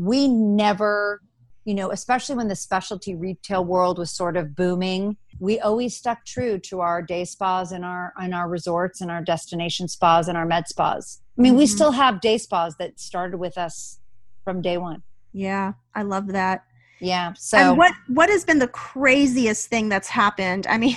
we 0.00 0.26
never 0.26 1.20
you 1.64 1.74
know 1.74 1.90
especially 1.90 2.34
when 2.34 2.48
the 2.48 2.56
specialty 2.56 3.14
retail 3.14 3.64
world 3.64 3.98
was 3.98 4.10
sort 4.10 4.36
of 4.36 4.56
booming 4.56 5.16
we 5.40 5.58
always 5.60 5.96
stuck 5.96 6.24
true 6.24 6.58
to 6.58 6.80
our 6.80 7.02
day 7.02 7.24
spas 7.24 7.72
and 7.72 7.84
our 7.84 8.12
and 8.18 8.34
our 8.34 8.48
resorts 8.48 9.00
and 9.00 9.10
our 9.10 9.22
destination 9.22 9.88
spas 9.88 10.28
and 10.28 10.36
our 10.36 10.46
med 10.46 10.68
spas. 10.68 11.20
I 11.38 11.42
mean 11.42 11.52
mm-hmm. 11.52 11.58
we 11.58 11.66
still 11.66 11.92
have 11.92 12.20
day 12.20 12.38
spas 12.38 12.76
that 12.76 13.00
started 13.00 13.38
with 13.38 13.58
us 13.58 13.98
from 14.44 14.62
day 14.62 14.78
one. 14.78 15.02
Yeah 15.32 15.72
i 15.94 16.02
love 16.02 16.28
that. 16.28 16.64
Yeah 17.00 17.32
so 17.36 17.58
and 17.58 17.78
what 17.78 17.92
what 18.08 18.28
has 18.30 18.44
been 18.44 18.58
the 18.58 18.68
craziest 18.68 19.68
thing 19.68 19.88
that's 19.88 20.08
happened? 20.08 20.66
I 20.66 20.78
mean 20.78 20.96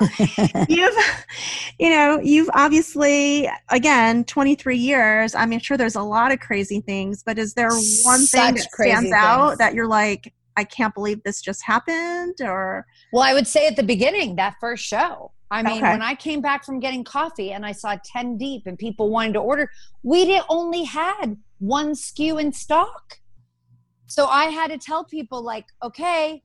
you've 0.68 0.96
you 1.78 1.90
know 1.90 2.20
you've 2.22 2.50
obviously 2.54 3.48
again 3.70 4.24
23 4.24 4.76
years 4.76 5.34
i 5.34 5.44
mean 5.44 5.58
sure 5.60 5.76
there's 5.76 5.96
a 5.96 6.02
lot 6.02 6.32
of 6.32 6.38
crazy 6.40 6.80
things 6.80 7.22
but 7.22 7.38
is 7.38 7.54
there 7.54 7.70
one 7.70 8.20
Such 8.20 8.30
thing 8.30 8.54
that 8.54 8.70
stands 8.72 9.02
things. 9.02 9.12
out 9.12 9.58
that 9.58 9.74
you're 9.74 9.88
like 9.88 10.32
i 10.56 10.64
can't 10.64 10.94
believe 10.94 11.22
this 11.24 11.40
just 11.40 11.64
happened 11.64 12.36
or 12.40 12.86
well 13.12 13.22
i 13.22 13.34
would 13.34 13.46
say 13.46 13.66
at 13.66 13.76
the 13.76 13.82
beginning 13.82 14.36
that 14.36 14.54
first 14.60 14.84
show 14.84 15.32
I 15.50 15.62
mean, 15.62 15.78
okay. 15.78 15.92
when 15.92 16.02
I 16.02 16.14
came 16.14 16.40
back 16.40 16.64
from 16.64 16.78
getting 16.78 17.04
coffee 17.04 17.52
and 17.52 17.64
I 17.64 17.72
saw 17.72 17.96
10 18.04 18.36
deep 18.36 18.66
and 18.66 18.78
people 18.78 19.08
wanted 19.10 19.32
to 19.34 19.38
order, 19.38 19.70
we 20.02 20.26
did 20.26 20.42
only 20.48 20.84
had 20.84 21.38
one 21.58 21.92
SKU 21.92 22.40
in 22.40 22.52
stock. 22.52 23.18
So 24.06 24.26
I 24.26 24.46
had 24.46 24.70
to 24.70 24.78
tell 24.78 25.04
people, 25.04 25.42
like, 25.42 25.66
okay, 25.82 26.42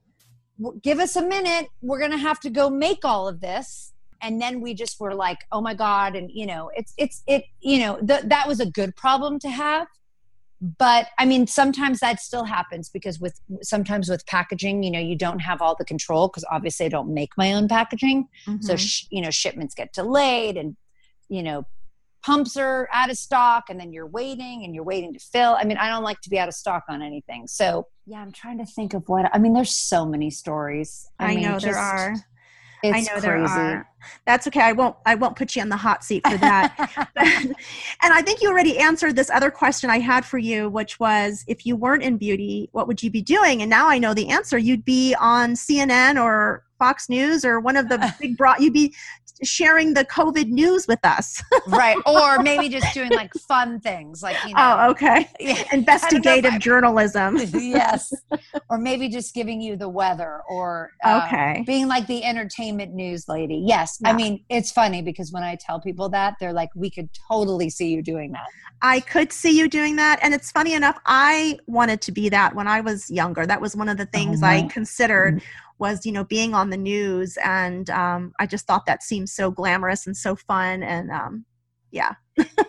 give 0.82 0.98
us 0.98 1.16
a 1.16 1.22
minute. 1.22 1.68
We're 1.82 1.98
going 1.98 2.10
to 2.12 2.16
have 2.16 2.40
to 2.40 2.50
go 2.50 2.70
make 2.70 3.04
all 3.04 3.28
of 3.28 3.40
this. 3.40 3.92
And 4.22 4.40
then 4.40 4.60
we 4.60 4.74
just 4.74 5.00
were 5.00 5.14
like, 5.14 5.38
oh 5.52 5.60
my 5.60 5.74
God. 5.74 6.16
And, 6.16 6.30
you 6.32 6.46
know, 6.46 6.70
it's, 6.74 6.94
it's, 6.96 7.22
it, 7.26 7.44
you 7.60 7.78
know, 7.78 7.98
th- 8.00 8.24
that 8.24 8.48
was 8.48 8.60
a 8.60 8.66
good 8.66 8.96
problem 8.96 9.38
to 9.40 9.50
have. 9.50 9.86
But 10.78 11.08
I 11.18 11.26
mean, 11.26 11.46
sometimes 11.46 12.00
that 12.00 12.20
still 12.20 12.44
happens 12.44 12.88
because 12.88 13.20
with 13.20 13.38
sometimes 13.60 14.08
with 14.08 14.24
packaging, 14.26 14.82
you 14.82 14.90
know, 14.90 14.98
you 14.98 15.14
don't 15.14 15.40
have 15.40 15.60
all 15.60 15.74
the 15.76 15.84
control 15.84 16.28
because 16.28 16.44
obviously 16.50 16.86
I 16.86 16.88
don't 16.88 17.12
make 17.12 17.30
my 17.36 17.52
own 17.52 17.68
packaging. 17.68 18.28
Mm-hmm. 18.46 18.62
So, 18.62 18.76
sh- 18.76 19.04
you 19.10 19.20
know, 19.20 19.30
shipments 19.30 19.74
get 19.74 19.92
delayed 19.92 20.56
and, 20.56 20.76
you 21.28 21.42
know, 21.42 21.66
pumps 22.24 22.56
are 22.56 22.88
out 22.92 23.10
of 23.10 23.18
stock 23.18 23.64
and 23.68 23.78
then 23.78 23.92
you're 23.92 24.06
waiting 24.06 24.64
and 24.64 24.74
you're 24.74 24.84
waiting 24.84 25.12
to 25.12 25.18
fill. 25.18 25.56
I 25.60 25.64
mean, 25.64 25.76
I 25.76 25.88
don't 25.88 26.02
like 26.02 26.20
to 26.22 26.30
be 26.30 26.38
out 26.38 26.48
of 26.48 26.54
stock 26.54 26.84
on 26.88 27.02
anything. 27.02 27.46
So, 27.46 27.86
yeah, 28.06 28.20
I'm 28.20 28.32
trying 28.32 28.58
to 28.58 28.66
think 28.66 28.94
of 28.94 29.08
what 29.08 29.30
I 29.34 29.38
mean, 29.38 29.52
there's 29.52 29.74
so 29.74 30.06
many 30.06 30.30
stories. 30.30 31.06
I, 31.18 31.24
I 31.24 31.34
mean, 31.34 31.44
know 31.44 31.52
just, 31.52 31.64
there 31.66 31.76
are. 31.76 32.16
I 32.82 33.00
know 33.00 33.06
crazy. 33.12 33.20
there 33.20 33.46
are. 33.46 33.88
That's 34.26 34.46
okay. 34.46 34.60
I 34.60 34.72
won't 34.72 34.96
I 35.06 35.14
won't 35.14 35.36
put 35.36 35.56
you 35.56 35.62
on 35.62 35.68
the 35.70 35.76
hot 35.76 36.04
seat 36.04 36.26
for 36.28 36.36
that. 36.36 37.08
and 37.16 37.54
I 38.02 38.20
think 38.20 38.42
you 38.42 38.50
already 38.50 38.78
answered 38.78 39.16
this 39.16 39.30
other 39.30 39.50
question 39.50 39.88
I 39.88 39.98
had 40.00 40.24
for 40.24 40.38
you, 40.38 40.68
which 40.68 41.00
was 41.00 41.44
if 41.46 41.64
you 41.64 41.76
weren't 41.76 42.02
in 42.02 42.18
beauty, 42.18 42.68
what 42.72 42.86
would 42.86 43.02
you 43.02 43.10
be 43.10 43.22
doing? 43.22 43.62
And 43.62 43.70
now 43.70 43.88
I 43.88 43.98
know 43.98 44.12
the 44.12 44.28
answer. 44.28 44.58
You'd 44.58 44.84
be 44.84 45.14
on 45.18 45.54
CNN 45.54 46.22
or 46.22 46.64
Fox 46.78 47.08
News 47.08 47.44
or 47.44 47.60
one 47.60 47.76
of 47.76 47.88
the 47.88 48.14
big 48.20 48.36
broad 48.36 48.60
you'd 48.60 48.74
be 48.74 48.94
sharing 49.42 49.94
the 49.94 50.04
COVID 50.04 50.48
news 50.48 50.86
with 50.86 51.04
us. 51.04 51.42
right. 51.68 51.96
Or 52.06 52.38
maybe 52.42 52.68
just 52.68 52.94
doing 52.94 53.10
like 53.10 53.32
fun 53.34 53.80
things 53.80 54.22
like, 54.22 54.36
you 54.46 54.54
know. 54.54 54.76
Oh, 54.80 54.90
okay. 54.90 55.28
Investigative 55.72 56.58
journalism. 56.58 57.36
yes. 57.54 58.12
Or 58.70 58.78
maybe 58.78 59.08
just 59.08 59.34
giving 59.34 59.60
you 59.60 59.76
the 59.76 59.88
weather 59.88 60.40
or 60.48 60.92
uh, 61.04 61.22
okay. 61.26 61.64
being 61.66 61.88
like 61.88 62.06
the 62.06 62.24
entertainment 62.24 62.94
news 62.94 63.28
lady. 63.28 63.62
Yes. 63.66 63.98
Yeah. 64.00 64.10
I 64.10 64.12
mean, 64.12 64.44
it's 64.48 64.70
funny 64.70 65.02
because 65.02 65.32
when 65.32 65.42
I 65.42 65.56
tell 65.56 65.80
people 65.80 66.08
that, 66.10 66.34
they're 66.38 66.52
like, 66.52 66.70
we 66.74 66.90
could 66.90 67.08
totally 67.28 67.70
see 67.70 67.88
you 67.88 68.02
doing 68.02 68.32
that. 68.32 68.46
I 68.82 69.00
could 69.00 69.32
see 69.32 69.58
you 69.58 69.68
doing 69.68 69.96
that. 69.96 70.18
And 70.22 70.34
it's 70.34 70.50
funny 70.50 70.74
enough, 70.74 70.98
I 71.06 71.58
wanted 71.66 72.00
to 72.02 72.12
be 72.12 72.28
that 72.28 72.54
when 72.54 72.68
I 72.68 72.80
was 72.80 73.10
younger. 73.10 73.46
That 73.46 73.60
was 73.60 73.74
one 73.74 73.88
of 73.88 73.96
the 73.96 74.06
things 74.06 74.42
oh, 74.42 74.46
I 74.46 74.62
considered 74.62 75.36
mm-hmm 75.36 75.63
was 75.78 76.06
you 76.06 76.12
know 76.12 76.24
being 76.24 76.54
on 76.54 76.70
the 76.70 76.76
news 76.76 77.36
and 77.44 77.90
um, 77.90 78.32
i 78.38 78.46
just 78.46 78.66
thought 78.66 78.86
that 78.86 79.02
seemed 79.02 79.28
so 79.28 79.50
glamorous 79.50 80.06
and 80.06 80.16
so 80.16 80.36
fun 80.36 80.82
and 80.82 81.10
um, 81.10 81.44
yeah. 81.90 82.14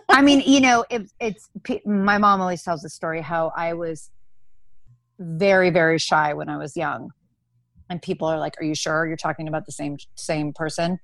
I 0.09 0.21
mean 0.21 0.41
you 0.41 0.61
know 0.61 0.85
it, 0.89 1.11
it's 1.19 1.49
my 1.85 2.17
mom 2.17 2.41
always 2.41 2.63
tells 2.63 2.81
the 2.81 2.89
story 2.89 3.21
how 3.21 3.51
i 3.57 3.73
was 3.73 4.11
very 5.19 5.69
very 5.69 5.97
shy 5.97 6.33
when 6.33 6.49
i 6.49 6.57
was 6.57 6.75
young. 6.77 7.11
And 7.89 8.01
people 8.01 8.27
are 8.27 8.39
like 8.39 8.55
are 8.59 8.63
you 8.63 8.75
sure 8.75 9.05
you're 9.07 9.17
talking 9.17 9.47
about 9.47 9.65
the 9.65 9.71
same 9.71 9.97
same 10.15 10.53
person? 10.53 10.99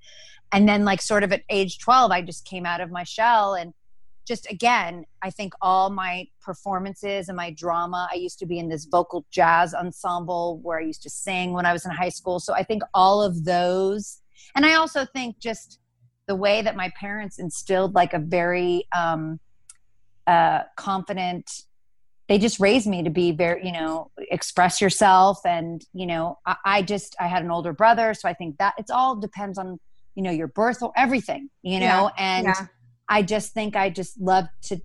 And 0.52 0.68
then 0.68 0.84
like 0.84 1.00
sort 1.00 1.24
of 1.24 1.32
at 1.32 1.42
age 1.48 1.78
12 1.78 2.10
i 2.10 2.22
just 2.22 2.44
came 2.44 2.66
out 2.66 2.80
of 2.80 2.90
my 2.90 3.04
shell 3.04 3.54
and 3.54 3.74
just 4.26 4.48
again, 4.50 5.04
I 5.22 5.30
think 5.30 5.52
all 5.60 5.90
my 5.90 6.28
performances 6.40 7.28
and 7.28 7.36
my 7.36 7.50
drama, 7.50 8.08
I 8.10 8.16
used 8.16 8.38
to 8.40 8.46
be 8.46 8.58
in 8.58 8.68
this 8.68 8.84
vocal 8.84 9.26
jazz 9.30 9.74
ensemble 9.74 10.60
where 10.62 10.78
I 10.78 10.82
used 10.82 11.02
to 11.02 11.10
sing 11.10 11.52
when 11.52 11.66
I 11.66 11.72
was 11.72 11.84
in 11.84 11.90
high 11.90 12.08
school. 12.08 12.38
So 12.38 12.54
I 12.54 12.62
think 12.62 12.82
all 12.94 13.22
of 13.22 13.44
those, 13.44 14.20
and 14.54 14.64
I 14.64 14.74
also 14.74 15.04
think 15.04 15.38
just 15.38 15.80
the 16.28 16.36
way 16.36 16.62
that 16.62 16.76
my 16.76 16.92
parents 16.98 17.38
instilled 17.38 17.94
like 17.94 18.14
a 18.14 18.18
very 18.18 18.84
um, 18.96 19.40
uh, 20.26 20.62
confident, 20.76 21.50
they 22.28 22.38
just 22.38 22.60
raised 22.60 22.86
me 22.86 23.02
to 23.02 23.10
be 23.10 23.32
very, 23.32 23.66
you 23.66 23.72
know, 23.72 24.10
express 24.30 24.80
yourself. 24.80 25.40
And, 25.44 25.84
you 25.92 26.06
know, 26.06 26.38
I, 26.46 26.56
I 26.64 26.82
just, 26.82 27.16
I 27.20 27.26
had 27.26 27.42
an 27.42 27.50
older 27.50 27.72
brother. 27.72 28.14
So 28.14 28.28
I 28.28 28.34
think 28.34 28.58
that 28.58 28.74
it's 28.78 28.90
all 28.90 29.16
depends 29.16 29.58
on, 29.58 29.80
you 30.14 30.22
know, 30.22 30.30
your 30.30 30.46
birth 30.46 30.80
or 30.82 30.92
everything, 30.96 31.50
you 31.62 31.80
know, 31.80 32.10
yeah. 32.16 32.36
and, 32.36 32.46
yeah 32.46 32.66
I 33.08 33.22
just 33.22 33.52
think 33.52 33.76
I 33.76 33.90
just 33.90 34.20
love 34.20 34.46
to 34.62 34.80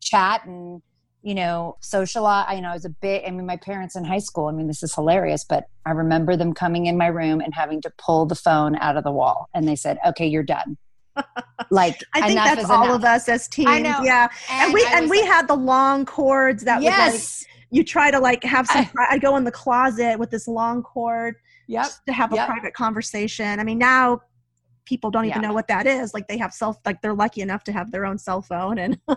chat 0.00 0.44
and 0.46 0.82
you 1.22 1.34
know 1.34 1.76
socialize 1.80 2.54
you 2.54 2.62
know 2.62 2.70
i 2.70 2.74
was 2.74 2.84
a 2.84 2.90
bit 2.90 3.24
i 3.26 3.30
mean 3.30 3.44
my 3.44 3.56
parents 3.56 3.96
in 3.96 4.04
high 4.04 4.18
school 4.18 4.46
i 4.46 4.52
mean 4.52 4.66
this 4.68 4.82
is 4.82 4.94
hilarious 4.94 5.44
but 5.44 5.64
i 5.84 5.90
remember 5.90 6.36
them 6.36 6.54
coming 6.54 6.86
in 6.86 6.96
my 6.96 7.08
room 7.08 7.40
and 7.40 7.52
having 7.54 7.80
to 7.82 7.90
pull 7.98 8.24
the 8.24 8.34
phone 8.34 8.76
out 8.76 8.96
of 8.96 9.04
the 9.04 9.10
wall 9.10 9.48
and 9.52 9.66
they 9.66 9.76
said 9.76 9.98
okay 10.06 10.26
you're 10.26 10.44
done 10.44 10.76
like 11.70 12.00
i 12.14 12.26
think 12.26 12.38
that's 12.38 12.70
all 12.70 12.84
enough. 12.84 12.96
of 12.96 13.04
us 13.04 13.28
as 13.28 13.48
teens 13.48 13.68
I 13.68 13.80
know. 13.80 14.00
yeah 14.04 14.28
and, 14.50 14.66
and 14.66 14.74
we 14.74 14.86
and 14.92 15.10
we 15.10 15.20
like, 15.20 15.30
had 15.30 15.48
the 15.48 15.56
long 15.56 16.06
cords 16.06 16.62
that 16.64 16.82
yes. 16.82 17.44
like 17.44 17.48
you 17.70 17.84
try 17.84 18.10
to 18.10 18.20
like 18.20 18.44
have 18.44 18.66
some 18.68 18.88
I, 18.96 19.14
I 19.14 19.18
go 19.18 19.36
in 19.36 19.44
the 19.44 19.52
closet 19.52 20.18
with 20.18 20.30
this 20.30 20.46
long 20.46 20.82
cord 20.82 21.34
yep. 21.66 21.88
to 22.06 22.12
have 22.12 22.32
a 22.32 22.36
yep. 22.36 22.46
private 22.46 22.74
conversation 22.74 23.58
i 23.58 23.64
mean 23.64 23.78
now 23.78 24.20
people 24.88 25.10
don't 25.10 25.26
even 25.26 25.42
yeah. 25.42 25.48
know 25.48 25.54
what 25.54 25.68
that 25.68 25.86
is 25.86 26.14
like 26.14 26.26
they 26.28 26.38
have 26.38 26.52
self 26.52 26.78
like 26.86 27.02
they're 27.02 27.12
lucky 27.12 27.42
enough 27.42 27.62
to 27.62 27.70
have 27.70 27.90
their 27.90 28.06
own 28.06 28.16
cell 28.16 28.40
phone 28.40 28.78
and 28.78 28.98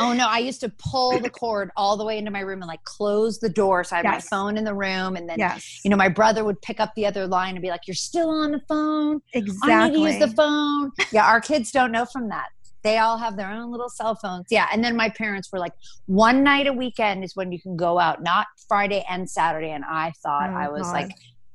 oh 0.00 0.12
no 0.12 0.26
i 0.28 0.38
used 0.38 0.60
to 0.60 0.68
pull 0.78 1.16
the 1.20 1.30
cord 1.30 1.70
all 1.76 1.96
the 1.96 2.04
way 2.04 2.18
into 2.18 2.32
my 2.32 2.40
room 2.40 2.60
and 2.62 2.68
like 2.68 2.82
close 2.82 3.38
the 3.38 3.48
door 3.48 3.84
so 3.84 3.94
i 3.94 3.98
had 3.98 4.04
yes. 4.04 4.24
my 4.24 4.36
phone 4.36 4.56
in 4.56 4.64
the 4.64 4.74
room 4.74 5.14
and 5.14 5.28
then 5.28 5.38
yes. 5.38 5.84
you 5.84 5.90
know 5.90 5.96
my 5.96 6.08
brother 6.08 6.42
would 6.42 6.60
pick 6.62 6.80
up 6.80 6.92
the 6.96 7.06
other 7.06 7.28
line 7.28 7.54
and 7.54 7.62
be 7.62 7.68
like 7.68 7.86
you're 7.86 7.94
still 7.94 8.28
on 8.28 8.50
the 8.50 8.60
phone 8.68 9.20
exactly 9.32 9.72
i 9.72 9.88
need 9.88 9.94
to 9.94 10.00
use 10.00 10.18
the 10.18 10.34
phone 10.34 10.90
yeah 11.12 11.24
our 11.24 11.40
kids 11.40 11.70
don't 11.70 11.92
know 11.92 12.04
from 12.04 12.28
that 12.28 12.48
they 12.82 12.98
all 12.98 13.18
have 13.18 13.36
their 13.36 13.50
own 13.50 13.70
little 13.70 13.88
cell 13.88 14.16
phones 14.16 14.46
yeah 14.50 14.66
and 14.72 14.82
then 14.82 14.96
my 14.96 15.08
parents 15.10 15.52
were 15.52 15.60
like 15.60 15.74
one 16.06 16.42
night 16.42 16.66
a 16.66 16.72
weekend 16.72 17.22
is 17.22 17.36
when 17.36 17.52
you 17.52 17.60
can 17.60 17.76
go 17.76 18.00
out 18.00 18.20
not 18.20 18.48
friday 18.68 19.04
and 19.08 19.30
saturday 19.30 19.70
and 19.70 19.84
i 19.84 20.12
thought 20.24 20.50
oh, 20.50 20.56
i 20.56 20.68
was 20.68 20.82
God. 20.82 20.92
like 20.92 21.10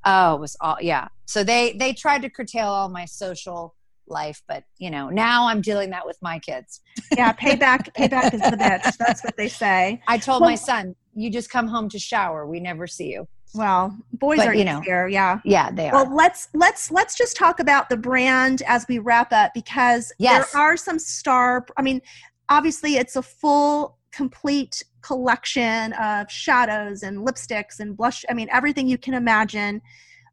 Oh, 0.06 0.36
it 0.36 0.40
was 0.40 0.56
all 0.62 0.78
yeah. 0.82 1.08
So 1.26 1.44
they 1.44 1.74
they 1.74 1.94
tried 1.94 2.22
to 2.22 2.30
curtail 2.30 2.68
all 2.68 2.90
my 2.90 3.06
social 3.06 3.76
life, 4.08 4.42
but 4.48 4.64
you 4.78 4.90
know, 4.92 5.10
now 5.10 5.48
I'm 5.48 5.62
dealing 5.62 5.90
that 5.92 6.06
with 6.06 6.18
my 6.22 6.40
kids. 6.40 6.82
yeah, 7.16 7.34
payback 7.42 7.94
payback 7.94 8.34
is 8.34 8.42
the 8.42 8.58
bitch. 8.58 8.98
That's 8.98 9.24
what 9.24 9.36
they 9.38 9.50
say. 9.50 10.02
I 10.08 10.18
told 10.18 10.42
well, 10.42 10.52
my 10.52 10.56
son, 10.56 10.96
you 11.16 11.32
just 11.32 11.50
come 11.50 11.68
home 11.68 11.90
to 11.90 12.00
shower. 12.00 12.46
We 12.46 12.60
never 12.60 12.88
see 12.88 13.12
you. 13.12 13.28
Well, 13.56 13.98
boys 14.14 14.38
but, 14.38 14.48
are 14.50 14.54
you 14.54 14.66
know, 14.66 14.82
easier, 14.82 15.08
yeah. 15.08 15.40
Yeah, 15.46 15.72
they 15.72 15.90
are. 15.90 15.94
Well, 15.94 16.16
let's 16.16 16.50
let's 16.54 16.92
let's 16.92 17.18
just 17.18 17.38
talk 17.38 17.60
about 17.60 17.90
the 17.90 17.98
brand 17.98 18.62
as 18.68 18.86
we 18.88 19.00
wrap 19.00 19.32
up 19.32 19.54
because 19.54 20.12
yes. 20.20 20.52
there 20.52 20.62
are 20.62 20.78
some 20.78 21.00
star 21.00 21.66
I 21.78 21.82
mean, 21.82 22.02
obviously 22.50 22.98
it's 22.98 23.16
a 23.16 23.22
full 23.22 23.98
complete 24.16 24.84
collection 25.02 25.94
of 25.94 26.32
shadows 26.32 27.04
and 27.04 27.28
lipsticks 27.28 27.80
and 27.80 27.98
blush. 27.98 28.24
I 28.30 28.34
mean, 28.34 28.48
everything 28.52 28.88
you 28.88 28.98
can 28.98 29.14
imagine. 29.14 29.82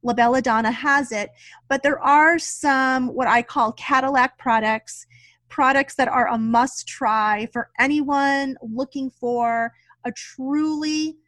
La 0.04 0.12
Bella 0.12 0.42
Donna 0.42 0.72
has 0.72 1.12
it, 1.12 1.30
but 1.68 1.84
there 1.84 2.00
are 2.00 2.36
some 2.36 3.06
what 3.14 3.28
I 3.28 3.40
call 3.40 3.72
Cadillac 3.74 4.36
products, 4.36 5.06
products 5.48 5.94
that 5.94 6.08
are 6.08 6.26
a 6.26 6.36
must 6.36 6.88
try 6.88 7.48
for 7.52 7.70
anyone 7.78 8.56
looking 8.62 9.10
for 9.10 9.72
a 10.04 10.10
truly 10.10 11.18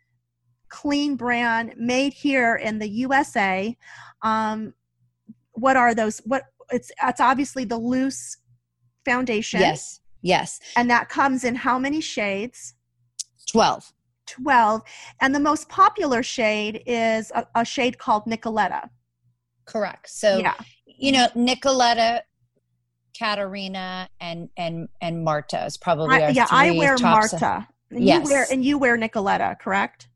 clean 0.71 1.15
brand 1.15 1.75
made 1.77 2.13
here 2.13 2.57
in 2.57 2.81
the 2.81 2.89
USA. 2.89 3.77
Um, 4.23 4.75
what 5.53 5.77
are 5.77 5.95
those? 5.95 6.19
What 6.25 6.43
it's 6.71 6.91
it's 7.01 7.21
obviously 7.21 7.65
the 7.65 7.79
loose 7.79 8.39
foundation. 9.05 9.61
Yes. 9.61 10.01
Yes. 10.25 10.59
And 10.77 10.91
that 10.91 11.09
comes 11.09 11.45
in 11.45 11.55
how 11.55 11.79
many 11.79 12.01
shades? 12.01 12.75
12 13.53 13.93
12. 14.27 14.81
And 15.21 15.35
the 15.35 15.41
most 15.41 15.69
popular 15.69 16.23
shade 16.23 16.83
is 16.87 17.31
a, 17.35 17.47
a 17.55 17.65
shade 17.65 17.99
called 17.99 18.25
Nicoletta. 18.25 18.89
Correct. 19.67 20.09
So, 20.09 20.39
yeah. 20.39 20.55
you 20.87 21.13
know, 21.13 21.29
Nicoletta, 21.37 22.21
Katarina, 23.17 24.09
and 24.19 24.49
and 24.57 24.89
and 25.03 25.23
Marta 25.23 25.65
is 25.67 25.77
probably 25.77 26.23
I, 26.23 26.31
yeah. 26.31 26.47
I 26.51 26.71
wear 26.73 26.97
Marta. 26.99 27.69
And 27.91 28.03
yes. 28.03 28.27
You 28.27 28.33
wear, 28.33 28.47
and 28.51 28.65
you 28.65 28.79
wear 28.79 28.99
Nicoletta, 28.99 29.59
correct? 29.61 30.09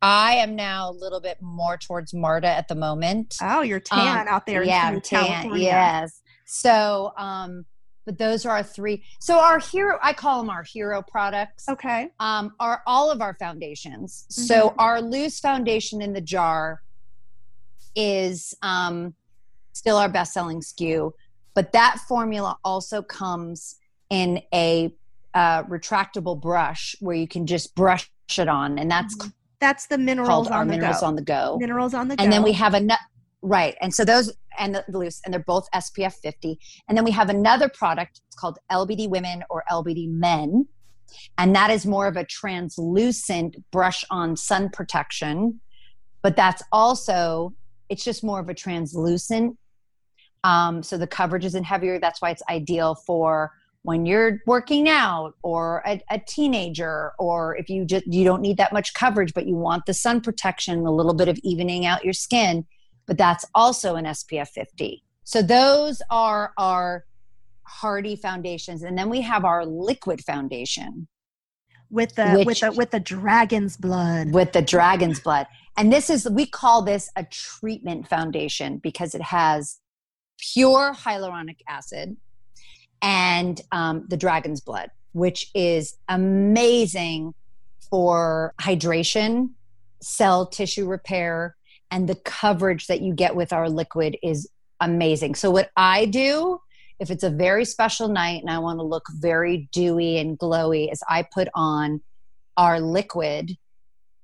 I 0.00 0.34
am 0.34 0.54
now 0.54 0.90
a 0.90 0.92
little 0.92 1.20
bit 1.20 1.38
more 1.42 1.76
towards 1.76 2.14
Marta 2.14 2.46
at 2.46 2.68
the 2.68 2.76
moment. 2.76 3.34
Oh, 3.42 3.62
you're 3.62 3.80
tan 3.80 4.28
um, 4.28 4.28
out 4.28 4.46
there. 4.46 4.62
Yeah, 4.62 4.98
tan. 5.02 5.26
California. 5.26 5.64
Yes. 5.64 6.22
So, 6.46 7.12
um, 7.18 7.66
but 8.08 8.16
those 8.16 8.46
are 8.46 8.56
our 8.56 8.62
three. 8.62 9.02
So 9.18 9.38
our 9.38 9.58
hero, 9.58 9.98
I 10.02 10.14
call 10.14 10.40
them 10.40 10.48
our 10.48 10.62
hero 10.62 11.02
products. 11.02 11.68
Okay. 11.68 12.08
Um, 12.18 12.54
are 12.58 12.82
all 12.86 13.10
of 13.10 13.20
our 13.20 13.34
foundations. 13.34 14.24
Mm-hmm. 14.30 14.42
So 14.44 14.74
our 14.78 15.02
loose 15.02 15.38
foundation 15.40 16.00
in 16.00 16.14
the 16.14 16.22
jar 16.22 16.80
is 17.94 18.54
um, 18.62 19.12
still 19.74 19.98
our 19.98 20.08
best 20.08 20.32
selling 20.32 20.60
SKU, 20.60 21.12
but 21.52 21.72
that 21.72 21.98
formula 22.08 22.56
also 22.64 23.02
comes 23.02 23.76
in 24.08 24.40
a 24.54 24.90
uh, 25.34 25.64
retractable 25.64 26.40
brush 26.40 26.96
where 27.00 27.14
you 27.14 27.28
can 27.28 27.46
just 27.46 27.74
brush 27.74 28.10
it 28.38 28.48
on, 28.48 28.78
and 28.78 28.90
that's 28.90 29.14
mm-hmm. 29.18 29.28
that's 29.60 29.86
the 29.86 29.98
minerals 29.98 30.48
on 30.48 30.66
the 30.66 30.76
minerals 30.76 31.00
go. 31.00 31.06
on 31.06 31.14
the 31.14 31.22
go. 31.22 31.58
Minerals 31.60 31.92
on 31.92 32.08
the 32.08 32.16
go. 32.16 32.24
And 32.24 32.32
then 32.32 32.42
we 32.42 32.52
have 32.52 32.72
a 32.72 32.80
nut. 32.80 33.00
Right. 33.42 33.76
And 33.80 33.94
so 33.94 34.04
those 34.04 34.32
and 34.58 34.74
the, 34.74 34.84
loose, 34.88 35.20
and 35.24 35.32
they're 35.32 35.40
both 35.40 35.68
SPF 35.74 36.14
50. 36.14 36.58
And 36.88 36.96
then 36.96 37.04
we 37.04 37.12
have 37.12 37.30
another 37.30 37.68
product 37.68 38.20
it's 38.26 38.36
called 38.36 38.58
LBD 38.70 39.08
Women 39.08 39.44
or 39.50 39.64
LBD 39.70 40.10
Men. 40.10 40.66
And 41.38 41.54
that 41.54 41.70
is 41.70 41.86
more 41.86 42.06
of 42.06 42.16
a 42.16 42.24
translucent 42.24 43.56
brush 43.70 44.04
on 44.10 44.36
sun 44.36 44.70
protection. 44.70 45.60
But 46.22 46.36
that's 46.36 46.62
also, 46.72 47.54
it's 47.88 48.04
just 48.04 48.24
more 48.24 48.40
of 48.40 48.48
a 48.48 48.54
translucent. 48.54 49.56
Um, 50.44 50.82
so 50.82 50.98
the 50.98 51.06
coverage 51.06 51.44
isn't 51.44 51.64
heavier. 51.64 51.98
That's 51.98 52.20
why 52.20 52.30
it's 52.30 52.42
ideal 52.50 52.94
for 52.94 53.52
when 53.82 54.04
you're 54.04 54.40
working 54.46 54.88
out 54.88 55.34
or 55.42 55.82
a, 55.86 56.00
a, 56.10 56.18
teenager 56.26 57.12
or 57.18 57.56
if 57.56 57.70
you 57.70 57.84
just 57.84 58.04
you 58.06 58.24
don't 58.24 58.42
need 58.42 58.56
that 58.56 58.72
much 58.72 58.92
coverage 58.92 59.32
but 59.32 59.46
you 59.46 59.54
want 59.54 59.86
the 59.86 59.94
sun 59.94 60.20
protection 60.20 60.84
a 60.84 60.90
little 60.90 61.14
bit 61.14 61.28
of 61.28 61.38
evening 61.44 61.86
out 61.86 62.04
your 62.04 62.12
skin 62.12 62.66
but 63.08 63.18
that's 63.18 63.44
also 63.54 63.96
an 63.96 64.04
SPF 64.04 64.48
50. 64.48 65.02
So 65.24 65.42
those 65.42 66.00
are 66.10 66.52
our 66.56 67.06
hardy 67.64 68.14
foundations 68.16 68.82
and 68.82 68.96
then 68.96 69.10
we 69.10 69.20
have 69.22 69.44
our 69.44 69.66
liquid 69.66 70.22
foundation 70.24 71.08
with 71.90 72.14
the 72.14 72.42
which, 72.44 72.46
with 72.46 72.60
the 72.60 72.72
with 72.72 72.90
the 72.90 73.00
dragon's 73.00 73.76
blood. 73.76 74.32
With 74.32 74.52
the 74.52 74.62
dragon's 74.62 75.20
blood. 75.20 75.46
And 75.76 75.92
this 75.92 76.10
is 76.10 76.28
we 76.28 76.46
call 76.46 76.82
this 76.82 77.10
a 77.16 77.24
treatment 77.24 78.06
foundation 78.06 78.78
because 78.78 79.14
it 79.14 79.22
has 79.22 79.80
pure 80.38 80.94
hyaluronic 80.94 81.58
acid 81.66 82.16
and 83.00 83.60
um, 83.72 84.04
the 84.08 84.16
dragon's 84.16 84.60
blood, 84.60 84.90
which 85.12 85.50
is 85.54 85.96
amazing 86.08 87.34
for 87.90 88.54
hydration, 88.60 89.50
cell 90.00 90.46
tissue 90.46 90.86
repair, 90.86 91.56
and 91.90 92.08
the 92.08 92.14
coverage 92.14 92.86
that 92.86 93.00
you 93.00 93.14
get 93.14 93.34
with 93.34 93.52
our 93.52 93.68
liquid 93.68 94.16
is 94.22 94.48
amazing. 94.80 95.34
So, 95.34 95.50
what 95.50 95.70
I 95.76 96.04
do 96.06 96.60
if 96.98 97.10
it's 97.10 97.24
a 97.24 97.30
very 97.30 97.64
special 97.64 98.08
night 98.08 98.42
and 98.42 98.50
I 98.50 98.58
want 98.58 98.78
to 98.78 98.82
look 98.82 99.06
very 99.10 99.68
dewy 99.72 100.18
and 100.18 100.38
glowy, 100.38 100.90
is 100.92 101.02
I 101.08 101.22
put 101.22 101.48
on 101.54 102.00
our 102.56 102.80
liquid. 102.80 103.56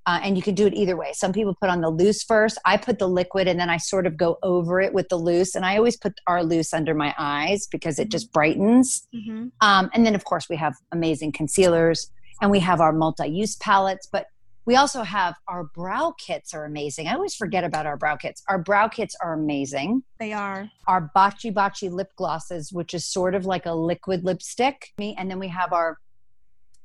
Uh, 0.07 0.21
and 0.23 0.37
you 0.37 0.43
can 0.43 0.55
do 0.55 0.67
it 0.67 0.75
either 0.75 0.97
way. 0.97 1.13
Some 1.15 1.33
people 1.33 1.57
put 1.59 1.71
on 1.71 1.81
the 1.81 1.89
loose 1.89 2.23
first. 2.23 2.59
I 2.67 2.77
put 2.77 2.99
the 2.99 3.09
liquid 3.09 3.49
and 3.49 3.59
then 3.59 3.71
I 3.71 3.79
sort 3.79 4.07
of 4.07 4.19
go 4.19 4.39
over 4.43 4.79
it 4.79 4.93
with 4.93 5.09
the 5.09 5.17
loose. 5.17 5.55
And 5.55 5.65
I 5.65 5.79
always 5.79 5.97
put 5.97 6.21
our 6.27 6.45
loose 6.45 6.75
under 6.75 6.95
my 6.95 7.15
eyes 7.17 7.67
because 7.67 7.99
it 7.99 8.11
just 8.11 8.31
brightens. 8.31 9.09
Mm-hmm. 9.15 9.47
Um, 9.63 9.91
and 9.95 10.05
then, 10.05 10.15
of 10.15 10.25
course, 10.25 10.47
we 10.51 10.57
have 10.57 10.75
amazing 10.93 11.33
concealers 11.33 12.11
and 12.43 12.51
we 12.51 12.61
have 12.61 12.83
our 12.83 12.93
multi 12.93 13.29
use 13.29 13.57
palettes. 13.57 14.07
But 14.11 14.27
we 14.67 14.77
also 14.77 15.03
have 15.03 15.35
our 15.47 15.65
brow 15.65 16.15
kits 16.19 16.55
are 16.55 16.65
amazing. 16.65 17.07
I 17.07 17.15
always 17.15 17.35
forget 17.35 17.65
about 17.65 17.87
our 17.87 17.97
brow 17.97 18.17
kits. 18.17 18.43
Our 18.49 18.59
brow 18.59 18.89
kits 18.89 19.15
are 19.23 19.35
amazing. 19.35 20.03
They 20.19 20.33
are. 20.33 20.71
Our 20.87 21.11
Baci 21.15 21.53
Baci 21.53 21.91
lip 21.91 22.13
glosses, 22.17 22.73
which 22.73 22.95
is 22.95 23.05
sort 23.05 23.35
of 23.35 23.45
like 23.45 23.67
a 23.67 23.75
liquid 23.75 24.25
lipstick. 24.25 24.93
And 24.99 25.31
then 25.31 25.39
we 25.39 25.49
have 25.49 25.73
our 25.73 25.99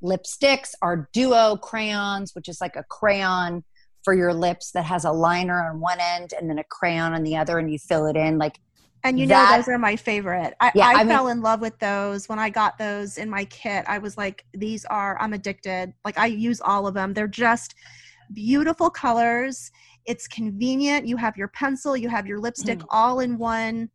lipsticks, 0.02 0.72
our 0.82 1.08
duo 1.12 1.56
crayons, 1.56 2.34
which 2.34 2.48
is 2.48 2.60
like 2.60 2.76
a 2.76 2.84
crayon 2.84 3.64
for 4.02 4.14
your 4.14 4.32
lips 4.32 4.70
that 4.72 4.84
has 4.84 5.04
a 5.04 5.12
liner 5.12 5.68
on 5.68 5.80
one 5.80 5.98
end 6.00 6.32
and 6.38 6.48
then 6.48 6.58
a 6.58 6.64
crayon 6.64 7.12
on 7.12 7.22
the 7.22 7.36
other, 7.36 7.58
and 7.58 7.70
you 7.70 7.78
fill 7.78 8.06
it 8.06 8.16
in. 8.16 8.38
Like 8.38 8.58
and 9.04 9.18
you 9.18 9.26
that, 9.28 9.50
know, 9.50 9.56
those 9.56 9.68
are 9.68 9.78
my 9.78 9.96
favorite. 9.96 10.54
I, 10.60 10.72
yeah, 10.74 10.88
I, 10.88 11.00
I 11.00 11.06
fell 11.06 11.24
mean, 11.24 11.38
in 11.38 11.42
love 11.42 11.60
with 11.60 11.78
those 11.78 12.28
when 12.28 12.38
I 12.38 12.50
got 12.50 12.78
those 12.78 13.18
in 13.18 13.30
my 13.30 13.44
kit. 13.46 13.84
I 13.88 13.98
was 13.98 14.16
like, 14.16 14.44
these 14.52 14.84
are, 14.86 15.16
I'm 15.20 15.32
addicted. 15.32 15.92
Like, 16.04 16.18
I 16.18 16.26
use 16.26 16.60
all 16.60 16.86
of 16.86 16.94
them. 16.94 17.14
They're 17.14 17.28
just 17.28 17.74
beautiful 18.32 18.90
colors. 18.90 19.70
It's 20.06 20.28
convenient. 20.28 21.06
You 21.06 21.16
have 21.16 21.36
your 21.36 21.48
pencil, 21.48 21.96
you 21.96 22.08
have 22.08 22.26
your 22.26 22.40
lipstick 22.40 22.80
mm. 22.80 22.86
all 22.90 23.20
in 23.20 23.38
one 23.38 23.90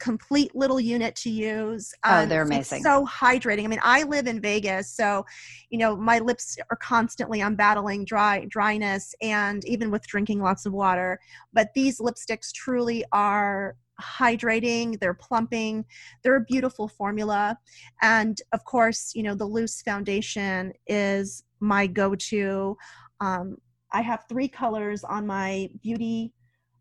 complete 0.00 0.54
little 0.54 0.80
unit 0.80 1.14
to 1.16 1.30
use. 1.30 1.92
Um, 2.02 2.24
oh, 2.24 2.26
they're 2.26 2.42
amazing. 2.42 2.82
so 2.82 3.06
hydrating. 3.06 3.64
I 3.64 3.68
mean, 3.68 3.80
I 3.82 4.02
live 4.02 4.26
in 4.26 4.40
Vegas, 4.40 4.90
so 4.90 5.24
you 5.70 5.78
know 5.78 5.96
my 5.96 6.18
lips 6.18 6.58
are 6.70 6.76
constantly. 6.76 7.42
I'm 7.42 7.54
battling 7.54 8.04
dry 8.04 8.44
dryness, 8.48 9.14
and 9.22 9.64
even 9.64 9.90
with 9.90 10.06
drinking 10.06 10.40
lots 10.40 10.66
of 10.66 10.72
water. 10.72 11.18
But 11.52 11.68
these 11.74 12.00
lipsticks 12.00 12.52
truly 12.52 13.04
are 13.12 13.76
hydrating, 14.00 14.98
they're 15.00 15.14
plumping, 15.14 15.84
they're 16.22 16.36
a 16.36 16.44
beautiful 16.44 16.88
formula. 16.88 17.58
And 18.02 18.40
of 18.52 18.64
course, 18.64 19.12
you 19.14 19.22
know, 19.22 19.34
the 19.34 19.44
loose 19.44 19.82
foundation 19.82 20.72
is 20.86 21.44
my 21.60 21.86
go 21.86 22.14
to. 22.14 22.76
Um, 23.20 23.56
I 23.92 24.02
have 24.02 24.24
three 24.28 24.48
colors 24.48 25.04
on 25.04 25.26
my 25.26 25.68
beauty 25.82 26.32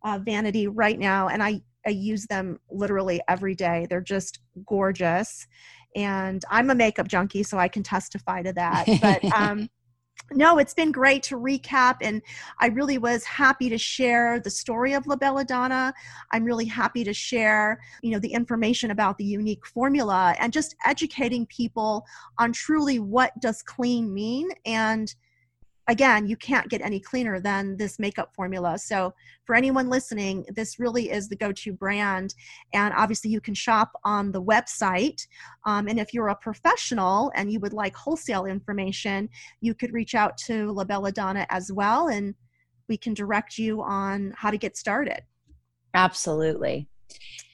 uh, 0.04 0.20
vanity 0.24 0.68
right 0.68 1.00
now, 1.00 1.30
and 1.30 1.42
I, 1.42 1.62
I 1.86 1.92
use 1.92 2.26
them 2.26 2.60
literally 2.70 3.22
every 3.28 3.56
day. 3.56 3.88
They're 3.90 4.02
just 4.02 4.40
gorgeous. 4.66 5.48
And 5.96 6.44
I'm 6.50 6.72
a 6.72 6.76
makeup 6.76 7.08
junkie, 7.08 7.44
so 7.44 7.58
I 7.58 7.68
can 7.68 7.84
testify 7.84 8.42
to 8.42 8.54
that. 8.54 8.86
But 9.02 9.24
um, 9.38 9.70
no, 10.32 10.58
it's 10.58 10.74
been 10.74 10.92
great 10.92 11.24
to 11.24 11.38
recap, 11.38 11.98
and 12.02 12.22
I 12.60 12.68
really 12.68 12.98
was 12.98 13.24
happy 13.24 13.70
to 13.70 13.78
share 13.78 14.40
the 14.40 14.50
story 14.50 14.94
of 14.94 15.06
La 15.08 15.16
Bella 15.16 15.44
Donna. 15.44 15.94
I'm 16.32 16.44
really 16.44 16.66
happy 16.66 17.04
to 17.04 17.14
share, 17.14 17.80
you 18.02 18.12
know, 18.12 18.20
the 18.20 18.34
information 18.34 18.92
about 18.92 19.18
the 19.18 19.26
unique 19.26 19.66
formula 19.66 20.36
and 20.40 20.52
just 20.52 20.76
educating 20.86 21.46
people 21.48 22.06
on 22.40 22.52
truly 22.52 23.00
what 23.00 23.38
does 23.40 23.62
clean 23.62 24.14
mean 24.14 24.50
and 24.66 25.14
again, 25.88 26.28
you 26.28 26.38
can't 26.38 26.70
get 26.70 26.82
any 26.82 27.00
cleaner 27.00 27.40
than 27.40 27.78
this 27.78 28.00
makeup 28.00 28.34
formula. 28.36 28.78
So, 28.78 29.14
for 29.46 29.56
anyone 29.56 29.90
listening, 29.90 30.46
this 30.56 30.80
really 30.80 31.12
is 31.12 31.28
the 31.28 31.36
go 31.36 31.52
to 31.52 31.74
brand. 31.74 32.34
And 32.74 32.94
obviously, 32.96 33.32
you 33.32 33.42
can 33.42 33.54
shop 33.54 33.92
on 34.04 34.32
the 34.32 34.42
website. 34.42 35.28
Um, 35.66 35.88
and 35.88 36.00
if 36.00 36.14
you're 36.14 36.30
a 36.30 36.36
professional 36.36 37.32
and 37.36 37.52
you 37.52 37.60
would 37.60 37.74
like 37.74 37.96
wholesale 37.96 38.46
information, 38.46 39.30
you 39.62 39.74
could 39.74 39.94
reach 39.94 40.16
out 40.16 40.38
to 40.46 40.72
La 40.72 40.84
Bella 40.84 41.12
Donna 41.12 41.46
as 41.50 41.72
well, 41.72 42.08
and 42.08 42.36
we 42.88 42.98
can 42.98 43.14
direct 43.14 43.58
you 43.58 43.82
on 43.82 44.34
how 44.38 44.52
to 44.52 44.58
get 44.58 44.78
started. 44.78 45.22
Absolutely. 45.94 46.88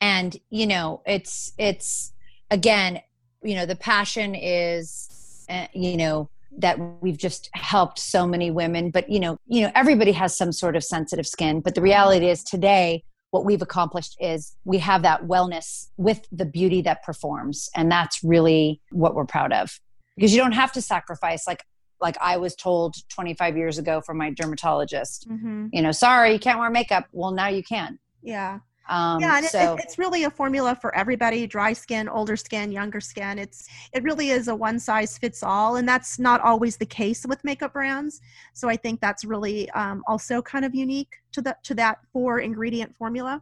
And, 0.02 0.38
you 0.50 0.66
know, 0.68 1.02
it's, 1.06 1.54
it's, 1.58 2.14
again, 2.52 3.02
you 3.44 3.56
know, 3.56 3.66
the 3.66 3.76
passion 3.76 4.36
is, 4.36 5.46
uh, 5.50 5.68
you 5.74 5.98
know, 5.98 6.30
that 6.58 6.78
we've 7.02 7.18
just 7.18 7.50
helped 7.54 8.00
so 8.00 8.26
many 8.26 8.52
women 8.52 8.90
but 8.90 9.10
you 9.10 9.20
know 9.20 9.38
you 9.48 9.62
know 9.62 9.72
everybody 9.76 10.12
has 10.12 10.36
some 10.36 10.52
sort 10.52 10.76
of 10.76 10.84
sensitive 10.84 11.28
skin 11.28 11.62
but 11.62 11.76
the 11.76 11.82
reality 11.82 12.28
is 12.28 12.44
today 12.44 13.04
what 13.32 13.46
we've 13.46 13.62
accomplished 13.62 14.18
is 14.20 14.56
we 14.66 14.80
have 14.80 15.04
that 15.04 15.26
wellness 15.26 15.90
with 15.98 16.28
the 16.32 16.46
beauty 16.46 16.82
that 16.82 17.04
performs 17.04 17.70
and 17.76 17.92
that's 17.92 18.24
really 18.24 18.82
what 18.92 19.14
we're 19.14 19.26
proud 19.26 19.54
of. 19.54 19.80
Because 20.16 20.34
you 20.34 20.42
don't 20.42 20.54
have 20.54 20.72
to 20.74 20.82
sacrifice 20.82 21.48
like 21.48 21.64
like 22.02 22.18
i 22.22 22.38
was 22.38 22.56
told 22.56 22.96
25 23.10 23.58
years 23.58 23.78
ago 23.78 24.00
from 24.00 24.18
my 24.18 24.30
dermatologist 24.30 25.28
mm-hmm. 25.30 25.68
you 25.74 25.82
know 25.82 25.92
sorry 25.92 26.32
you 26.34 26.40
can't 26.40 26.60
wear 26.60 26.70
makeup. 26.70 27.06
Well 27.12 27.32
now 27.32 27.48
you 27.48 27.64
can. 27.64 28.00
Yeah 28.22 28.60
um, 28.88 29.20
yeah, 29.20 29.38
and 29.38 29.46
so, 29.46 29.76
it, 29.76 29.84
it's 29.84 30.00
really 30.00 30.24
a 30.24 30.32
formula 30.32 30.76
for 30.80 30.94
everybody: 30.96 31.46
dry 31.46 31.74
skin, 31.74 32.10
older 32.10 32.36
skin, 32.36 32.72
younger 32.72 33.00
skin. 33.00 33.38
It's 33.38 33.68
it 33.94 34.04
really 34.04 34.32
is 34.32 34.48
a 34.48 34.56
one 34.56 34.80
size 34.80 35.18
fits 35.18 35.44
all, 35.44 35.76
and 35.76 35.88
that's 35.88 36.18
not 36.18 36.42
always 36.42 36.78
the 36.78 36.86
case 36.86 37.26
with 37.28 37.44
makeup 37.44 37.74
brands. 37.74 38.20
So 38.54 38.68
I 38.68 38.76
think 38.76 39.00
that's 39.00 39.24
really 39.24 39.70
um, 39.72 40.04
also 40.08 40.42
kind 40.42 40.66
of 40.66 40.74
unique 40.74 41.14
to 41.34 41.42
the 41.42 41.56
to 41.64 41.76
that 41.76 42.00
four 42.12 42.40
ingredient 42.40 42.96
formula. 42.96 43.42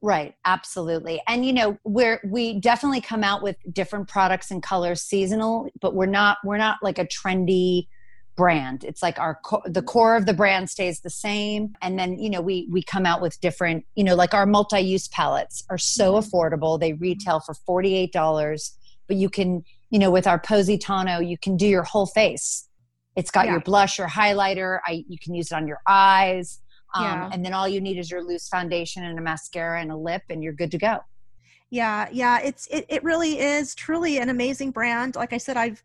Right, 0.00 0.34
absolutely. 0.44 1.22
And 1.28 1.46
you 1.46 1.52
know, 1.52 1.78
we're 1.84 2.20
we 2.24 2.60
definitely 2.60 3.00
come 3.00 3.24
out 3.24 3.42
with 3.42 3.56
different 3.72 4.08
products 4.08 4.50
and 4.50 4.62
colors 4.62 5.00
seasonal, 5.00 5.68
but 5.80 5.94
we're 5.94 6.06
not 6.06 6.38
we're 6.44 6.58
not 6.58 6.78
like 6.82 6.98
a 6.98 7.06
trendy 7.06 7.86
brand. 8.36 8.84
It's 8.84 9.02
like 9.02 9.18
our 9.18 9.38
co- 9.44 9.62
the 9.64 9.82
core 9.82 10.16
of 10.16 10.26
the 10.26 10.34
brand 10.34 10.70
stays 10.70 11.00
the 11.00 11.10
same, 11.10 11.74
and 11.82 11.98
then 11.98 12.18
you 12.18 12.30
know 12.30 12.40
we 12.40 12.68
we 12.70 12.82
come 12.82 13.06
out 13.06 13.20
with 13.20 13.40
different. 13.40 13.84
You 13.94 14.04
know, 14.04 14.14
like 14.14 14.34
our 14.34 14.46
multi-use 14.46 15.08
palettes 15.08 15.64
are 15.70 15.78
so 15.78 16.14
mm-hmm. 16.14 16.28
affordable. 16.28 16.78
They 16.78 16.94
retail 16.94 17.40
for 17.40 17.54
forty 17.54 17.94
eight 17.96 18.12
dollars, 18.12 18.76
but 19.06 19.16
you 19.16 19.28
can 19.28 19.64
you 19.90 19.98
know 19.98 20.10
with 20.10 20.26
our 20.26 20.38
Positano 20.38 21.20
you 21.20 21.38
can 21.38 21.56
do 21.56 21.66
your 21.66 21.84
whole 21.84 22.06
face. 22.06 22.68
It's 23.16 23.30
got 23.30 23.46
yeah. 23.46 23.52
your 23.52 23.60
blush, 23.60 23.98
your 23.98 24.08
highlighter. 24.08 24.80
I 24.86 25.04
you 25.08 25.18
can 25.18 25.34
use 25.34 25.52
it 25.52 25.54
on 25.54 25.66
your 25.66 25.80
eyes. 25.86 26.60
Um, 26.94 27.04
yeah. 27.04 27.30
And 27.32 27.44
then 27.44 27.52
all 27.52 27.66
you 27.66 27.80
need 27.80 27.98
is 27.98 28.10
your 28.10 28.22
loose 28.22 28.48
foundation 28.48 29.04
and 29.04 29.18
a 29.18 29.22
mascara 29.22 29.80
and 29.80 29.90
a 29.90 29.96
lip, 29.96 30.22
and 30.30 30.42
you're 30.42 30.52
good 30.52 30.70
to 30.72 30.78
go. 30.78 30.98
Yeah, 31.70 32.08
yeah, 32.12 32.38
it's 32.40 32.68
it, 32.68 32.86
it 32.88 33.02
really 33.02 33.40
is 33.40 33.74
truly 33.74 34.18
an 34.18 34.28
amazing 34.28 34.70
brand. 34.70 35.16
Like 35.16 35.32
I 35.32 35.38
said, 35.38 35.56
I've 35.56 35.82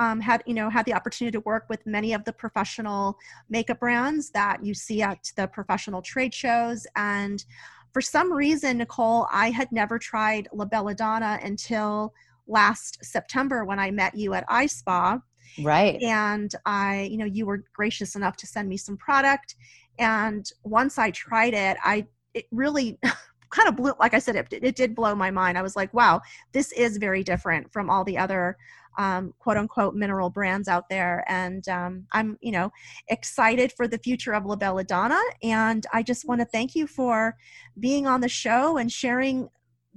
um, 0.00 0.18
had 0.18 0.42
you 0.46 0.54
know 0.54 0.70
had 0.70 0.86
the 0.86 0.94
opportunity 0.94 1.36
to 1.36 1.40
work 1.40 1.66
with 1.68 1.86
many 1.86 2.14
of 2.14 2.24
the 2.24 2.32
professional 2.32 3.16
makeup 3.48 3.78
brands 3.78 4.30
that 4.30 4.64
you 4.64 4.74
see 4.74 5.02
at 5.02 5.30
the 5.36 5.46
professional 5.46 6.02
trade 6.02 6.34
shows. 6.34 6.86
And 6.96 7.44
for 7.92 8.00
some 8.00 8.32
reason 8.32 8.78
nicole 8.78 9.26
i 9.32 9.50
had 9.50 9.70
never 9.72 9.98
tried 9.98 10.48
la 10.52 10.64
bella 10.64 10.94
donna 10.94 11.38
until 11.42 12.14
last 12.46 13.04
september 13.04 13.64
when 13.64 13.78
i 13.78 13.90
met 13.90 14.14
you 14.16 14.34
at 14.34 14.48
ispa 14.48 15.20
right. 15.62 16.00
And 16.02 16.54
i 16.66 17.08
you 17.10 17.16
know 17.16 17.24
you 17.24 17.46
were 17.46 17.64
gracious 17.72 18.16
enough 18.16 18.36
to 18.38 18.46
send 18.46 18.68
me 18.68 18.76
some 18.76 18.96
product. 18.96 19.56
And 19.98 20.50
once 20.64 20.98
i 20.98 21.10
tried 21.10 21.54
it 21.54 21.76
i 21.84 22.06
it 22.34 22.46
really 22.50 22.98
kind 23.50 23.68
of 23.68 23.76
blew 23.76 23.92
like 23.98 24.14
i 24.14 24.20
said 24.20 24.36
it, 24.36 24.46
it 24.50 24.76
did 24.76 24.94
blow 24.94 25.14
my 25.14 25.30
mind. 25.30 25.58
I 25.58 25.62
was 25.62 25.76
like 25.76 25.92
wow 25.92 26.20
this 26.52 26.72
is 26.72 26.96
very 26.96 27.22
different 27.24 27.72
from 27.72 27.90
all 27.90 28.04
the 28.04 28.18
other 28.18 28.56
um, 29.00 29.32
quote 29.38 29.56
unquote 29.56 29.94
mineral 29.94 30.30
brands 30.30 30.68
out 30.68 30.88
there. 30.88 31.24
And 31.26 31.66
um, 31.68 32.06
i'm 32.12 32.36
you 32.40 32.52
know 32.52 32.70
excited 33.08 33.72
for 33.72 33.86
the 33.88 33.98
future 33.98 34.34
of 34.34 34.44
la 34.44 34.56
bella 34.56 34.84
donna 34.84 35.20
and 35.42 35.86
i 35.92 36.02
just 36.02 36.26
want 36.26 36.40
to 36.40 36.44
thank 36.44 36.74
you 36.74 36.86
for 36.86 37.36
being 37.78 38.06
on 38.06 38.20
the 38.20 38.28
show 38.28 38.76
and 38.76 38.90
sharing 38.90 39.48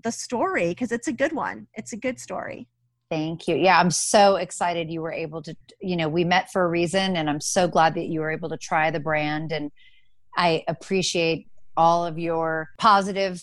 the 0.03 0.11
story 0.11 0.69
because 0.69 0.91
it's 0.91 1.07
a 1.07 1.13
good 1.13 1.33
one. 1.33 1.67
It's 1.75 1.93
a 1.93 1.97
good 1.97 2.19
story. 2.19 2.67
Thank 3.09 3.47
you. 3.47 3.55
Yeah, 3.55 3.79
I'm 3.79 3.91
so 3.91 4.35
excited 4.35 4.89
you 4.89 5.01
were 5.01 5.11
able 5.11 5.41
to, 5.43 5.55
you 5.81 5.95
know, 5.95 6.09
we 6.09 6.23
met 6.23 6.51
for 6.51 6.63
a 6.63 6.67
reason 6.67 7.15
and 7.15 7.29
I'm 7.29 7.41
so 7.41 7.67
glad 7.67 7.95
that 7.95 8.07
you 8.07 8.21
were 8.21 8.31
able 8.31 8.49
to 8.49 8.57
try 8.57 8.91
the 8.91 8.99
brand. 8.99 9.51
And 9.51 9.71
I 10.35 10.63
appreciate 10.67 11.47
all 11.77 12.05
of 12.05 12.17
your 12.17 12.69
positive 12.79 13.41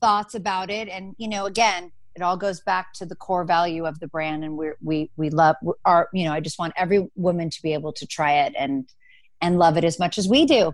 thoughts 0.00 0.34
about 0.34 0.70
it. 0.70 0.88
And 0.88 1.14
you 1.18 1.28
know 1.28 1.46
again 1.46 1.92
it 2.20 2.24
all 2.24 2.36
goes 2.36 2.60
back 2.60 2.92
to 2.92 3.06
the 3.06 3.16
core 3.16 3.44
value 3.44 3.86
of 3.86 3.98
the 3.98 4.06
brand 4.06 4.44
and 4.44 4.54
we 4.54 4.70
we 4.82 5.10
we 5.16 5.30
love 5.30 5.56
our 5.86 6.08
you 6.12 6.24
know 6.24 6.32
i 6.32 6.40
just 6.40 6.58
want 6.58 6.72
every 6.76 7.08
woman 7.16 7.48
to 7.48 7.62
be 7.62 7.72
able 7.72 7.92
to 7.92 8.06
try 8.06 8.40
it 8.40 8.54
and 8.58 8.86
and 9.40 9.58
love 9.58 9.78
it 9.78 9.84
as 9.84 9.98
much 9.98 10.18
as 10.18 10.28
we 10.28 10.44
do 10.44 10.70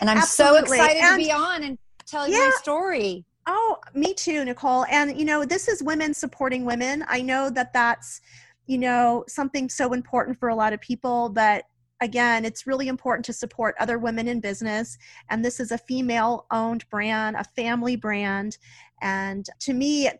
and 0.00 0.08
i'm 0.08 0.18
Absolutely. 0.18 0.68
so 0.68 0.74
excited 0.74 1.02
and, 1.02 1.20
to 1.20 1.26
be 1.26 1.32
on 1.32 1.64
and 1.64 1.78
tell 2.06 2.28
yeah. 2.28 2.36
you 2.36 2.44
my 2.44 2.50
story 2.60 3.24
oh 3.48 3.76
me 3.94 4.14
too 4.14 4.44
nicole 4.44 4.84
and 4.88 5.18
you 5.18 5.24
know 5.24 5.44
this 5.44 5.66
is 5.66 5.82
women 5.82 6.14
supporting 6.14 6.64
women 6.64 7.04
i 7.08 7.20
know 7.20 7.50
that 7.50 7.72
that's 7.72 8.20
you 8.66 8.78
know 8.78 9.24
something 9.26 9.68
so 9.68 9.92
important 9.94 10.38
for 10.38 10.48
a 10.48 10.54
lot 10.54 10.72
of 10.72 10.80
people 10.80 11.28
but 11.28 11.64
again, 12.00 12.44
it's 12.44 12.66
really 12.66 12.88
important 12.88 13.24
to 13.26 13.32
support 13.32 13.74
other 13.78 13.98
women 13.98 14.28
in 14.28 14.40
business. 14.40 14.98
And 15.30 15.44
this 15.44 15.60
is 15.60 15.72
a 15.72 15.78
female 15.78 16.46
owned 16.50 16.88
brand, 16.90 17.36
a 17.36 17.44
family 17.44 17.96
brand. 17.96 18.58
And 19.02 19.46
to 19.60 19.74
me, 19.74 20.10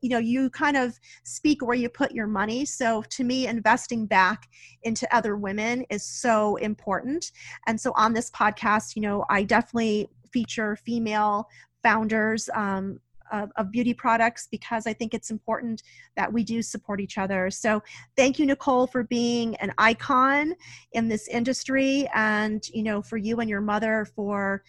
you 0.00 0.10
know, 0.10 0.18
you 0.18 0.50
kind 0.50 0.76
of 0.76 0.98
speak 1.24 1.64
where 1.64 1.76
you 1.76 1.88
put 1.88 2.12
your 2.12 2.26
money. 2.26 2.64
So 2.64 3.02
to 3.10 3.24
me, 3.24 3.46
investing 3.46 4.06
back 4.06 4.48
into 4.82 5.12
other 5.14 5.36
women 5.36 5.84
is 5.90 6.04
so 6.04 6.56
important. 6.56 7.32
And 7.66 7.80
so 7.80 7.92
on 7.96 8.12
this 8.12 8.30
podcast, 8.30 8.96
you 8.96 9.02
know, 9.02 9.24
I 9.28 9.42
definitely 9.42 10.08
feature 10.32 10.76
female 10.76 11.48
founders 11.82 12.48
um, 12.54 13.00
of, 13.32 13.50
of, 13.56 13.70
beauty 13.70 13.94
products 13.94 14.48
because 14.50 14.86
I 14.86 14.92
think 14.92 15.14
it's 15.14 15.30
important 15.30 15.82
that 16.16 16.32
we 16.32 16.44
do 16.44 16.62
support 16.62 17.00
each 17.00 17.18
other. 17.18 17.50
So 17.50 17.82
thank 18.16 18.38
you, 18.38 18.46
Nicole, 18.46 18.86
for 18.86 19.04
being 19.04 19.56
an 19.56 19.72
icon 19.78 20.54
in 20.92 21.08
this 21.08 21.28
industry 21.28 22.08
and, 22.14 22.66
you 22.72 22.82
know, 22.82 23.02
for 23.02 23.16
you 23.16 23.40
and 23.40 23.48
your 23.48 23.60
mother 23.60 24.06
for 24.16 24.62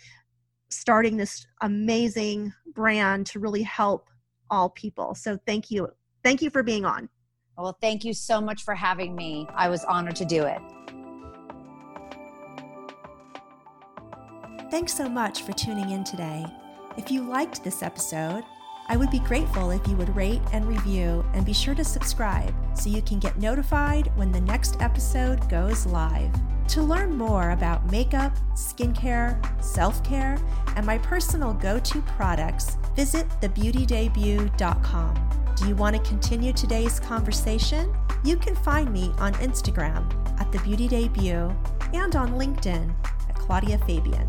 starting 0.70 1.18
this 1.18 1.46
amazing 1.62 2.54
brand 2.74 3.26
to 3.28 3.40
really 3.40 3.64
help 3.64 4.10
all 4.50 4.70
people. 4.70 5.16
So 5.16 5.38
thank 5.46 5.72
you. 5.72 5.88
Thank 6.24 6.42
you 6.42 6.50
for 6.50 6.64
being 6.64 6.86
on. 6.86 7.10
Well, 7.58 7.78
thank 7.82 8.06
you 8.06 8.14
so 8.14 8.40
much 8.40 8.64
for 8.64 8.74
having 8.74 9.16
me. 9.16 9.48
I 9.54 9.68
was 9.70 9.84
honored 9.86 10.16
to 10.18 10.26
do 10.26 10.44
it. 10.44 10.62
Thanks 14.72 14.94
so 14.94 15.10
much 15.10 15.42
for 15.42 15.52
tuning 15.54 15.90
in 15.90 16.04
today. 16.04 16.46
If 16.98 17.12
you 17.12 17.24
liked 17.24 17.64
this 17.64 17.82
episode, 17.84 18.44
I 18.88 18.98
would 18.98 19.12
be 19.12 19.20
grateful 19.20 19.72
if 19.72 19.88
you 19.88 19.96
would 19.98 20.16
rate 20.16 20.42
and 20.52 20.68
review 20.68 21.24
and 21.34 21.46
be 21.46 21.54
sure 21.54 21.76
to 21.76 21.84
subscribe 21.84 22.54
so 22.74 22.90
you 22.90 23.02
can 23.02 23.20
get 23.20 23.38
notified 23.38 24.12
when 24.16 24.32
the 24.32 24.42
next 24.42 24.82
episode 24.82 25.48
goes 25.50 25.86
live. 25.86 26.34
To 26.70 26.82
learn 26.82 27.18
more 27.18 27.52
about 27.52 27.90
makeup, 27.92 28.36
skincare, 28.54 29.40
self 29.64 30.04
care, 30.04 30.38
and 30.76 30.86
my 30.86 30.98
personal 30.98 31.54
go 31.54 31.80
to 31.80 32.02
products, 32.02 32.78
visit 32.96 33.28
thebeautydebut.com. 33.42 35.30
Do 35.56 35.68
you 35.68 35.76
want 35.76 35.96
to 35.96 36.02
continue 36.10 36.54
today's 36.54 37.00
conversation? 37.00 37.94
You 38.24 38.38
can 38.38 38.56
find 38.56 38.92
me 38.92 39.12
on 39.20 39.34
Instagram 39.36 40.12
at 40.40 40.52
The 40.52 40.60
Beauty 40.60 40.88
Debut 40.88 41.54
and 41.94 42.16
on 42.16 42.32
LinkedIn 42.34 42.94
at 43.30 43.36
Claudia 43.36 43.78
Fabian. 43.80 44.28